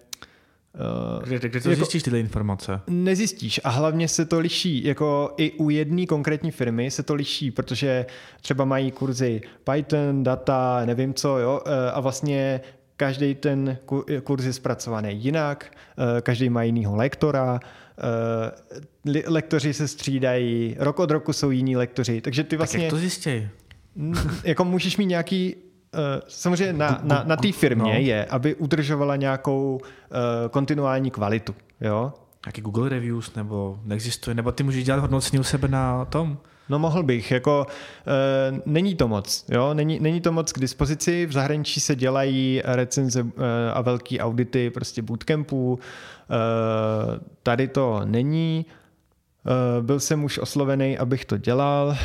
Uh, 1.19 1.23
kde, 1.23 1.49
kde 1.49 1.61
to 1.61 1.69
jako, 1.69 1.75
zjistíš 1.79 2.03
tyhle 2.03 2.19
informace? 2.19 2.81
Nezjistíš 2.87 3.61
a 3.63 3.69
hlavně 3.69 4.07
se 4.07 4.25
to 4.25 4.39
liší, 4.39 4.83
jako 4.83 5.33
i 5.37 5.51
u 5.51 5.69
jedné 5.69 6.05
konkrétní 6.05 6.51
firmy 6.51 6.91
se 6.91 7.03
to 7.03 7.15
liší, 7.15 7.51
protože 7.51 8.05
třeba 8.41 8.65
mají 8.65 8.91
kurzy 8.91 9.41
Python, 9.63 10.23
data, 10.23 10.85
nevím 10.85 11.13
co, 11.13 11.37
jo, 11.37 11.61
a 11.93 11.99
vlastně 11.99 12.61
každý 12.99 13.35
ten 13.35 13.77
kurz 14.23 14.45
je 14.45 14.53
zpracovaný 14.53 15.23
jinak, 15.23 15.71
eh, 16.17 16.21
každý 16.21 16.49
má 16.49 16.63
jinýho 16.63 16.95
lektora, 16.95 17.59
eh, 19.05 19.23
lektoři 19.27 19.73
se 19.73 19.87
střídají, 19.87 20.75
rok 20.79 20.99
od 20.99 21.11
roku 21.11 21.33
jsou 21.33 21.51
jiní 21.51 21.77
lektoři, 21.77 22.21
takže 22.21 22.43
ty 22.43 22.57
vlastně... 22.57 22.77
Tak 22.77 22.83
jak 22.83 22.91
to 22.91 22.97
zjistějí? 22.97 23.49
Jako 24.43 24.65
můžeš 24.65 24.97
mít 24.97 25.05
nějaký 25.05 25.55
eh, 25.93 26.21
samozřejmě 26.27 26.73
na, 26.73 26.99
na, 27.03 27.23
na 27.27 27.35
té 27.35 27.51
firmě 27.51 27.93
no. 27.93 27.99
je, 27.99 28.25
aby 28.25 28.55
udržovala 28.55 29.15
nějakou 29.15 29.79
kontinuální 30.51 31.11
kvalitu. 31.11 31.55
Jo? 31.81 32.13
Jaký 32.45 32.61
Google 32.61 32.89
Reviews 32.89 33.35
nebo 33.35 33.79
neexistuje, 33.83 34.35
nebo 34.35 34.51
ty 34.51 34.63
můžeš 34.63 34.83
dělat 34.83 34.99
hodnocení 34.99 35.39
u 35.39 35.43
sebe 35.43 35.67
na 35.67 36.05
tom? 36.05 36.37
No 36.69 36.79
mohl 36.79 37.03
bych, 37.03 37.31
jako 37.31 37.67
e, 38.07 38.61
není 38.65 38.95
to 38.95 39.07
moc, 39.07 39.45
jo, 39.49 39.73
není, 39.73 39.99
není 39.99 40.21
to 40.21 40.31
moc 40.31 40.51
k 40.51 40.59
dispozici, 40.59 41.25
v 41.25 41.31
zahraničí 41.31 41.79
se 41.79 41.95
dělají 41.95 42.61
recenze 42.65 43.19
e, 43.19 43.71
a 43.71 43.81
velký 43.81 44.19
audity 44.19 44.69
prostě 44.69 45.01
bootcampů, 45.01 45.79
e, 45.79 46.35
tady 47.43 47.67
to 47.67 48.01
není, 48.05 48.65
byl 49.81 49.99
jsem 49.99 50.23
už 50.23 50.37
oslovený, 50.37 50.97
abych 50.97 51.25
to 51.25 51.37
dělal, 51.37 51.97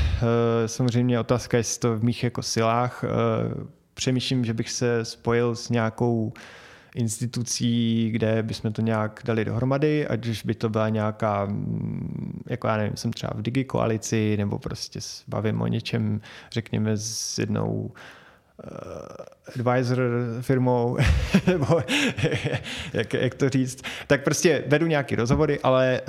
samozřejmě 0.67 1.21
otázka, 1.21 1.57
jestli 1.57 1.81
to 1.81 1.97
v 1.97 2.05
mých 2.05 2.25
jako 2.25 2.43
silách, 2.43 3.05
přemýšlím, 3.95 4.45
že 4.45 4.55
bych 4.55 4.71
se 4.71 5.05
spojil 5.05 5.55
s 5.55 5.71
nějakou 5.71 6.33
institucí, 6.95 8.09
kde 8.11 8.42
bychom 8.42 8.72
to 8.72 8.82
nějak 8.82 9.20
dali 9.24 9.45
dohromady, 9.45 10.07
ať 10.07 10.26
už 10.26 10.45
by 10.45 10.55
to 10.55 10.68
byla 10.68 10.88
nějaká, 10.88 11.45
mm, 11.45 12.42
jako 12.51 12.66
já 12.66 12.76
nevím, 12.76 12.97
jsem 12.97 13.12
třeba 13.12 13.32
v 13.36 13.42
Digi 13.42 13.64
koalici, 13.64 14.36
nebo 14.36 14.59
prostě 14.59 15.01
bavím 15.28 15.61
o 15.61 15.66
něčem, 15.66 16.20
řekněme, 16.53 16.97
s 16.97 17.38
jednou 17.38 17.92
advisor 19.48 20.00
firmou, 20.40 20.96
nebo 21.46 21.80
jak, 22.92 23.14
jak 23.14 23.34
to 23.34 23.48
říct, 23.48 23.82
tak 24.07 24.24
prostě 24.24 24.64
vedu 24.66 24.86
nějaký 24.86 25.16
rozhovory, 25.16 25.61
ale 25.62 26.00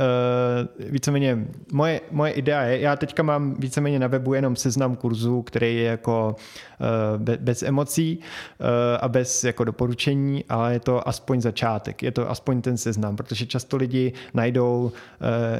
uh, 0.79 0.91
víceméně 0.91 1.45
moje, 1.71 2.01
moje 2.11 2.31
idea 2.31 2.61
je, 2.61 2.79
já 2.79 2.95
teďka 2.95 3.23
mám 3.23 3.55
víceméně 3.59 3.99
na 3.99 4.07
webu 4.07 4.33
jenom 4.33 4.55
seznam 4.55 4.95
kurzů, 4.95 5.41
který 5.41 5.75
je 5.75 5.83
jako 5.83 6.35
uh, 6.79 7.21
be, 7.21 7.37
bez 7.37 7.63
emocí 7.63 8.19
uh, 8.59 8.67
a 9.01 9.07
bez 9.07 9.43
jako 9.43 9.63
doporučení, 9.63 10.45
ale 10.49 10.73
je 10.73 10.79
to 10.79 11.07
aspoň 11.07 11.41
začátek, 11.41 12.03
je 12.03 12.11
to 12.11 12.31
aspoň 12.31 12.61
ten 12.61 12.77
seznam, 12.77 13.15
protože 13.15 13.45
často 13.45 13.77
lidi 13.77 14.13
najdou, 14.33 14.83
uh, 14.83 14.91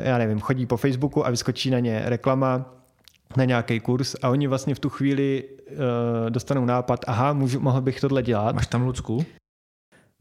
já 0.04 0.18
nevím, 0.18 0.40
chodí 0.40 0.66
po 0.66 0.78
Facebooku 0.78 1.26
a 1.26 1.30
vyskočí 1.30 1.70
na 1.70 1.80
ně 1.80 2.02
reklama, 2.06 2.76
na 3.38 3.46
nějaký 3.46 3.80
kurz 3.80 4.16
a 4.22 4.30
oni 4.30 4.48
vlastně 4.48 4.76
v 4.76 4.80
tu 4.80 4.90
chvíli 4.90 5.44
uh, 5.44 6.30
dostanou 6.30 6.66
nápad, 6.66 7.00
aha, 7.08 7.34
můžu, 7.34 7.60
mohl 7.60 7.82
bych 7.82 8.02
tohle 8.02 8.24
dělat. 8.24 8.56
Máš 8.56 8.68
tam 8.68 8.82
Lucku? 8.82 9.26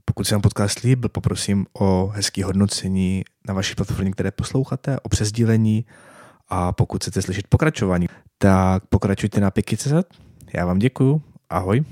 Pokud 0.05 0.25
se 0.25 0.35
vám 0.35 0.43
podcast 0.43 0.81
líbil, 0.81 1.09
poprosím 1.09 1.67
o 1.81 2.07
hezký 2.07 2.43
hodnocení 2.43 3.25
na 3.49 3.55
vaší 3.55 3.75
platformě, 3.75 4.11
které 4.11 4.31
posloucháte, 4.31 5.01
o 5.01 5.09
přesdílení 5.09 5.85
a 6.49 6.73
pokud 6.73 7.03
chcete 7.03 7.23
slyšet 7.23 7.47
pokračování, 7.49 8.07
tak 8.39 8.87
pokračujte 8.87 9.41
na 9.41 9.51
Piky.cz. 9.51 9.93
Já 10.55 10.67
vám 10.67 10.79
děkuju. 10.79 11.23
Ahoj. 11.51 11.85